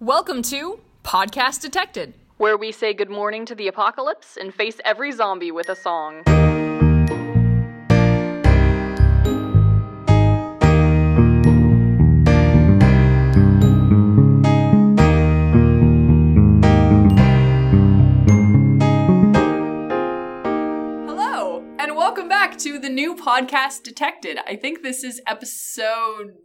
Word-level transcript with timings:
Welcome 0.00 0.42
to 0.42 0.78
Podcast 1.02 1.60
Detected. 1.60 2.14
where 2.36 2.56
we 2.56 2.70
say 2.70 2.94
good 2.94 3.10
morning 3.10 3.44
to 3.46 3.56
the 3.56 3.66
apocalypse 3.66 4.36
and 4.36 4.54
face 4.54 4.78
every 4.84 5.10
zombie 5.10 5.50
with 5.50 5.68
a 5.68 5.74
song. 5.74 6.22
Hello, 21.08 21.64
and 21.80 21.96
welcome 21.96 22.28
back 22.28 22.56
to 22.58 22.78
the 22.78 22.88
new 22.88 23.16
Podcast 23.16 23.82
Detected. 23.82 24.38
I 24.46 24.54
think 24.54 24.84
this 24.84 25.02
is 25.02 25.20
episode 25.26 26.36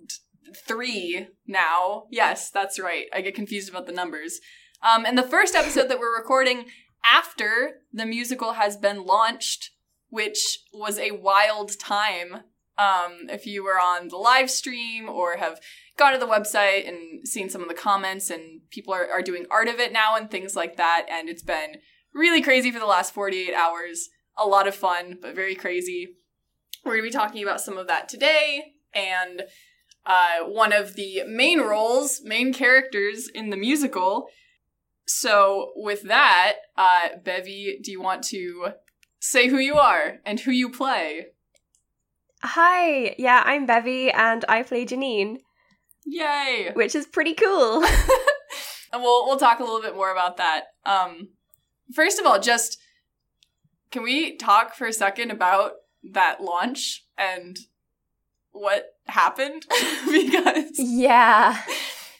three 0.55 1.27
now. 1.47 2.03
Yes, 2.11 2.49
that's 2.49 2.79
right. 2.79 3.05
I 3.13 3.21
get 3.21 3.35
confused 3.35 3.69
about 3.69 3.85
the 3.85 3.91
numbers. 3.91 4.39
Um, 4.81 5.05
and 5.05 5.17
the 5.17 5.23
first 5.23 5.55
episode 5.55 5.89
that 5.89 5.99
we're 5.99 6.17
recording 6.17 6.65
after 7.03 7.81
the 7.91 8.05
musical 8.05 8.53
has 8.53 8.77
been 8.77 9.05
launched, 9.05 9.71
which 10.09 10.59
was 10.73 10.97
a 10.97 11.11
wild 11.11 11.77
time. 11.79 12.43
Um, 12.77 13.29
if 13.29 13.45
you 13.45 13.63
were 13.63 13.79
on 13.79 14.07
the 14.07 14.17
live 14.17 14.49
stream 14.49 15.07
or 15.07 15.37
have 15.37 15.59
gone 15.97 16.13
to 16.13 16.19
the 16.19 16.25
website 16.25 16.87
and 16.87 17.27
seen 17.27 17.49
some 17.49 17.61
of 17.61 17.67
the 17.67 17.75
comments, 17.75 18.29
and 18.29 18.61
people 18.71 18.93
are, 18.93 19.07
are 19.09 19.21
doing 19.21 19.45
art 19.51 19.67
of 19.67 19.79
it 19.79 19.93
now 19.93 20.15
and 20.15 20.29
things 20.29 20.55
like 20.55 20.77
that, 20.77 21.05
and 21.09 21.29
it's 21.29 21.43
been 21.43 21.77
really 22.13 22.41
crazy 22.41 22.71
for 22.71 22.79
the 22.79 22.85
last 22.85 23.13
48 23.13 23.53
hours. 23.53 24.09
A 24.37 24.47
lot 24.47 24.67
of 24.67 24.73
fun, 24.73 25.19
but 25.21 25.35
very 25.35 25.55
crazy. 25.55 26.15
We're 26.83 26.93
going 26.93 27.03
to 27.03 27.09
be 27.09 27.11
talking 27.11 27.43
about 27.43 27.61
some 27.61 27.77
of 27.77 27.87
that 27.87 28.09
today, 28.09 28.73
and 28.93 29.43
uh, 30.05 30.39
one 30.45 30.73
of 30.73 30.95
the 30.95 31.23
main 31.27 31.61
roles, 31.61 32.21
main 32.23 32.53
characters 32.53 33.27
in 33.27 33.49
the 33.49 33.57
musical. 33.57 34.27
So, 35.05 35.71
with 35.75 36.03
that, 36.03 36.55
uh, 36.77 37.09
Bevy, 37.23 37.79
do 37.81 37.91
you 37.91 38.01
want 38.01 38.23
to 38.25 38.69
say 39.19 39.47
who 39.47 39.57
you 39.57 39.75
are 39.75 40.19
and 40.25 40.39
who 40.39 40.51
you 40.51 40.69
play? 40.69 41.27
Hi, 42.41 43.15
yeah, 43.17 43.41
I'm 43.45 43.65
Bevy 43.65 44.11
and 44.11 44.43
I 44.49 44.63
play 44.63 44.85
Janine, 44.85 45.37
Yay! 46.05 46.71
which 46.73 46.95
is 46.95 47.05
pretty 47.05 47.33
cool. 47.33 47.83
and 48.93 49.01
we'll 49.01 49.25
we'll 49.25 49.37
talk 49.37 49.59
a 49.59 49.63
little 49.63 49.81
bit 49.81 49.95
more 49.95 50.11
about 50.11 50.37
that. 50.37 50.65
Um, 50.85 51.29
first 51.93 52.19
of 52.19 52.25
all, 52.25 52.39
just 52.39 52.77
can 53.91 54.03
we 54.03 54.37
talk 54.37 54.75
for 54.75 54.87
a 54.87 54.93
second 54.93 55.31
about 55.31 55.73
that 56.11 56.41
launch 56.41 57.05
and 57.17 57.57
what 58.51 58.92
happened? 59.07 59.65
because 60.11 60.71
yeah. 60.77 61.61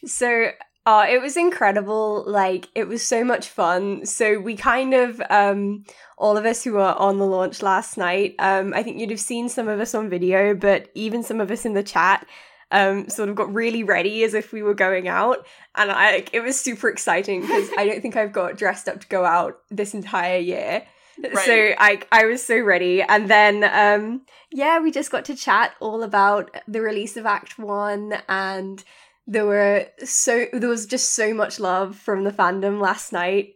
So, 0.05 0.51
uh, 0.85 1.05
it 1.09 1.21
was 1.21 1.37
incredible. 1.37 2.23
Like, 2.27 2.67
it 2.75 2.87
was 2.87 3.05
so 3.05 3.23
much 3.23 3.47
fun. 3.47 4.05
So, 4.05 4.39
we 4.39 4.55
kind 4.55 4.93
of, 4.93 5.21
um, 5.29 5.85
all 6.17 6.37
of 6.37 6.45
us 6.45 6.63
who 6.63 6.73
were 6.73 6.93
on 6.97 7.19
the 7.19 7.25
launch 7.25 7.61
last 7.61 7.97
night, 7.97 8.35
um, 8.39 8.73
I 8.73 8.83
think 8.83 8.99
you'd 8.99 9.09
have 9.09 9.19
seen 9.19 9.49
some 9.49 9.67
of 9.67 9.79
us 9.79 9.95
on 9.95 10.09
video, 10.09 10.53
but 10.53 10.89
even 10.93 11.23
some 11.23 11.39
of 11.39 11.51
us 11.51 11.65
in 11.65 11.73
the 11.73 11.83
chat, 11.83 12.27
um, 12.73 13.07
sort 13.07 13.29
of 13.29 13.35
got 13.35 13.53
really 13.53 13.83
ready 13.83 14.23
as 14.23 14.33
if 14.33 14.51
we 14.51 14.63
were 14.63 14.73
going 14.73 15.07
out. 15.07 15.45
And 15.75 15.91
I, 15.91 16.25
it 16.33 16.41
was 16.41 16.59
super 16.59 16.89
exciting 16.89 17.41
because 17.41 17.69
I 17.77 17.85
don't 17.85 18.01
think 18.01 18.17
I've 18.17 18.33
got 18.33 18.57
dressed 18.57 18.89
up 18.89 18.99
to 19.01 19.07
go 19.07 19.23
out 19.23 19.59
this 19.69 19.93
entire 19.93 20.39
year. 20.39 20.83
Right. 21.23 21.45
So 21.45 21.73
I 21.77 22.01
I 22.11 22.25
was 22.25 22.43
so 22.43 22.59
ready, 22.59 23.01
and 23.01 23.29
then 23.29 23.63
um 23.63 24.21
yeah, 24.51 24.79
we 24.79 24.91
just 24.91 25.11
got 25.11 25.25
to 25.25 25.35
chat 25.35 25.75
all 25.79 26.03
about 26.03 26.55
the 26.67 26.81
release 26.81 27.17
of 27.17 27.25
Act 27.25 27.57
One, 27.57 28.15
and 28.27 28.83
there 29.25 29.45
were 29.45 29.87
so 30.03 30.45
there 30.51 30.69
was 30.69 30.85
just 30.85 31.13
so 31.13 31.33
much 31.33 31.59
love 31.59 31.95
from 31.95 32.23
the 32.23 32.31
fandom 32.31 32.81
last 32.81 33.13
night. 33.13 33.55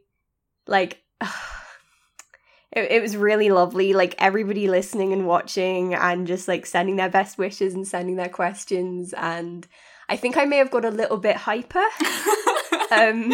Like, 0.66 1.02
it, 2.72 2.92
it 2.92 3.02
was 3.02 3.18
really 3.18 3.50
lovely. 3.50 3.94
Like 3.94 4.16
everybody 4.18 4.68
listening 4.68 5.14
and 5.14 5.28
watching, 5.28 5.94
and 5.94 6.28
just 6.28 6.48
like 6.48 6.66
sending 6.66 6.96
their 6.96 7.10
best 7.10 7.38
wishes 7.38 7.74
and 7.74 7.88
sending 7.88 8.16
their 8.16 8.30
questions, 8.30 9.14
and 9.14 9.68
I 10.10 10.16
think 10.16 10.38
I 10.38 10.46
may 10.46 10.58
have 10.58 10.72
got 10.72 10.86
a 10.86 10.90
little 10.90 11.18
bit 11.18 11.36
hyper. 11.36 11.80
um, 12.92 13.34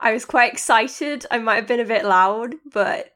I 0.00 0.12
was 0.12 0.24
quite 0.24 0.52
excited. 0.52 1.26
I 1.30 1.38
might 1.38 1.56
have 1.56 1.66
been 1.66 1.80
a 1.80 1.84
bit 1.84 2.04
loud, 2.04 2.54
but 2.70 3.13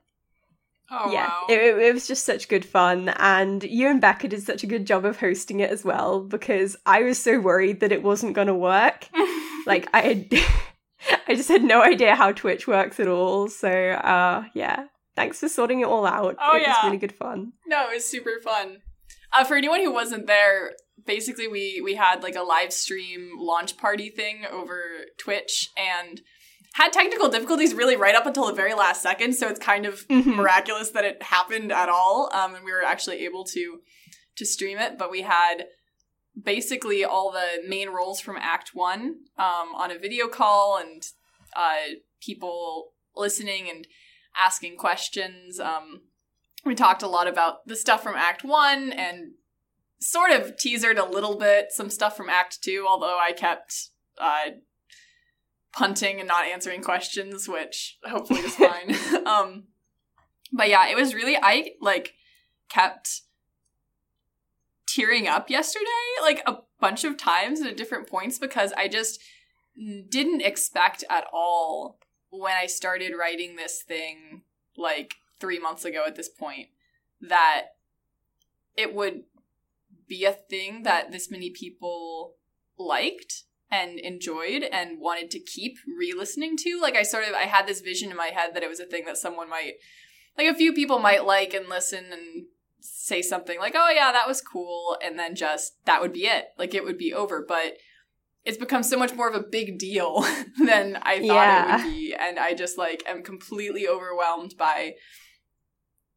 oh 0.90 1.12
yeah, 1.12 1.28
wow, 1.28 1.46
it, 1.48 1.78
it, 1.78 1.94
was 1.94 2.06
just 2.06 2.24
such 2.24 2.48
good 2.48 2.64
fun. 2.64 3.10
And 3.16 3.62
you 3.62 3.88
and 3.88 4.00
Becca 4.00 4.28
did 4.28 4.42
such 4.42 4.62
a 4.62 4.66
good 4.66 4.86
job 4.86 5.04
of 5.04 5.18
hosting 5.18 5.60
it 5.60 5.70
as 5.70 5.84
well 5.84 6.20
because 6.20 6.76
I 6.86 7.02
was 7.02 7.22
so 7.22 7.40
worried 7.40 7.80
that 7.80 7.92
it 7.92 8.02
wasn't 8.02 8.34
going 8.34 8.46
to 8.46 8.54
work. 8.54 9.08
like, 9.66 9.88
I 9.92 10.00
had, 10.00 10.28
I 11.28 11.34
just 11.34 11.48
had 11.48 11.62
no 11.62 11.82
idea 11.82 12.14
how 12.14 12.32
Twitch 12.32 12.66
works 12.66 13.00
at 13.00 13.08
all. 13.08 13.48
So, 13.48 13.70
uh, 13.70 14.44
yeah, 14.54 14.84
thanks 15.16 15.40
for 15.40 15.48
sorting 15.48 15.80
it 15.80 15.86
all 15.86 16.06
out. 16.06 16.36
Oh, 16.40 16.56
it 16.56 16.66
was 16.66 16.76
really 16.84 16.98
good 16.98 17.14
fun. 17.14 17.52
no, 17.66 17.90
it 17.90 17.94
was 17.94 18.04
super 18.04 18.40
fun. 18.42 18.78
Uh, 19.32 19.44
for 19.44 19.56
anyone 19.56 19.80
who 19.80 19.92
wasn't 19.92 20.26
there, 20.26 20.72
basically 21.06 21.48
we 21.48 21.80
we 21.82 21.94
had 21.94 22.22
like 22.22 22.36
a 22.36 22.42
live 22.42 22.72
stream 22.72 23.32
launch 23.38 23.76
party 23.76 24.10
thing 24.10 24.44
over 24.50 24.82
Twitch 25.18 25.70
and 25.76 26.20
had 26.74 26.92
technical 26.92 27.28
difficulties 27.28 27.74
really 27.74 27.96
right 27.96 28.14
up 28.14 28.26
until 28.26 28.46
the 28.46 28.52
very 28.52 28.74
last 28.74 29.02
second. 29.02 29.34
So 29.34 29.48
it's 29.48 29.58
kind 29.58 29.86
of 29.86 30.06
Mhm. 30.08 30.36
miraculous 30.36 30.90
that 30.90 31.04
it 31.04 31.22
happened 31.22 31.72
at 31.72 31.88
all, 31.88 32.30
um, 32.32 32.54
and 32.54 32.64
we 32.64 32.72
were 32.72 32.84
actually 32.84 33.24
able 33.24 33.44
to 33.46 33.80
to 34.36 34.46
stream 34.46 34.78
it. 34.78 34.96
But 34.96 35.10
we 35.10 35.22
had 35.22 35.66
basically 36.40 37.04
all 37.04 37.32
the 37.32 37.62
main 37.66 37.88
roles 37.88 38.20
from 38.20 38.36
Act 38.36 38.70
One 38.74 39.24
um, 39.36 39.74
on 39.74 39.90
a 39.90 39.98
video 39.98 40.28
call, 40.28 40.76
and 40.76 41.02
uh, 41.56 41.94
people 42.20 42.92
listening 43.16 43.68
and 43.68 43.86
asking 44.36 44.76
questions. 44.76 45.58
Um, 45.58 46.02
we 46.64 46.76
talked 46.76 47.02
a 47.02 47.08
lot 47.08 47.26
about 47.26 47.66
the 47.66 47.74
stuff 47.74 48.02
from 48.04 48.14
Act 48.14 48.44
One 48.44 48.92
and 48.92 49.32
sort 50.00 50.30
of 50.30 50.54
teasered 50.56 50.98
a 50.98 51.10
little 51.10 51.36
bit 51.36 51.72
some 51.72 51.90
stuff 51.90 52.16
from 52.16 52.28
Act 52.30 52.62
Two, 52.62 52.86
although 52.88 53.18
I 53.18 53.32
kept 53.32 53.88
uh, 54.18 54.50
punting 55.72 56.18
and 56.18 56.28
not 56.28 56.44
answering 56.44 56.82
questions, 56.82 57.48
which 57.48 57.98
hopefully 58.04 58.40
is 58.40 58.54
fine. 58.54 58.94
um, 59.26 59.64
but 60.52 60.68
yeah, 60.68 60.88
it 60.88 60.96
was 60.96 61.14
really 61.14 61.36
I 61.36 61.72
like 61.80 62.14
kept 62.68 63.22
tearing 64.86 65.28
up 65.28 65.50
yesterday, 65.50 65.84
like 66.22 66.42
a 66.46 66.58
bunch 66.80 67.04
of 67.04 67.16
times 67.16 67.60
at 67.60 67.76
different 67.76 68.08
points 68.08 68.38
because 68.38 68.72
I 68.76 68.88
just 68.88 69.20
didn't 70.08 70.42
expect 70.42 71.04
at 71.08 71.24
all 71.32 71.98
when 72.30 72.54
I 72.54 72.66
started 72.66 73.12
writing 73.18 73.56
this 73.56 73.82
thing 73.82 74.42
like 74.76 75.14
three 75.40 75.58
months 75.58 75.84
ago 75.84 76.04
at 76.06 76.16
this 76.16 76.28
point 76.28 76.68
that 77.20 77.66
it 78.76 78.94
would 78.94 79.22
be 80.08 80.24
a 80.24 80.32
thing 80.32 80.82
that 80.84 81.12
this 81.12 81.30
many 81.30 81.50
people 81.50 82.34
liked 82.78 83.44
and 83.70 83.98
enjoyed 83.98 84.62
and 84.62 85.00
wanted 85.00 85.30
to 85.30 85.38
keep 85.40 85.76
re-listening 85.98 86.56
to 86.56 86.78
like 86.80 86.96
i 86.96 87.02
sort 87.02 87.24
of 87.28 87.34
i 87.34 87.42
had 87.42 87.66
this 87.66 87.80
vision 87.80 88.10
in 88.10 88.16
my 88.16 88.28
head 88.28 88.54
that 88.54 88.62
it 88.62 88.68
was 88.68 88.80
a 88.80 88.86
thing 88.86 89.04
that 89.04 89.16
someone 89.18 89.48
might 89.50 89.74
like 90.38 90.46
a 90.46 90.54
few 90.54 90.72
people 90.72 90.98
might 90.98 91.24
like 91.26 91.52
and 91.52 91.68
listen 91.68 92.06
and 92.12 92.46
say 92.80 93.20
something 93.20 93.58
like 93.58 93.74
oh 93.76 93.90
yeah 93.90 94.12
that 94.12 94.28
was 94.28 94.40
cool 94.40 94.96
and 95.04 95.18
then 95.18 95.34
just 95.34 95.72
that 95.84 96.00
would 96.00 96.12
be 96.12 96.26
it. 96.26 96.46
Like 96.56 96.74
it 96.74 96.84
would 96.84 96.96
be 96.96 97.12
over. 97.12 97.44
But 97.46 97.76
it's 98.44 98.56
become 98.56 98.84
so 98.84 98.96
much 98.96 99.14
more 99.14 99.28
of 99.28 99.34
a 99.34 99.44
big 99.46 99.78
deal 99.78 100.24
than 100.64 100.96
i 101.02 101.18
thought 101.18 101.24
Yeah. 101.26 101.80
it 101.80 101.84
would 101.84 101.92
be. 101.92 102.14
And 102.14 102.38
i 102.38 102.54
just 102.54 102.78
like 102.78 103.02
am 103.06 103.22
completely 103.24 103.88
overwhelmed 103.88 104.54
by 104.56 104.92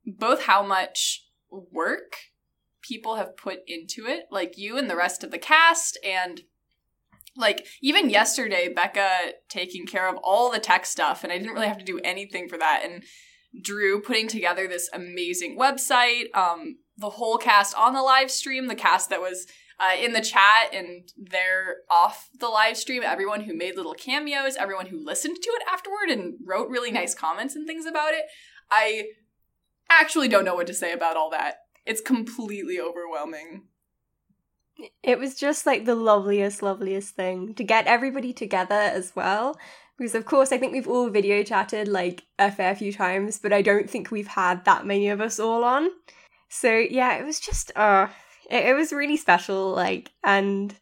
both 0.05 0.43
how 0.43 0.63
much 0.63 1.25
work 1.49 2.13
people 2.81 3.15
have 3.15 3.35
put 3.37 3.59
into 3.67 4.05
it 4.05 4.25
like 4.31 4.57
you 4.57 4.77
and 4.77 4.89
the 4.89 4.95
rest 4.95 5.23
of 5.23 5.31
the 5.31 5.37
cast 5.39 5.97
and 6.05 6.41
like 7.35 7.65
even 7.81 8.09
yesterday 8.09 8.67
becca 8.73 9.33
taking 9.49 9.85
care 9.85 10.07
of 10.09 10.17
all 10.23 10.51
the 10.51 10.59
tech 10.59 10.85
stuff 10.85 11.23
and 11.23 11.31
i 11.31 11.37
didn't 11.37 11.53
really 11.53 11.67
have 11.67 11.77
to 11.77 11.85
do 11.85 11.99
anything 12.03 12.47
for 12.47 12.57
that. 12.57 12.81
And 12.83 13.03
drew 13.61 14.01
putting 14.01 14.29
together 14.29 14.65
this 14.65 14.89
amazing 14.93 15.57
website 15.59 16.33
um 16.33 16.77
the 16.97 17.09
whole 17.09 17.37
cast 17.37 17.75
on 17.75 17.93
the 17.93 18.01
live 18.01 18.31
stream 18.31 18.67
the 18.67 18.75
cast 18.75 19.09
that 19.09 19.19
was 19.19 19.45
uh, 19.81 19.95
in 19.99 20.13
the 20.13 20.21
chat 20.21 20.73
and 20.73 21.11
they're 21.17 21.77
off 21.89 22.29
the 22.39 22.47
live 22.47 22.77
stream 22.77 23.01
everyone 23.03 23.41
who 23.41 23.57
made 23.57 23.75
little 23.75 23.95
cameos 23.95 24.55
everyone 24.55 24.85
who 24.85 25.03
listened 25.03 25.35
to 25.41 25.49
it 25.49 25.63
afterward 25.69 26.09
and 26.09 26.35
wrote 26.45 26.69
really 26.69 26.91
nice 26.91 27.15
comments 27.15 27.55
and 27.55 27.67
things 27.67 27.85
about 27.85 28.13
it. 28.13 28.23
I 28.69 29.05
actually 29.89 30.27
don't 30.27 30.45
know 30.45 30.55
what 30.55 30.67
to 30.67 30.73
say 30.73 30.93
about 30.93 31.17
all 31.17 31.29
that. 31.31 31.55
It's 31.85 31.99
completely 31.99 32.79
overwhelming 32.79 33.63
It 35.03 35.19
was 35.19 35.35
just 35.35 35.65
like 35.65 35.85
the 35.85 35.95
loveliest, 35.95 36.61
loveliest 36.61 37.15
thing 37.15 37.53
to 37.55 37.63
get 37.63 37.87
everybody 37.87 38.33
together 38.33 38.75
as 38.75 39.15
well. 39.15 39.57
Because 39.97 40.15
of 40.15 40.25
course, 40.25 40.51
I 40.51 40.57
think 40.57 40.73
we've 40.73 40.87
all 40.87 41.09
video 41.09 41.43
chatted 41.43 41.87
like 41.87 42.23
a 42.39 42.51
fair 42.51 42.75
few 42.75 42.91
times, 42.91 43.39
but 43.39 43.53
I 43.53 43.61
don't 43.61 43.89
think 43.89 44.09
we've 44.09 44.27
had 44.27 44.65
that 44.65 44.85
many 44.85 45.09
of 45.09 45.21
us 45.21 45.39
all 45.39 45.63
on. 45.63 45.89
So 46.49 46.71
yeah, 46.71 47.17
it 47.17 47.25
was 47.25 47.39
just 47.39 47.71
uh 47.75 48.07
it, 48.49 48.65
it 48.67 48.73
was 48.73 48.91
really 48.91 49.17
special. 49.17 49.71
Like, 49.71 50.11
and 50.23 50.73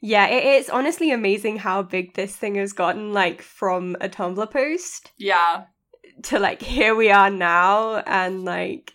Yeah, 0.00 0.26
it 0.26 0.44
is 0.44 0.68
honestly 0.70 1.12
amazing 1.12 1.58
how 1.58 1.82
big 1.82 2.14
this 2.14 2.36
thing 2.36 2.56
has 2.56 2.72
gotten, 2.72 3.12
like 3.12 3.40
from 3.42 3.96
a 4.00 4.08
Tumblr 4.08 4.50
post 4.50 5.12
Yeah. 5.16 5.64
to 6.24 6.38
like 6.38 6.60
here 6.60 6.94
we 6.94 7.10
are 7.10 7.30
now, 7.30 7.98
and 8.06 8.44
like 8.44 8.92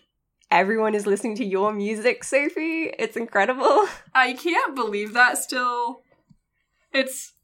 everyone 0.50 0.94
is 0.94 1.06
listening 1.06 1.36
to 1.36 1.44
your 1.44 1.72
music, 1.72 2.24
Sophie. 2.24 2.92
It's 2.98 3.16
incredible. 3.16 3.86
I 4.14 4.32
can't 4.34 4.74
believe 4.74 5.14
that 5.14 5.38
still. 5.38 6.02
It's 6.92 7.34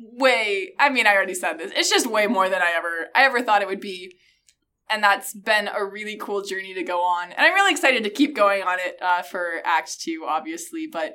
way 0.00 0.72
I 0.78 0.88
mean, 0.88 1.06
I 1.06 1.14
already 1.14 1.34
said 1.34 1.58
this. 1.58 1.72
It's 1.74 1.90
just 1.90 2.06
way 2.06 2.26
more 2.26 2.48
than 2.48 2.62
I 2.62 2.72
ever 2.76 3.08
I 3.14 3.24
ever 3.24 3.42
thought 3.42 3.62
it 3.62 3.68
would 3.68 3.80
be. 3.80 4.16
And 4.90 5.02
that's 5.02 5.32
been 5.32 5.68
a 5.68 5.84
really 5.84 6.16
cool 6.16 6.42
journey 6.42 6.74
to 6.74 6.82
go 6.82 7.02
on. 7.02 7.32
And 7.32 7.40
I'm 7.40 7.54
really 7.54 7.72
excited 7.72 8.04
to 8.04 8.10
keep 8.10 8.36
going 8.36 8.62
on 8.62 8.78
it 8.78 8.98
uh, 9.00 9.22
for 9.22 9.62
Act 9.64 10.00
2, 10.00 10.26
obviously. 10.28 10.86
But 10.90 11.14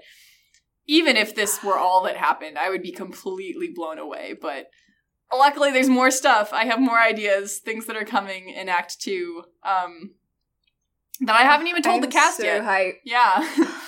even 0.88 1.16
if 1.16 1.36
this 1.36 1.64
were 1.64 1.78
all 1.78 2.02
that 2.04 2.18
happened, 2.18 2.58
I 2.58 2.72
would 2.72 2.82
be 2.82 2.92
completely 2.92 3.70
blown 3.74 4.00
away. 4.00 4.34
But 4.40 4.68
luckily, 5.34 5.72
there's 5.72 5.90
more 5.90 6.12
stuff. 6.12 6.54
I 6.54 6.66
have 6.66 6.80
more 6.80 7.00
ideas, 7.00 7.58
things 7.58 7.86
that 7.88 7.96
are 7.96 8.06
coming 8.06 8.50
in 8.50 8.70
Act 8.70 9.00
2 9.02 9.44
um, 9.64 10.12
that 11.22 11.36
I 11.36 11.44
haven't 11.44 11.68
even 11.68 11.82
told 11.82 11.96
I'm 11.96 12.02
the 12.02 12.08
cast 12.08 12.38
so 12.38 12.44
yet. 12.44 12.64
hyped. 12.64 12.98
Yeah. 13.04 13.48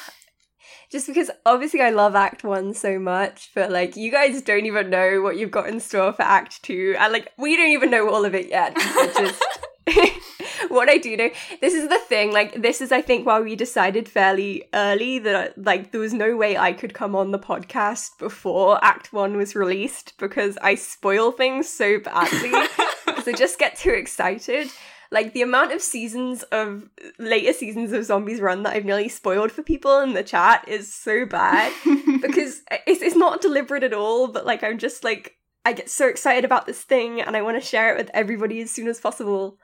Just 0.92 1.06
because 1.06 1.30
obviously 1.46 1.82
I 1.82 1.92
love 1.92 2.16
Act 2.16 2.44
One 2.44 2.74
so 2.74 2.98
much, 2.98 3.52
but 3.54 3.72
like 3.72 3.96
you 3.96 4.12
guys 4.12 4.42
don't 4.42 4.66
even 4.66 4.90
know 4.90 5.22
what 5.22 5.38
you've 5.38 5.52
got 5.52 5.70
in 5.70 5.80
store 5.80 6.12
for 6.14 6.24
Act 6.24 6.64
Two, 6.64 6.96
and 6.98 7.14
like 7.14 7.32
we 7.38 7.56
don't 7.56 7.70
even 7.70 7.92
know 7.92 8.10
all 8.10 8.26
of 8.26 8.34
it 8.34 8.50
yet. 8.50 8.74
It's 8.76 9.20
just 9.20 9.44
what 10.70 10.90
I 10.90 10.98
do 10.98 11.16
know. 11.16 11.30
This 11.62 11.74
is 11.74 11.90
the 11.90 12.00
thing. 12.00 12.32
Like 12.32 12.62
this 12.62 12.82
is, 12.82 12.92
I 12.92 13.02
think, 13.02 13.26
why 13.26 13.40
we 13.40 13.56
decided 13.56 14.08
fairly 14.08 14.66
early 14.74 15.20
that 15.20 15.64
like 15.64 15.92
there 15.92 16.02
was 16.02 16.14
no 16.14 16.36
way 16.36 16.58
I 16.58 16.74
could 16.74 16.94
come 16.94 17.16
on 17.16 17.32
the 17.32 17.40
podcast 17.40 18.18
before 18.20 18.84
Act 18.84 19.14
One 19.14 19.38
was 19.38 19.56
released 19.56 20.14
because 20.18 20.58
I 20.62 20.76
spoil 20.76 21.32
things 21.32 21.70
so 21.70 22.00
badly 22.00 22.52
because 23.06 23.28
I 23.28 23.34
just 23.34 23.60
get 23.60 23.76
too 23.76 23.92
excited. 23.92 24.70
Like 25.12 25.34
the 25.34 25.42
amount 25.42 25.72
of 25.72 25.82
seasons 25.82 26.44
of 26.44 26.88
later 27.18 27.52
seasons 27.54 27.94
of 27.94 28.06
Zombies 28.06 28.40
Run 28.40 28.62
that 28.64 28.76
I've 28.76 28.86
nearly 28.86 29.10
spoiled 29.10 29.52
for 29.52 29.64
people 29.64 30.00
in 30.02 30.14
the 30.14 30.24
chat 30.24 30.68
is 30.68 30.94
so 30.94 31.26
bad 31.26 31.74
because 32.22 32.62
it's 32.86 33.02
it's 33.02 33.16
not 33.16 33.42
deliberate 33.42 33.84
at 33.84 33.94
all. 33.94 34.28
But 34.28 34.46
like 34.46 34.64
I'm 34.64 34.78
just 34.78 35.04
like 35.04 35.36
I 35.66 35.74
get 35.74 35.90
so 35.90 36.08
excited 36.08 36.46
about 36.46 36.68
this 36.68 36.82
thing 36.84 37.22
and 37.22 37.36
I 37.36 37.42
want 37.42 37.62
to 37.62 37.68
share 37.68 37.94
it 37.94 37.98
with 37.98 38.12
everybody 38.14 38.62
as 38.62 38.72
soon 38.72 38.88
as 38.88 39.00
possible. 39.00 39.58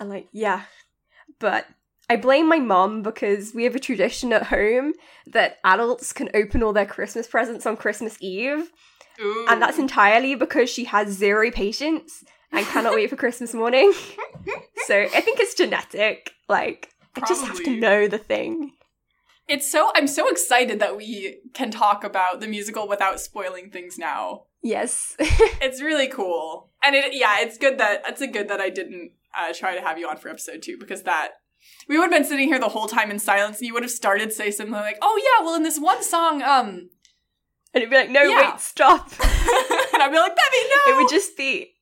And 0.00 0.08
like 0.08 0.28
yeah, 0.32 0.62
but 1.38 1.66
I 2.08 2.16
blame 2.16 2.48
my 2.48 2.58
mom 2.58 3.02
because 3.02 3.52
we 3.54 3.64
have 3.64 3.76
a 3.76 3.80
tradition 3.80 4.32
at 4.32 4.48
home 4.48 4.94
that 5.26 5.58
adults 5.62 6.12
can 6.12 6.28
open 6.34 6.62
all 6.62 6.72
their 6.72 6.86
Christmas 6.86 7.28
presents 7.28 7.66
on 7.66 7.76
Christmas 7.76 8.16
Eve, 8.20 8.72
Ooh. 9.20 9.46
and 9.48 9.62
that's 9.62 9.78
entirely 9.78 10.34
because 10.34 10.68
she 10.70 10.84
has 10.84 11.08
zero 11.10 11.50
patience 11.52 12.24
and 12.50 12.66
cannot 12.66 12.94
wait 12.94 13.10
for 13.10 13.16
Christmas 13.24 13.54
morning. 13.54 13.92
so 14.86 15.02
I 15.02 15.20
think 15.20 15.38
it's 15.38 15.54
genetic. 15.54 16.32
Like 16.48 16.90
I 17.14 17.20
just 17.28 17.44
have 17.44 17.62
to 17.62 17.76
know 17.76 18.08
the 18.08 18.18
thing. 18.18 18.72
It's 19.46 19.70
so 19.70 19.90
I'm 19.94 20.06
so 20.06 20.28
excited 20.28 20.78
that 20.80 20.96
we 20.96 21.38
can 21.54 21.70
talk 21.70 22.04
about 22.04 22.40
the 22.40 22.46
musical 22.46 22.88
without 22.88 23.20
spoiling 23.20 23.70
things 23.70 23.98
now. 23.98 24.44
Yes. 24.62 25.16
It's 25.62 25.82
really 25.82 26.08
cool. 26.08 26.70
And 26.82 26.96
it 26.96 27.12
yeah, 27.12 27.36
it's 27.40 27.58
good 27.58 27.76
that 27.78 28.02
it's 28.08 28.22
a 28.22 28.26
good 28.26 28.48
that 28.48 28.60
I 28.60 28.70
didn't 28.70 29.12
uh, 29.38 29.52
try 29.54 29.74
to 29.74 29.80
have 29.80 29.98
you 29.98 30.08
on 30.08 30.16
for 30.16 30.28
episode 30.28 30.62
2 30.62 30.76
because 30.78 31.02
that 31.04 31.30
we 31.88 31.98
would 31.98 32.04
have 32.04 32.10
been 32.12 32.24
sitting 32.28 32.48
here 32.48 32.58
the 32.58 32.68
whole 32.68 32.86
time 32.86 33.10
in 33.10 33.18
silence 33.18 33.58
and 33.58 33.66
you 33.66 33.74
would 33.74 33.82
have 33.82 33.90
started 33.92 34.32
say 34.32 34.50
something 34.50 34.72
like, 34.72 34.96
"Oh 35.02 35.20
yeah, 35.22 35.44
well 35.44 35.54
in 35.54 35.62
this 35.62 35.78
one 35.78 36.02
song 36.02 36.42
um 36.42 36.88
and 37.72 37.82
it'd 37.82 37.90
be 37.90 37.96
like, 37.96 38.10
no, 38.10 38.22
Yeah. 38.22 38.50
wait, 38.52 38.60
stop. 38.60 39.08
and 39.20 40.02
I'd 40.02 40.10
be 40.10 40.18
like, 40.18 40.34
"Bevy, 40.34 40.56
no." 40.86 40.92
It 40.92 40.96
would 40.96 41.10
just 41.10 41.36
be, 41.36 41.72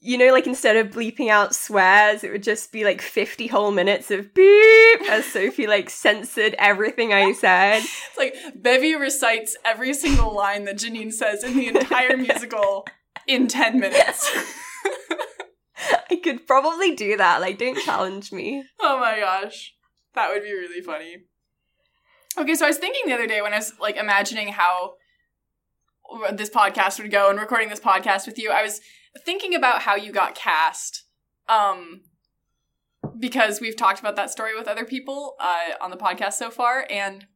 you 0.00 0.18
know, 0.18 0.32
like 0.32 0.48
instead 0.48 0.76
of 0.76 0.88
bleeping 0.88 1.28
out 1.28 1.54
swears, 1.54 2.24
it 2.24 2.32
would 2.32 2.42
just 2.42 2.72
be 2.72 2.82
like 2.84 3.00
50 3.00 3.46
whole 3.46 3.70
minutes 3.70 4.10
of 4.10 4.34
beep 4.34 5.00
as 5.08 5.24
Sophie 5.26 5.68
like 5.68 5.90
censored 5.90 6.56
everything 6.58 7.12
I 7.12 7.32
said. 7.44 7.78
It's 7.84 8.18
like 8.18 8.34
Bevy 8.56 8.96
recites 8.96 9.56
every 9.64 9.94
single 9.94 10.34
line 10.34 10.64
that 10.64 10.76
Janine 10.78 11.12
says 11.12 11.44
in 11.44 11.54
the 11.56 11.68
entire 11.68 12.16
musical 12.16 12.84
in 13.28 13.46
10 13.46 13.78
minutes. 13.78 14.28
I 16.10 16.16
could 16.16 16.46
probably 16.46 16.94
do 16.94 17.16
that. 17.16 17.40
Like, 17.40 17.58
don't 17.58 17.78
challenge 17.78 18.32
me. 18.32 18.64
Oh 18.80 18.98
my 18.98 19.18
gosh. 19.18 19.74
That 20.14 20.30
would 20.30 20.42
be 20.42 20.52
really 20.52 20.82
funny. 20.82 21.24
Okay, 22.38 22.54
so 22.54 22.64
I 22.64 22.68
was 22.68 22.78
thinking 22.78 23.02
the 23.06 23.14
other 23.14 23.26
day 23.26 23.42
when 23.42 23.52
I 23.52 23.58
was 23.58 23.74
like 23.80 23.96
imagining 23.96 24.48
how 24.48 24.94
this 26.32 26.50
podcast 26.50 27.00
would 27.00 27.10
go 27.10 27.30
and 27.30 27.38
recording 27.38 27.68
this 27.68 27.80
podcast 27.80 28.26
with 28.26 28.38
you, 28.38 28.50
I 28.50 28.62
was 28.62 28.80
thinking 29.24 29.54
about 29.54 29.82
how 29.82 29.94
you 29.96 30.12
got 30.12 30.34
cast. 30.34 31.04
Um 31.48 32.02
because 33.18 33.60
we've 33.60 33.76
talked 33.76 34.00
about 34.00 34.16
that 34.16 34.30
story 34.30 34.56
with 34.56 34.68
other 34.68 34.84
people 34.84 35.34
uh, 35.40 35.74
on 35.80 35.90
the 35.90 35.96
podcast 35.96 36.34
so 36.34 36.50
far 36.50 36.86
and 36.88 37.26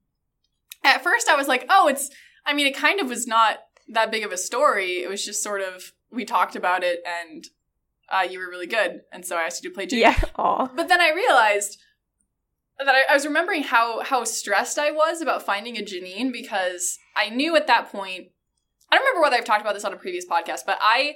at 0.84 1.02
first 1.02 1.28
I 1.28 1.34
was 1.34 1.49
like, 1.49 1.66
"Oh, 1.69 1.88
it's 1.88 2.10
I 2.46 2.54
mean, 2.54 2.66
it 2.66 2.76
kind 2.76 3.00
of 3.00 3.08
was 3.08 3.26
not 3.26 3.58
that 3.88 4.10
big 4.10 4.25
of 4.25 4.32
a 4.32 4.37
story. 4.37 5.02
It 5.02 5.08
was 5.08 5.25
just 5.25 5.42
sort 5.42 5.60
of 5.60 5.92
we 6.10 6.25
talked 6.25 6.56
about 6.56 6.84
it 6.84 7.00
and 7.04 7.44
uh, 8.08 8.26
you 8.28 8.38
were 8.38 8.48
really 8.48 8.66
good, 8.66 9.00
and 9.12 9.24
so 9.24 9.36
I 9.36 9.42
asked 9.42 9.62
you 9.64 9.70
to 9.70 9.74
play 9.74 9.86
Jake. 9.86 10.00
Yeah. 10.00 10.18
Aw. 10.36 10.66
But 10.74 10.88
then 10.88 11.00
I 11.00 11.10
realized 11.12 11.78
that 12.78 12.94
I, 12.94 13.02
I 13.10 13.14
was 13.14 13.24
remembering 13.26 13.62
how 13.64 14.02
how 14.02 14.24
stressed 14.24 14.78
I 14.78 14.90
was 14.90 15.20
about 15.20 15.42
finding 15.42 15.76
a 15.76 15.82
Janine 15.82 16.32
because 16.32 16.98
I 17.16 17.30
knew 17.30 17.56
at 17.56 17.66
that 17.66 17.90
point. 17.90 18.28
I 18.90 18.96
don't 18.96 19.04
remember 19.04 19.22
whether 19.22 19.36
I've 19.36 19.44
talked 19.44 19.62
about 19.62 19.74
this 19.74 19.84
on 19.84 19.92
a 19.92 19.96
previous 19.96 20.24
podcast, 20.26 20.60
but 20.64 20.78
I 20.80 21.14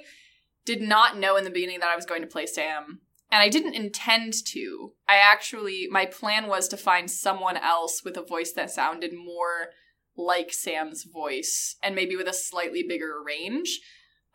did 0.65 0.81
not 0.81 1.17
know 1.17 1.37
in 1.37 1.43
the 1.45 1.49
beginning 1.49 1.79
that 1.79 1.89
I 1.89 1.95
was 1.95 2.05
going 2.05 2.21
to 2.21 2.27
play 2.27 2.45
Sam, 2.45 2.99
and 3.31 3.41
I 3.41 3.47
didn't 3.47 3.75
intend 3.75 4.33
to. 4.47 4.91
I 5.07 5.15
actually 5.15 5.87
my 5.89 6.05
plan 6.05 6.47
was 6.47 6.67
to 6.69 6.77
find 6.77 7.09
someone 7.09 7.57
else 7.57 8.03
with 8.03 8.17
a 8.17 8.21
voice 8.25 8.51
that 8.53 8.69
sounded 8.71 9.13
more 9.13 9.69
like 10.17 10.51
Sam's 10.51 11.05
voice 11.05 11.77
and 11.81 11.95
maybe 11.95 12.17
with 12.17 12.27
a 12.27 12.33
slightly 12.33 12.83
bigger 12.83 13.13
range. 13.25 13.79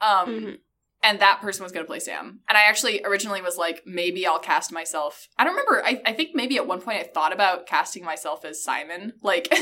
Um, 0.01 0.29
Mhm. 0.29 0.59
And 1.07 1.21
that 1.21 1.41
person 1.41 1.63
was 1.63 1.71
going 1.71 1.85
to 1.85 1.89
play 1.89 2.01
Sam. 2.01 2.41
And 2.49 2.59
I 2.59 2.63
actually 2.69 3.01
originally 3.05 3.41
was 3.41 3.57
like, 3.57 3.85
maybe 3.87 4.27
I'll 4.27 4.41
cast 4.41 4.73
myself. 4.73 5.29
I 5.39 5.45
don't 5.45 5.53
remember. 5.53 5.81
I, 5.85 6.03
I 6.05 6.13
think 6.13 6.31
maybe 6.35 6.57
at 6.57 6.67
one 6.67 6.81
point 6.81 6.99
I 6.99 7.05
thought 7.05 7.33
about 7.33 7.69
casting 7.69 8.05
myself 8.05 8.45
as 8.45 8.63
Simon. 8.63 9.13
Like, 9.23 9.53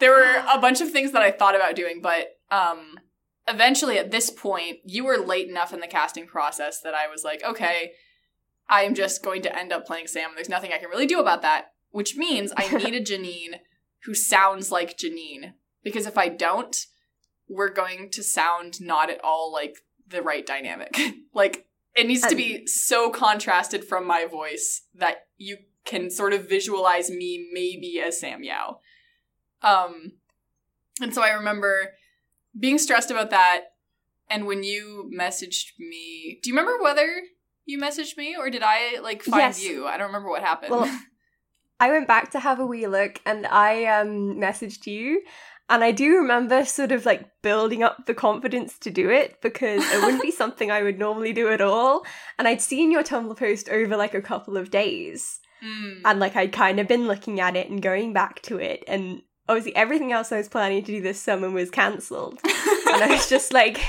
there 0.00 0.10
were 0.10 0.44
a 0.52 0.58
bunch 0.60 0.80
of 0.80 0.90
things 0.90 1.12
that 1.12 1.22
I 1.22 1.30
thought 1.30 1.54
about 1.54 1.76
doing, 1.76 2.00
but 2.00 2.26
um, 2.50 2.98
eventually 3.48 3.96
at 3.96 4.10
this 4.10 4.28
point, 4.28 4.78
you 4.84 5.04
were 5.04 5.18
late 5.18 5.48
enough 5.48 5.72
in 5.72 5.78
the 5.78 5.86
casting 5.86 6.26
process 6.26 6.80
that 6.80 6.94
I 6.94 7.06
was 7.06 7.22
like, 7.22 7.44
okay, 7.44 7.92
I 8.68 8.82
am 8.82 8.94
just 8.94 9.22
going 9.22 9.42
to 9.42 9.56
end 9.56 9.72
up 9.72 9.86
playing 9.86 10.08
Sam. 10.08 10.30
There's 10.34 10.48
nothing 10.48 10.72
I 10.72 10.78
can 10.78 10.90
really 10.90 11.06
do 11.06 11.20
about 11.20 11.42
that, 11.42 11.66
which 11.90 12.16
means 12.16 12.52
I 12.56 12.76
need 12.76 12.94
a 12.94 13.00
Janine 13.00 13.60
who 14.04 14.14
sounds 14.14 14.72
like 14.72 14.98
Janine. 14.98 15.52
Because 15.84 16.06
if 16.06 16.18
I 16.18 16.28
don't, 16.28 16.76
we're 17.48 17.72
going 17.72 18.10
to 18.10 18.22
sound 18.24 18.80
not 18.80 19.10
at 19.10 19.22
all 19.22 19.52
like 19.52 19.76
the 20.08 20.22
right 20.22 20.46
dynamic. 20.46 20.96
like 21.34 21.66
it 21.94 22.06
needs 22.06 22.26
to 22.26 22.36
be 22.36 22.66
so 22.66 23.10
contrasted 23.10 23.84
from 23.84 24.06
my 24.06 24.26
voice 24.26 24.82
that 24.94 25.26
you 25.38 25.56
can 25.84 26.10
sort 26.10 26.32
of 26.32 26.48
visualize 26.48 27.10
me 27.10 27.48
maybe 27.52 28.00
as 28.04 28.20
Sam 28.20 28.42
Yao. 28.42 28.80
Um 29.62 30.12
and 31.00 31.14
so 31.14 31.22
I 31.22 31.30
remember 31.30 31.92
being 32.58 32.78
stressed 32.78 33.10
about 33.10 33.30
that 33.30 33.62
and 34.28 34.46
when 34.46 34.64
you 34.64 35.10
messaged 35.16 35.78
me, 35.78 36.38
do 36.42 36.50
you 36.50 36.56
remember 36.56 36.82
whether 36.82 37.06
you 37.64 37.78
messaged 37.78 38.16
me 38.16 38.36
or 38.36 38.50
did 38.50 38.62
I 38.64 38.98
like 39.00 39.22
find 39.22 39.40
Yes. 39.40 39.62
you? 39.64 39.86
I 39.86 39.96
don't 39.96 40.08
remember 40.08 40.28
what 40.30 40.42
happened. 40.42 40.72
Well, 40.72 41.00
I 41.80 41.90
went 41.90 42.08
back 42.08 42.30
to 42.30 42.40
have 42.40 42.58
a 42.58 42.66
wee 42.66 42.86
look 42.86 43.20
and 43.26 43.46
I 43.46 43.84
um 43.86 44.36
messaged 44.38 44.86
you 44.86 45.22
and 45.68 45.82
I 45.82 45.90
do 45.90 46.16
remember 46.16 46.64
sort 46.64 46.92
of 46.92 47.04
like 47.04 47.28
building 47.42 47.82
up 47.82 48.06
the 48.06 48.14
confidence 48.14 48.78
to 48.80 48.90
do 48.90 49.10
it 49.10 49.40
because 49.42 49.82
it 49.84 50.00
wouldn't 50.00 50.22
be 50.22 50.30
something 50.32 50.70
I 50.70 50.82
would 50.82 50.98
normally 50.98 51.32
do 51.32 51.48
at 51.48 51.60
all. 51.60 52.04
And 52.38 52.46
I'd 52.46 52.60
seen 52.60 52.92
your 52.92 53.02
Tumblr 53.02 53.36
post 53.36 53.68
over 53.68 53.96
like 53.96 54.14
a 54.14 54.22
couple 54.22 54.56
of 54.56 54.70
days. 54.70 55.40
Mm. 55.64 56.02
And 56.04 56.20
like 56.20 56.36
I'd 56.36 56.52
kind 56.52 56.78
of 56.78 56.86
been 56.86 57.08
looking 57.08 57.40
at 57.40 57.56
it 57.56 57.68
and 57.68 57.82
going 57.82 58.12
back 58.12 58.42
to 58.42 58.58
it 58.58 58.84
and 58.86 59.22
obviously 59.48 59.74
everything 59.74 60.12
else 60.12 60.32
I 60.32 60.38
was 60.38 60.48
planning 60.48 60.84
to 60.84 60.92
do 60.92 61.00
this 61.00 61.20
summer 61.20 61.50
was 61.50 61.70
cancelled. 61.70 62.38
and 62.44 63.02
I 63.02 63.08
was 63.10 63.28
just 63.28 63.52
like, 63.52 63.80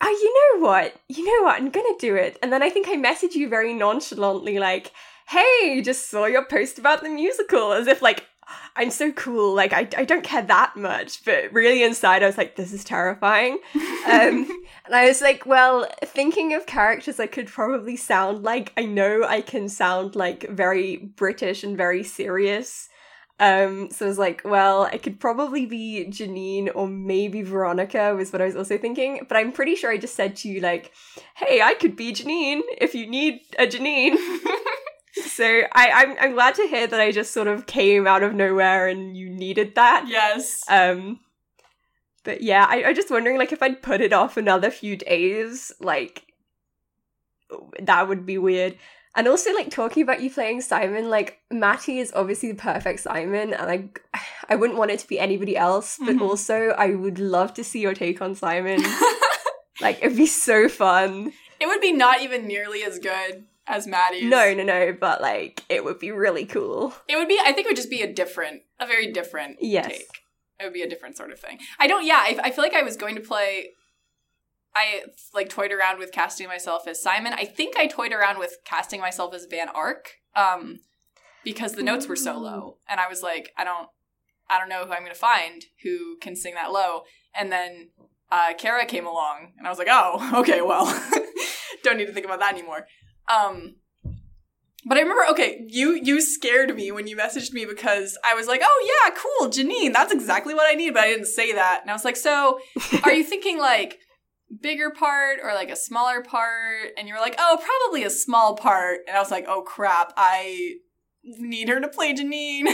oh, 0.00 0.08
you 0.22 0.60
know 0.60 0.66
what? 0.66 0.94
You 1.08 1.24
know 1.24 1.46
what? 1.46 1.56
I'm 1.56 1.70
gonna 1.70 1.88
do 1.98 2.14
it. 2.16 2.38
And 2.42 2.52
then 2.52 2.62
I 2.62 2.70
think 2.70 2.88
I 2.88 2.96
messaged 2.96 3.34
you 3.34 3.48
very 3.48 3.74
nonchalantly, 3.74 4.58
like, 4.58 4.92
hey, 5.28 5.82
just 5.82 6.10
saw 6.10 6.26
your 6.26 6.44
post 6.44 6.78
about 6.78 7.02
the 7.02 7.08
musical, 7.08 7.72
as 7.72 7.86
if 7.86 8.00
like 8.00 8.24
I'm 8.76 8.90
so 8.90 9.10
cool. 9.12 9.54
Like 9.54 9.72
I, 9.72 9.88
I 9.96 10.04
don't 10.04 10.22
care 10.22 10.42
that 10.42 10.76
much, 10.76 11.24
but 11.24 11.52
really 11.52 11.82
inside 11.82 12.22
I 12.22 12.26
was 12.26 12.38
like, 12.38 12.56
this 12.56 12.72
is 12.72 12.84
terrifying. 12.84 13.58
Um, 13.74 14.48
and 14.86 14.94
I 14.94 15.06
was 15.06 15.20
like, 15.20 15.46
well, 15.46 15.86
thinking 16.04 16.54
of 16.54 16.66
characters 16.66 17.18
I 17.18 17.26
could 17.26 17.48
probably 17.48 17.96
sound 17.96 18.44
like, 18.44 18.72
I 18.76 18.84
know 18.84 19.24
I 19.24 19.40
can 19.40 19.68
sound 19.68 20.14
like 20.14 20.48
very 20.48 20.96
British 20.96 21.64
and 21.64 21.76
very 21.76 22.02
serious. 22.02 22.88
Um, 23.38 23.90
so 23.90 24.06
I 24.06 24.08
was 24.08 24.18
like, 24.18 24.42
well, 24.44 24.84
I 24.84 24.96
could 24.96 25.20
probably 25.20 25.66
be 25.66 26.06
Janine 26.08 26.70
or 26.74 26.88
maybe 26.88 27.42
Veronica 27.42 28.14
was 28.14 28.32
what 28.32 28.40
I 28.40 28.46
was 28.46 28.56
also 28.56 28.78
thinking. 28.78 29.26
But 29.28 29.36
I'm 29.36 29.52
pretty 29.52 29.74
sure 29.74 29.90
I 29.90 29.98
just 29.98 30.14
said 30.14 30.36
to 30.36 30.48
you 30.48 30.60
like, 30.60 30.92
hey, 31.34 31.60
I 31.60 31.74
could 31.74 31.96
be 31.96 32.12
Janine 32.12 32.60
if 32.78 32.94
you 32.94 33.06
need 33.06 33.40
a 33.58 33.66
Janine. 33.66 34.16
so 35.24 35.44
I, 35.72 35.90
I'm 35.90 36.16
I'm 36.20 36.32
glad 36.32 36.54
to 36.56 36.66
hear 36.68 36.86
that 36.86 37.00
I 37.00 37.10
just 37.12 37.32
sort 37.32 37.46
of 37.48 37.66
came 37.66 38.06
out 38.06 38.22
of 38.22 38.34
nowhere 38.34 38.86
and 38.88 39.16
you 39.16 39.28
needed 39.30 39.74
that. 39.76 40.06
yes. 40.08 40.62
Um, 40.68 41.20
but 42.24 42.42
yeah, 42.42 42.66
I, 42.68 42.84
I'm 42.84 42.94
just 42.94 43.10
wondering 43.10 43.38
like 43.38 43.52
if 43.52 43.62
I'd 43.62 43.82
put 43.82 44.00
it 44.00 44.12
off 44.12 44.36
another 44.36 44.70
few 44.70 44.96
days, 44.96 45.72
like 45.80 46.24
that 47.80 48.08
would 48.08 48.26
be 48.26 48.38
weird. 48.38 48.76
And 49.14 49.26
also, 49.28 49.54
like 49.54 49.70
talking 49.70 50.02
about 50.02 50.20
you 50.20 50.30
playing 50.30 50.60
Simon, 50.60 51.08
like 51.08 51.38
Matty 51.50 52.00
is 52.00 52.12
obviously 52.14 52.52
the 52.52 52.58
perfect 52.60 53.00
Simon, 53.00 53.54
and 53.54 53.70
I, 53.70 54.18
I 54.50 54.56
wouldn't 54.56 54.78
want 54.78 54.90
it 54.90 54.98
to 55.00 55.08
be 55.08 55.18
anybody 55.18 55.56
else. 55.56 55.96
But 55.98 56.16
Mhm. 56.16 56.20
also, 56.20 56.74
I 56.76 56.90
would 56.90 57.18
love 57.18 57.54
to 57.54 57.64
see 57.64 57.80
your 57.80 57.94
take 57.94 58.20
on 58.20 58.34
Simon. 58.34 58.82
like, 59.80 60.02
it'd 60.02 60.18
be 60.18 60.26
so 60.26 60.68
fun. 60.68 61.32
it 61.58 61.66
would 61.66 61.80
be 61.80 61.92
not 61.92 62.20
even 62.20 62.46
nearly 62.46 62.82
as 62.82 62.98
good 62.98 63.44
as 63.66 63.86
Maddie's. 63.86 64.24
No, 64.24 64.54
no, 64.54 64.62
no, 64.62 64.92
but 64.98 65.20
like, 65.20 65.62
it 65.68 65.84
would 65.84 65.98
be 65.98 66.10
really 66.10 66.44
cool. 66.46 66.94
It 67.08 67.16
would 67.16 67.28
be. 67.28 67.38
I 67.42 67.52
think 67.52 67.66
it 67.66 67.70
would 67.70 67.76
just 67.76 67.90
be 67.90 68.02
a 68.02 68.12
different, 68.12 68.62
a 68.80 68.86
very 68.86 69.12
different 69.12 69.58
Yes. 69.60 69.86
take. 69.88 70.08
It 70.58 70.64
would 70.64 70.72
be 70.72 70.82
a 70.82 70.88
different 70.88 71.16
sort 71.16 71.32
of 71.32 71.38
thing. 71.38 71.58
I 71.78 71.86
don't. 71.86 72.04
Yeah, 72.06 72.16
I, 72.18 72.38
I 72.44 72.50
feel 72.50 72.64
like 72.64 72.74
I 72.74 72.82
was 72.82 72.96
going 72.96 73.14
to 73.16 73.20
play. 73.20 73.70
I 74.74 75.04
like 75.34 75.48
toyed 75.48 75.72
around 75.72 75.98
with 75.98 76.12
casting 76.12 76.48
myself 76.48 76.86
as 76.86 77.02
Simon. 77.02 77.32
I 77.32 77.44
think 77.44 77.76
I 77.76 77.86
toyed 77.86 78.12
around 78.12 78.38
with 78.38 78.58
casting 78.64 79.00
myself 79.00 79.34
as 79.34 79.46
Van 79.46 79.68
Ark, 79.70 80.16
um, 80.34 80.80
because 81.44 81.72
the 81.72 81.82
notes 81.82 82.06
were 82.08 82.16
so 82.16 82.38
low, 82.38 82.78
and 82.88 83.00
I 83.00 83.08
was 83.08 83.22
like, 83.22 83.52
I 83.56 83.64
don't, 83.64 83.88
I 84.50 84.58
don't 84.58 84.68
know 84.68 84.84
who 84.84 84.92
I'm 84.92 85.00
going 85.00 85.12
to 85.12 85.18
find 85.18 85.64
who 85.82 86.16
can 86.20 86.36
sing 86.36 86.54
that 86.54 86.72
low. 86.72 87.02
And 87.34 87.50
then 87.50 87.88
uh, 88.30 88.52
Kara 88.58 88.84
came 88.86 89.06
along, 89.06 89.52
and 89.58 89.66
I 89.66 89.70
was 89.70 89.78
like, 89.78 89.88
oh, 89.90 90.30
okay, 90.40 90.60
well, 90.60 90.86
don't 91.82 91.96
need 91.96 92.06
to 92.06 92.12
think 92.12 92.26
about 92.26 92.40
that 92.40 92.52
anymore. 92.54 92.86
Um, 93.28 93.76
but 94.88 94.98
I 94.98 95.00
remember, 95.00 95.24
okay, 95.30 95.64
you 95.66 95.94
you 95.94 96.20
scared 96.20 96.74
me 96.76 96.92
when 96.92 97.08
you 97.08 97.16
messaged 97.16 97.52
me 97.52 97.64
because 97.64 98.16
I 98.24 98.34
was 98.34 98.46
like, 98.46 98.60
oh 98.62 99.04
yeah, 99.04 99.14
cool, 99.16 99.50
Janine, 99.50 99.92
that's 99.92 100.12
exactly 100.12 100.54
what 100.54 100.70
I 100.70 100.74
need, 100.74 100.94
but 100.94 101.02
I 101.02 101.08
didn't 101.08 101.26
say 101.26 101.52
that, 101.52 101.80
and 101.82 101.90
I 101.90 101.92
was 101.92 102.04
like, 102.04 102.16
so 102.16 102.60
are 103.02 103.12
you 103.12 103.24
thinking 103.28 103.58
like 103.58 103.98
bigger 104.60 104.90
part 104.90 105.40
or 105.42 105.54
like 105.54 105.70
a 105.70 105.76
smaller 105.76 106.22
part? 106.22 106.92
And 106.96 107.08
you 107.08 107.14
were 107.14 107.20
like, 107.20 107.34
oh, 107.36 107.60
probably 107.60 108.04
a 108.04 108.10
small 108.10 108.54
part, 108.54 109.00
and 109.08 109.16
I 109.16 109.20
was 109.20 109.32
like, 109.32 109.46
oh 109.48 109.62
crap, 109.62 110.12
I 110.16 110.76
need 111.24 111.68
her 111.68 111.80
to 111.80 111.88
play 111.88 112.14
Janine. 112.14 112.68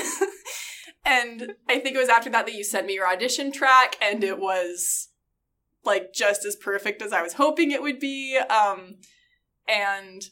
and 1.06 1.54
I 1.66 1.78
think 1.78 1.96
it 1.96 2.00
was 2.00 2.10
after 2.10 2.28
that 2.28 2.44
that 2.44 2.54
you 2.54 2.62
sent 2.62 2.86
me 2.86 2.92
your 2.92 3.08
audition 3.08 3.52
track, 3.52 3.96
and 4.02 4.22
it 4.22 4.38
was 4.38 5.08
like 5.82 6.12
just 6.12 6.44
as 6.44 6.56
perfect 6.56 7.00
as 7.00 7.14
I 7.14 7.22
was 7.22 7.32
hoping 7.34 7.70
it 7.70 7.80
would 7.80 7.98
be. 7.98 8.36
Um, 8.36 8.96
and 9.66 10.22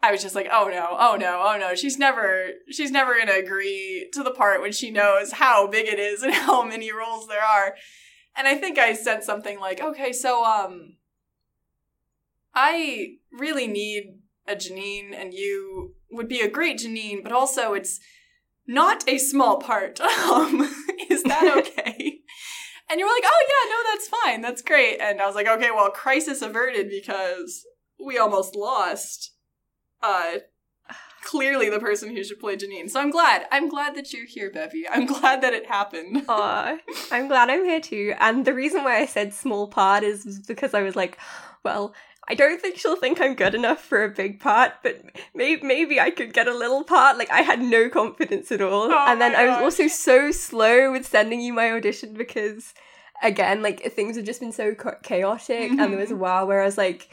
I 0.00 0.12
was 0.12 0.22
just 0.22 0.34
like, 0.34 0.48
oh 0.52 0.68
no, 0.68 0.96
oh 0.98 1.16
no, 1.16 1.42
oh 1.44 1.58
no. 1.58 1.74
She's 1.74 1.98
never, 1.98 2.50
she's 2.70 2.90
never 2.90 3.18
gonna 3.18 3.32
agree 3.32 4.08
to 4.12 4.22
the 4.22 4.30
part 4.30 4.60
when 4.60 4.72
she 4.72 4.90
knows 4.90 5.32
how 5.32 5.66
big 5.66 5.86
it 5.86 5.98
is 5.98 6.22
and 6.22 6.32
how 6.46 6.62
many 6.62 6.92
roles 6.92 7.26
there 7.26 7.42
are. 7.42 7.74
And 8.36 8.46
I 8.46 8.54
think 8.54 8.78
I 8.78 8.94
said 8.94 9.24
something 9.24 9.58
like, 9.58 9.82
okay, 9.82 10.12
so 10.12 10.44
um, 10.44 10.96
I 12.54 13.16
really 13.32 13.66
need 13.66 14.20
a 14.46 14.54
Janine, 14.54 15.12
and 15.14 15.34
you 15.34 15.94
would 16.10 16.28
be 16.28 16.40
a 16.40 16.48
great 16.48 16.78
Janine, 16.78 17.22
but 17.22 17.32
also 17.32 17.74
it's 17.74 18.00
not 18.66 19.08
a 19.08 19.18
small 19.18 19.58
part. 19.58 20.00
Um, 20.28 20.72
is 21.10 21.22
that 21.24 21.56
okay? 21.56 22.20
and 22.90 23.00
you 23.00 23.06
were 23.06 23.12
like, 23.12 23.24
oh 23.26 23.46
yeah, 23.48 23.70
no, 23.70 23.90
that's 23.90 24.08
fine, 24.08 24.40
that's 24.40 24.62
great. 24.62 25.00
And 25.00 25.20
I 25.20 25.26
was 25.26 25.34
like, 25.34 25.48
okay, 25.48 25.70
well, 25.70 25.90
crisis 25.90 26.42
averted 26.42 26.88
because 26.88 27.64
we 28.04 28.18
almost 28.18 28.54
lost. 28.54 29.32
Uh, 30.02 30.36
clearly 31.24 31.68
the 31.68 31.80
person 31.80 32.14
who 32.14 32.24
should 32.24 32.40
play 32.40 32.56
Janine. 32.56 32.88
So 32.88 33.00
I'm 33.00 33.10
glad. 33.10 33.46
I'm 33.52 33.68
glad 33.68 33.94
that 33.96 34.12
you're 34.12 34.26
here, 34.26 34.50
Bevy. 34.50 34.88
I'm 34.88 35.06
glad 35.06 35.42
that 35.42 35.52
it 35.52 35.66
happened. 35.66 36.24
Aw, 36.28 36.76
I'm 37.10 37.28
glad 37.28 37.50
I'm 37.50 37.64
here 37.64 37.80
too. 37.80 38.14
And 38.18 38.44
the 38.44 38.54
reason 38.54 38.84
why 38.84 38.96
I 38.98 39.06
said 39.06 39.34
small 39.34 39.68
part 39.68 40.04
is 40.04 40.40
because 40.46 40.72
I 40.74 40.82
was 40.82 40.96
like, 40.96 41.18
well, 41.64 41.94
I 42.30 42.34
don't 42.34 42.60
think 42.60 42.76
she'll 42.78 42.96
think 42.96 43.20
I'm 43.20 43.34
good 43.34 43.54
enough 43.54 43.82
for 43.82 44.04
a 44.04 44.08
big 44.08 44.38
part, 44.40 44.72
but 44.82 45.02
maybe 45.34 45.62
maybe 45.66 45.98
I 46.00 46.10
could 46.10 46.32
get 46.34 46.46
a 46.46 46.56
little 46.56 46.84
part. 46.84 47.16
Like 47.18 47.30
I 47.30 47.40
had 47.40 47.60
no 47.60 47.88
confidence 47.88 48.52
at 48.52 48.60
all. 48.60 48.92
Oh 48.92 49.04
and 49.08 49.20
then 49.20 49.34
I 49.34 49.44
was 49.46 49.54
gosh. 49.56 49.62
also 49.62 49.88
so 49.88 50.30
slow 50.30 50.92
with 50.92 51.06
sending 51.06 51.40
you 51.40 51.52
my 51.54 51.70
audition 51.72 52.14
because 52.14 52.74
again, 53.22 53.62
like 53.62 53.82
things 53.92 54.16
have 54.16 54.24
just 54.26 54.40
been 54.40 54.52
so 54.52 54.74
cha- 54.74 54.96
chaotic 55.02 55.70
and 55.72 55.78
there 55.92 55.98
was 55.98 56.10
a 56.10 56.14
Mm-hmm. 56.14 56.20
while 56.22 56.46
where 56.46 56.62
I 56.62 56.66
was 56.66 56.78
like 56.78 57.08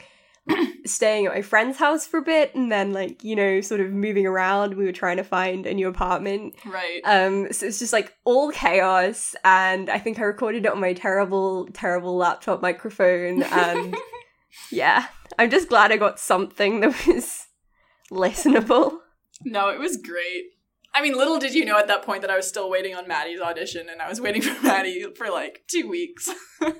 staying 0.84 1.26
at 1.26 1.32
my 1.34 1.42
friend's 1.42 1.76
house 1.78 2.06
for 2.06 2.18
a 2.18 2.22
bit 2.22 2.54
and 2.54 2.70
then 2.70 2.92
like, 2.92 3.24
you 3.24 3.34
know, 3.34 3.60
sort 3.60 3.80
of 3.80 3.90
moving 3.90 4.26
around. 4.26 4.74
We 4.74 4.84
were 4.84 4.92
trying 4.92 5.16
to 5.16 5.24
find 5.24 5.66
a 5.66 5.74
new 5.74 5.88
apartment 5.88 6.54
Right. 6.64 7.00
um, 7.04 7.52
so 7.52 7.66
it's 7.66 7.78
just 7.78 7.92
like 7.92 8.14
all 8.24 8.50
chaos, 8.50 9.34
and 9.44 9.90
I 9.90 9.98
think 9.98 10.18
I 10.18 10.22
recorded 10.22 10.64
it 10.66 10.72
on 10.72 10.80
my 10.80 10.92
terrible, 10.92 11.66
terrible 11.72 12.16
laptop 12.16 12.62
microphone, 12.62 13.42
and 13.42 13.96
yeah, 14.70 15.06
I'm 15.38 15.50
just 15.50 15.68
glad 15.68 15.90
I 15.92 15.96
got 15.96 16.20
something 16.20 16.80
that 16.80 17.06
was 17.06 17.46
listenable. 18.12 18.98
No, 19.44 19.68
it 19.70 19.78
was 19.78 19.96
great. 19.96 20.44
I 20.94 21.02
mean, 21.02 21.14
little 21.14 21.38
did 21.38 21.54
you 21.54 21.64
know 21.66 21.78
at 21.78 21.88
that 21.88 22.02
point 22.04 22.22
that 22.22 22.30
I 22.30 22.36
was 22.36 22.48
still 22.48 22.70
waiting 22.70 22.94
on 22.94 23.06
Maddie's 23.06 23.40
audition, 23.40 23.88
and 23.90 24.00
I 24.00 24.08
was 24.08 24.20
waiting 24.20 24.40
for 24.46 24.64
Maddie 24.66 25.04
for 25.16 25.28
like 25.28 25.62
two 25.68 25.88
weeks. 25.88 26.30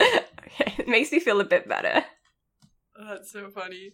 Okay, 0.00 0.74
it 0.78 0.88
makes 0.88 1.12
me 1.12 1.20
feel 1.20 1.40
a 1.40 1.44
bit 1.44 1.68
better. 1.68 2.04
That's 3.08 3.32
so 3.32 3.50
funny. 3.50 3.92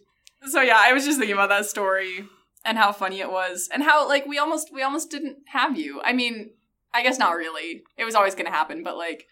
So 0.49 0.61
yeah, 0.61 0.77
I 0.79 0.93
was 0.93 1.05
just 1.05 1.17
thinking 1.17 1.35
about 1.35 1.49
that 1.49 1.65
story 1.65 2.25
and 2.65 2.77
how 2.77 2.91
funny 2.91 3.19
it 3.19 3.31
was, 3.31 3.69
and 3.73 3.83
how 3.83 4.07
like 4.07 4.25
we 4.25 4.37
almost 4.37 4.69
we 4.73 4.83
almost 4.83 5.09
didn't 5.09 5.37
have 5.47 5.77
you. 5.77 6.01
I 6.03 6.13
mean, 6.13 6.51
I 6.93 7.03
guess 7.03 7.17
not 7.17 7.35
really. 7.35 7.83
It 7.97 8.05
was 8.05 8.15
always 8.15 8.35
going 8.35 8.45
to 8.45 8.51
happen, 8.51 8.83
but 8.83 8.97
like 8.97 9.25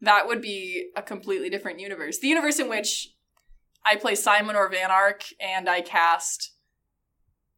that 0.00 0.26
would 0.26 0.40
be 0.40 0.90
a 0.96 1.02
completely 1.02 1.50
different 1.50 1.80
universe. 1.80 2.18
The 2.18 2.28
universe 2.28 2.58
in 2.58 2.68
which 2.68 3.08
I 3.84 3.96
play 3.96 4.14
Simon 4.14 4.56
or 4.56 4.68
Van 4.68 4.90
Ark, 4.90 5.24
and 5.40 5.68
I 5.68 5.80
cast 5.80 6.52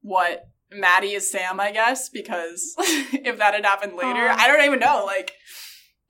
what 0.02 0.48
Maddie 0.72 1.12
is 1.12 1.30
Sam, 1.30 1.60
I 1.60 1.72
guess, 1.72 2.08
because 2.08 2.74
if 2.78 3.38
that 3.38 3.54
had 3.54 3.64
happened 3.64 3.94
later, 3.94 4.28
Aw. 4.28 4.36
I 4.38 4.46
don't 4.48 4.64
even 4.64 4.78
know. 4.80 5.04
Like 5.06 5.32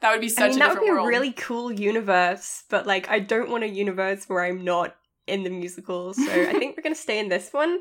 that 0.00 0.12
would 0.12 0.20
be 0.20 0.28
such 0.28 0.44
I 0.44 0.48
mean, 0.48 0.56
a 0.56 0.58
that 0.60 0.74
would 0.74 0.84
be 0.84 0.90
world. 0.90 1.06
a 1.06 1.08
really 1.08 1.32
cool 1.32 1.72
universe, 1.72 2.64
but 2.68 2.86
like, 2.86 3.08
I 3.08 3.20
don't 3.20 3.50
want 3.50 3.64
a 3.64 3.68
universe 3.68 4.24
where 4.26 4.44
I'm 4.44 4.64
not 4.64 4.96
in 5.30 5.42
the 5.44 5.50
musical, 5.50 6.12
so 6.14 6.22
I 6.30 6.52
think 6.58 6.76
we're 6.76 6.82
gonna 6.82 6.94
stay 6.94 7.18
in 7.18 7.28
this 7.28 7.52
one. 7.52 7.78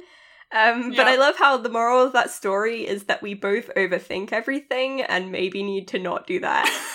Um, 0.51 0.89
But 0.89 1.05
Yeah. 1.05 1.13
I 1.13 1.15
love 1.17 1.35
how 1.37 1.57
the 1.57 1.69
moral 1.69 2.03
of 2.05 2.13
that 2.13 2.31
story 2.31 2.87
is 2.87 3.03
that 3.05 3.21
we 3.21 3.33
both 3.33 3.69
overthink 3.75 4.31
everything 4.31 5.01
and 5.01 5.31
maybe 5.31 5.61
need 5.63 5.87
to 5.89 5.99
not 5.99 6.25
do 6.27 6.39
that. 6.39 6.65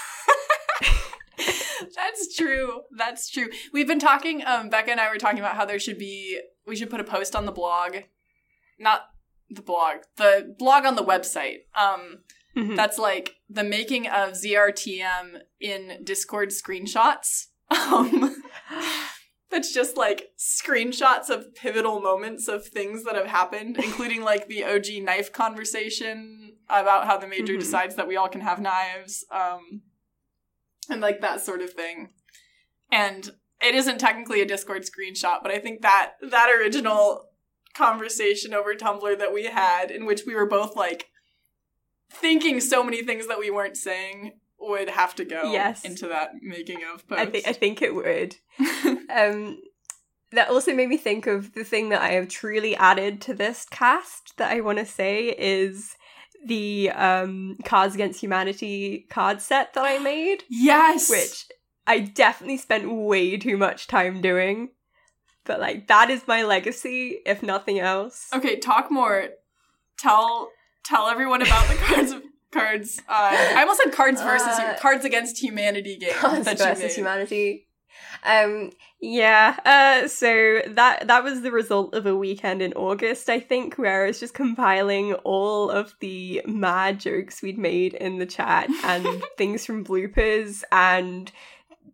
That's 1.97 2.35
true. 2.37 2.81
That's 2.97 3.29
true. 3.31 3.49
We've 3.73 3.87
been 3.87 3.99
talking, 4.01 4.43
um, 4.47 4.69
Becca 4.71 4.91
and 4.91 5.01
I 5.01 5.09
were 5.11 5.19
talking 5.19 5.39
about 5.39 5.57
how 5.57 5.65
there 5.65 5.79
should 5.79 5.99
be, 5.99 6.41
we 6.67 6.77
should 6.77 6.91
put 6.91 7.01
a 7.01 7.05
post 7.05 7.37
on 7.37 7.45
the 7.47 7.53
blog. 7.53 7.97
Not 8.79 9.03
the 9.51 9.63
blog, 9.63 9.99
the 10.17 10.55
blog 10.59 10.85
on 10.87 10.97
the 10.97 11.05
website. 11.05 11.59
Um, 11.77 12.21
Mhm. 12.57 12.77
that's 12.77 12.99
like 12.99 13.37
the 13.51 13.65
making 13.65 14.07
of 14.07 14.31
ZRTM 14.35 15.39
in 15.61 16.01
Discord 16.05 16.51
screenshots. 16.51 17.47
Um, 17.71 18.43
that's 19.51 19.73
just 19.73 19.97
like 19.97 20.31
screenshots 20.39 21.29
of 21.31 21.55
pivotal 21.55 22.01
moments 22.01 22.49
of 22.49 22.67
things 22.67 23.05
that 23.05 23.15
have 23.15 23.27
happened, 23.27 23.77
including 23.79 24.23
like 24.23 24.49
the 24.49 24.65
OG 24.65 25.01
knife 25.03 25.33
conversation 25.33 26.57
about 26.69 27.07
how 27.07 27.17
the 27.19 27.27
major 27.27 27.55
Mhm. 27.55 27.61
decides 27.61 27.95
that 27.97 28.09
we 28.09 28.17
all 28.17 28.29
can 28.29 28.41
have 28.41 28.61
knives, 28.61 29.25
um, 29.31 29.83
and 30.89 31.01
like 31.01 31.21
that 31.21 31.41
sort 31.41 31.61
of 31.63 31.73
thing. 31.73 32.13
And 32.91 33.31
it 33.61 33.75
isn't 33.75 33.99
technically 33.99 34.41
a 34.41 34.47
Discord 34.47 34.83
screenshot, 34.83 35.43
but 35.43 35.53
I 35.53 35.59
think 35.59 35.83
that 35.83 36.15
that 36.21 36.51
original 36.51 37.31
conversation 37.75 38.55
over 38.55 38.75
Tumblr 38.75 39.19
that 39.19 39.33
we 39.33 39.45
had, 39.45 39.91
in 39.91 40.05
which 40.07 40.23
we 40.27 40.35
were 40.35 40.47
both 40.47 40.75
like 40.77 41.11
thinking 42.11 42.61
so 42.61 42.83
many 42.83 43.03
things 43.03 43.27
that 43.27 43.39
we 43.39 43.51
weren't 43.51 43.77
saying, 43.77 44.39
would 44.69 44.89
have 44.91 45.15
to 45.17 45.25
go 45.25 45.53
Yes. 45.53 45.85
into 45.85 46.09
that 46.09 46.31
making 46.43 46.83
of 46.93 47.07
post. 47.09 47.21
I 47.21 47.27
think 47.27 47.47
I 47.49 47.53
think 47.53 47.83
it 47.83 47.95
would. 47.95 48.37
Um, 49.15 49.61
that 50.33 50.49
also 50.49 50.75
made 50.75 50.89
me 50.89 50.97
think 50.97 51.27
of 51.29 51.53
the 51.55 51.63
thing 51.63 51.91
that 51.91 52.03
I 52.03 52.13
have 52.13 52.29
truly 52.29 52.75
added 52.75 53.21
to 53.23 53.35
this 53.35 53.65
cast 53.71 54.37
that 54.39 54.51
I 54.51 54.61
want 54.61 54.79
to 54.79 54.85
say 54.87 55.29
is 55.29 55.95
the 56.45 56.91
um, 56.91 57.57
Cards 57.65 57.95
Against 57.95 58.21
Humanity 58.21 59.07
card 59.09 59.41
set 59.41 59.75
that 59.75 59.85
I 59.85 59.99
made, 60.01 60.43
yes, 60.51 61.09
which 61.09 61.47
I 61.87 62.01
definitely 62.01 62.57
spent 62.57 62.91
way 62.93 63.37
too 63.37 63.57
much 63.57 63.87
time 63.87 64.21
doing. 64.21 64.71
But 65.45 65.61
like 65.61 65.87
that 65.89 66.11
is 66.11 66.27
my 66.27 66.43
legacy, 66.43 67.21
if 67.25 67.43
nothing 67.43 67.79
else. 67.79 68.29
Okay, 68.35 68.59
talk 68.59 68.91
more. 68.91 69.29
Tell 69.99 70.51
tell 70.85 71.07
everyone 71.09 71.43
about 71.43 71.69
the 71.69 71.75
cards 71.83 72.13
cards. 72.55 73.01
Uh, 73.09 73.13
I 73.57 73.61
almost 73.61 73.81
said 73.83 73.93
cards 73.93 74.23
versus 74.23 74.49
Uh, 74.59 74.77
Cards 74.81 75.05
Against 75.05 75.43
Humanity 75.43 75.97
game 75.97 76.13
Cards 76.15 76.45
that 76.47 76.59
you 76.59 76.65
versus 76.65 76.83
made. 76.83 76.93
humanity. 76.95 77.69
Um 78.25 78.71
yeah, 79.01 79.57
uh 79.67 80.09
so 80.09 80.63
that 80.69 81.07
that 81.09 81.23
was 81.25 81.43
the 81.43 81.53
result 81.53 81.95
of 81.95 82.07
a 82.07 82.17
weekend 82.17 82.63
in 82.63 82.73
August, 82.73 83.29
I 83.29 83.39
think, 83.39 83.75
where 83.77 84.05
I 84.05 84.07
was 84.07 84.19
just 84.21 84.33
compiling 84.35 85.13
all 85.25 85.69
of 85.71 85.95
the 86.01 86.41
mad 86.47 87.01
jokes 87.01 87.43
we'd 87.43 87.59
made 87.59 87.93
in 87.95 88.19
the 88.19 88.27
chat 88.27 88.71
and 88.85 89.07
things 89.39 89.67
from 89.67 89.85
bloopers 89.85 90.63
and 90.73 91.31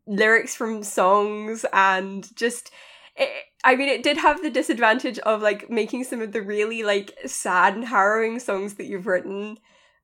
lyrics 0.06 0.54
from 0.54 0.82
songs 0.84 1.64
and 1.72 2.28
just 2.36 2.70
it, 3.16 3.28
I 3.64 3.74
mean 3.76 3.88
it 3.88 4.02
did 4.04 4.16
have 4.18 4.40
the 4.42 4.50
disadvantage 4.50 5.18
of 5.20 5.42
like 5.42 5.68
making 5.68 6.04
some 6.04 6.20
of 6.22 6.32
the 6.32 6.42
really 6.42 6.82
like 6.84 7.12
sad 7.26 7.74
and 7.74 7.84
harrowing 7.84 8.38
songs 8.38 8.74
that 8.74 8.86
you've 8.86 9.06
written 9.08 9.58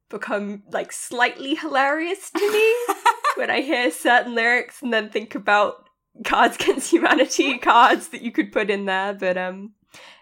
become 0.09 0.63
like 0.71 0.93
slightly 0.93 1.55
hilarious 1.55 2.31
to 2.31 2.53
me 2.53 2.75
when 3.37 3.51
I 3.51 3.61
hear 3.61 3.91
certain 3.91 4.35
lyrics 4.35 4.83
and 4.83 4.93
then 4.93 5.11
think 5.11 5.35
about 5.35 5.89
Cards 6.25 6.57
Against 6.57 6.93
Humanity 6.93 7.59
cards 7.59 8.09
that 8.09 8.23
you 8.23 8.33
could 8.33 8.53
put 8.53 8.71
in 8.71 8.87
there. 8.87 9.15
But 9.15 9.37
um, 9.37 9.73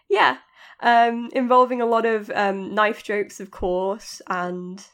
yeah, 0.09 0.39
um, 0.81 1.31
involving 1.33 1.81
a 1.81 1.87
lot 1.87 2.07
of 2.07 2.31
um, 2.35 2.75
knife 2.75 3.03
jokes, 3.03 3.41
of 3.41 3.51
course, 3.51 4.21
and 4.29 4.85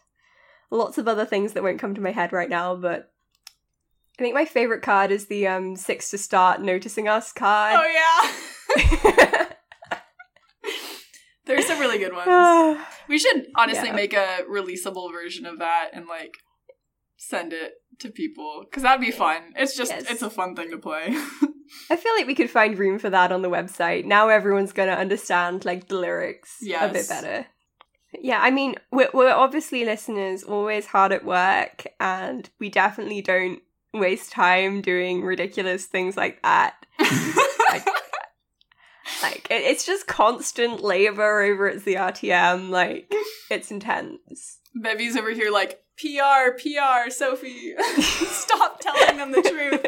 lots 0.70 0.98
of 0.98 1.08
other 1.08 1.24
things 1.24 1.52
that 1.52 1.62
won't 1.62 1.80
come 1.80 1.94
to 1.94 2.00
my 2.00 2.12
head 2.12 2.32
right 2.32 2.50
now. 2.50 2.76
But 2.76 3.10
I 4.18 4.22
think 4.22 4.34
my 4.34 4.44
favorite 4.44 4.82
card 4.82 5.10
is 5.10 5.26
the 5.26 5.46
um, 5.46 5.76
six 5.76 6.10
to 6.10 6.18
start 6.18 6.60
noticing 6.60 7.08
us 7.08 7.32
card. 7.32 7.80
Oh 7.80 8.32
yeah. 8.76 9.46
There's 11.54 11.66
some 11.66 11.78
really 11.80 11.98
good 11.98 12.12
ones. 12.14 12.80
We 13.08 13.18
should 13.18 13.46
honestly 13.56 13.88
Yeah. 13.88 13.94
make 13.96 14.12
a 14.14 14.44
releasable 14.48 15.10
version 15.12 15.44
of 15.46 15.58
that 15.58 15.90
and 15.92 16.06
like 16.06 16.34
send 17.16 17.52
it 17.52 17.72
to 17.98 18.08
people 18.10 18.62
because 18.64 18.84
that'd 18.84 19.00
be 19.00 19.10
fun. 19.10 19.52
It's 19.56 19.76
just 19.76 19.90
Yes. 19.90 20.06
it's 20.08 20.22
a 20.22 20.30
fun 20.30 20.54
thing 20.54 20.70
to 20.70 20.78
play. 20.78 21.08
I 21.90 21.96
feel 21.96 22.12
like 22.16 22.26
we 22.28 22.34
could 22.36 22.50
find 22.50 22.78
room 22.78 22.98
for 23.00 23.10
that 23.10 23.32
on 23.32 23.42
the 23.42 23.50
website. 23.50 24.04
Now 24.04 24.28
everyone's 24.28 24.72
going 24.72 24.88
to 24.88 24.96
understand 24.96 25.64
like 25.64 25.88
the 25.88 25.96
lyrics 25.96 26.58
a 26.62 26.88
bit 26.88 27.08
better. 27.08 27.46
Yeah, 28.20 28.40
I 28.40 28.50
mean, 28.50 28.74
we're, 28.90 29.10
we're 29.14 29.32
obviously 29.32 29.84
listeners 29.84 30.42
always 30.42 30.86
hard 30.86 31.12
at 31.12 31.24
work, 31.24 31.84
and 32.00 32.50
we 32.58 32.68
definitely 32.68 33.22
don't 33.22 33.60
waste 33.94 34.32
time 34.32 34.80
doing 34.80 35.22
ridiculous 35.22 35.86
things 35.86 36.16
like 36.16 36.42
that. 36.42 36.74
Like, 39.22 39.46
it, 39.50 39.62
it's 39.62 39.84
just 39.84 40.06
constant 40.06 40.82
labor 40.82 41.42
over 41.42 41.68
at 41.68 41.84
the 41.84 41.94
RTM. 41.94 42.70
Like, 42.70 43.12
it's 43.50 43.70
intense. 43.70 44.58
Bevy's 44.74 45.16
over 45.16 45.30
here 45.30 45.50
like 45.50 45.80
PR, 45.98 46.52
PR, 46.56 47.10
Sophie, 47.10 47.74
stop 48.00 48.80
telling 48.80 49.18
them 49.18 49.32
the 49.32 49.42
truth. 49.42 49.86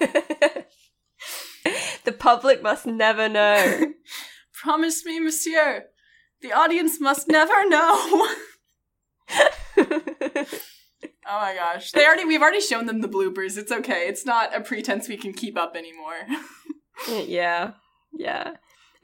the 2.04 2.12
public 2.12 2.62
must 2.62 2.86
never 2.86 3.28
know. 3.28 3.92
Promise 4.52 5.04
me, 5.04 5.20
monsieur, 5.20 5.84
the 6.42 6.52
audience 6.52 7.00
must 7.00 7.28
never 7.28 7.68
know. 7.68 8.28
Oh 11.30 11.40
my 11.40 11.54
gosh. 11.54 11.92
They 11.92 12.06
already 12.06 12.24
we've 12.24 12.40
already 12.40 12.60
shown 12.60 12.86
them 12.86 13.02
the 13.02 13.08
bloopers. 13.08 13.58
It's 13.58 13.70
okay. 13.70 14.08
It's 14.08 14.24
not 14.24 14.56
a 14.56 14.62
pretense 14.62 15.08
we 15.08 15.18
can 15.18 15.34
keep 15.34 15.58
up 15.58 15.76
anymore. 15.76 16.14
Yeah, 17.08 17.72
yeah. 18.12 18.54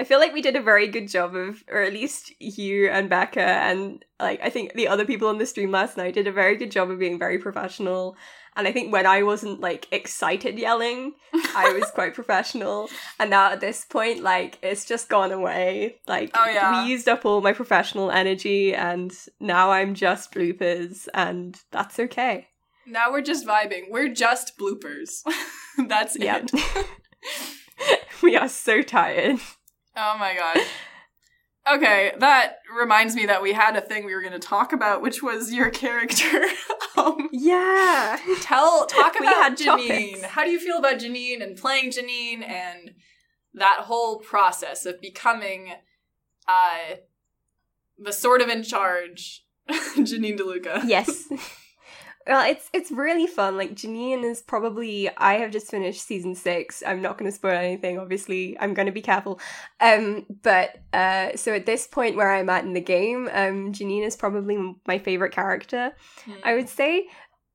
I 0.00 0.02
feel 0.04 0.18
like 0.18 0.32
we 0.34 0.42
did 0.42 0.56
a 0.56 0.60
very 0.60 0.88
good 0.88 1.06
job 1.08 1.36
of, 1.36 1.62
or 1.70 1.80
at 1.82 1.92
least 1.92 2.32
you 2.40 2.88
and 2.90 3.08
Becca, 3.08 3.40
and 3.40 4.04
like 4.18 4.40
I 4.42 4.50
think 4.50 4.72
the 4.74 4.88
other 4.88 5.04
people 5.04 5.28
on 5.28 5.38
the 5.38 5.46
stream 5.46 5.70
last 5.70 5.96
night 5.96 6.14
did 6.14 6.26
a 6.26 6.32
very 6.32 6.56
good 6.56 6.72
job 6.72 6.90
of 6.90 6.98
being 6.98 7.18
very 7.18 7.38
professional. 7.38 8.16
And 8.56 8.68
I 8.68 8.72
think 8.72 8.92
when 8.92 9.04
I 9.06 9.22
wasn't 9.24 9.60
like 9.60 9.86
excited 9.92 10.58
yelling, 10.60 11.14
I 11.56 11.72
was 11.72 11.90
quite 11.90 12.14
professional. 12.20 12.88
And 13.18 13.30
now 13.30 13.50
at 13.52 13.60
this 13.60 13.84
point, 13.84 14.22
like 14.22 14.58
it's 14.62 14.84
just 14.84 15.08
gone 15.08 15.30
away. 15.32 15.96
Like 16.08 16.30
Oh, 16.34 16.48
yeah. 16.48 16.82
we 16.84 16.90
used 16.90 17.08
up 17.08 17.24
all 17.24 17.40
my 17.40 17.52
professional 17.52 18.10
energy, 18.10 18.74
and 18.74 19.12
now 19.40 19.70
I'm 19.70 19.94
just 19.94 20.32
bloopers, 20.32 21.06
and 21.14 21.56
that's 21.70 21.98
okay. 22.00 22.48
now 22.86 23.10
we're 23.12 23.22
just 23.22 23.46
vibing. 23.46 23.90
We're 23.90 24.12
just 24.12 24.58
bloopers. 24.58 25.22
That's 25.88 26.16
it. 26.16 26.50
we 28.22 28.36
are 28.36 28.48
so 28.48 28.82
tired. 28.82 29.38
Oh 29.96 30.16
my 30.18 30.34
god. 30.34 30.64
Okay, 31.76 32.12
that 32.18 32.58
reminds 32.78 33.14
me 33.14 33.24
that 33.26 33.40
we 33.40 33.54
had 33.54 33.74
a 33.74 33.80
thing 33.80 34.04
we 34.04 34.14
were 34.14 34.20
going 34.20 34.34
to 34.34 34.38
talk 34.38 34.74
about, 34.74 35.00
which 35.00 35.22
was 35.22 35.50
your 35.52 35.70
character. 35.70 36.42
um, 36.96 37.28
Yeah. 37.32 38.18
tell 38.42 38.84
talk 38.86 39.16
about 39.20 39.56
Janine. 39.56 40.10
topics. 40.18 40.22
How 40.24 40.44
do 40.44 40.50
you 40.50 40.60
feel 40.60 40.76
about 40.78 40.98
Janine 40.98 41.42
and 41.42 41.56
playing 41.56 41.90
Janine 41.90 42.46
and 42.46 42.92
that 43.54 43.80
whole 43.84 44.18
process 44.18 44.84
of 44.84 45.00
becoming 45.00 45.72
uh 46.46 46.96
the 47.98 48.12
sort 48.12 48.42
of 48.42 48.48
in 48.48 48.62
charge 48.62 49.44
Janine 49.70 50.38
DeLuca? 50.38 50.82
yes. 50.86 51.24
Well, 52.26 52.48
it's 52.48 52.70
it's 52.72 52.90
really 52.90 53.26
fun. 53.26 53.58
Like 53.58 53.74
Janine 53.74 54.24
is 54.24 54.40
probably 54.40 55.10
I 55.16 55.34
have 55.34 55.50
just 55.50 55.70
finished 55.70 56.06
season 56.06 56.34
six. 56.34 56.82
I'm 56.86 57.02
not 57.02 57.18
going 57.18 57.30
to 57.30 57.36
spoil 57.36 57.52
anything. 57.58 57.98
Obviously, 57.98 58.56
I'm 58.58 58.72
going 58.72 58.86
to 58.86 58.92
be 58.92 59.02
careful. 59.02 59.40
Um, 59.80 60.24
but 60.42 60.78
uh, 60.92 61.36
so 61.36 61.52
at 61.52 61.66
this 61.66 61.86
point 61.86 62.16
where 62.16 62.32
I'm 62.32 62.48
at 62.48 62.64
in 62.64 62.72
the 62.72 62.80
game, 62.80 63.28
um, 63.32 63.72
Janine 63.72 64.06
is 64.06 64.16
probably 64.16 64.74
my 64.86 64.98
favorite 64.98 65.32
character. 65.32 65.92
I 66.42 66.54
would 66.54 66.68
say. 66.68 67.08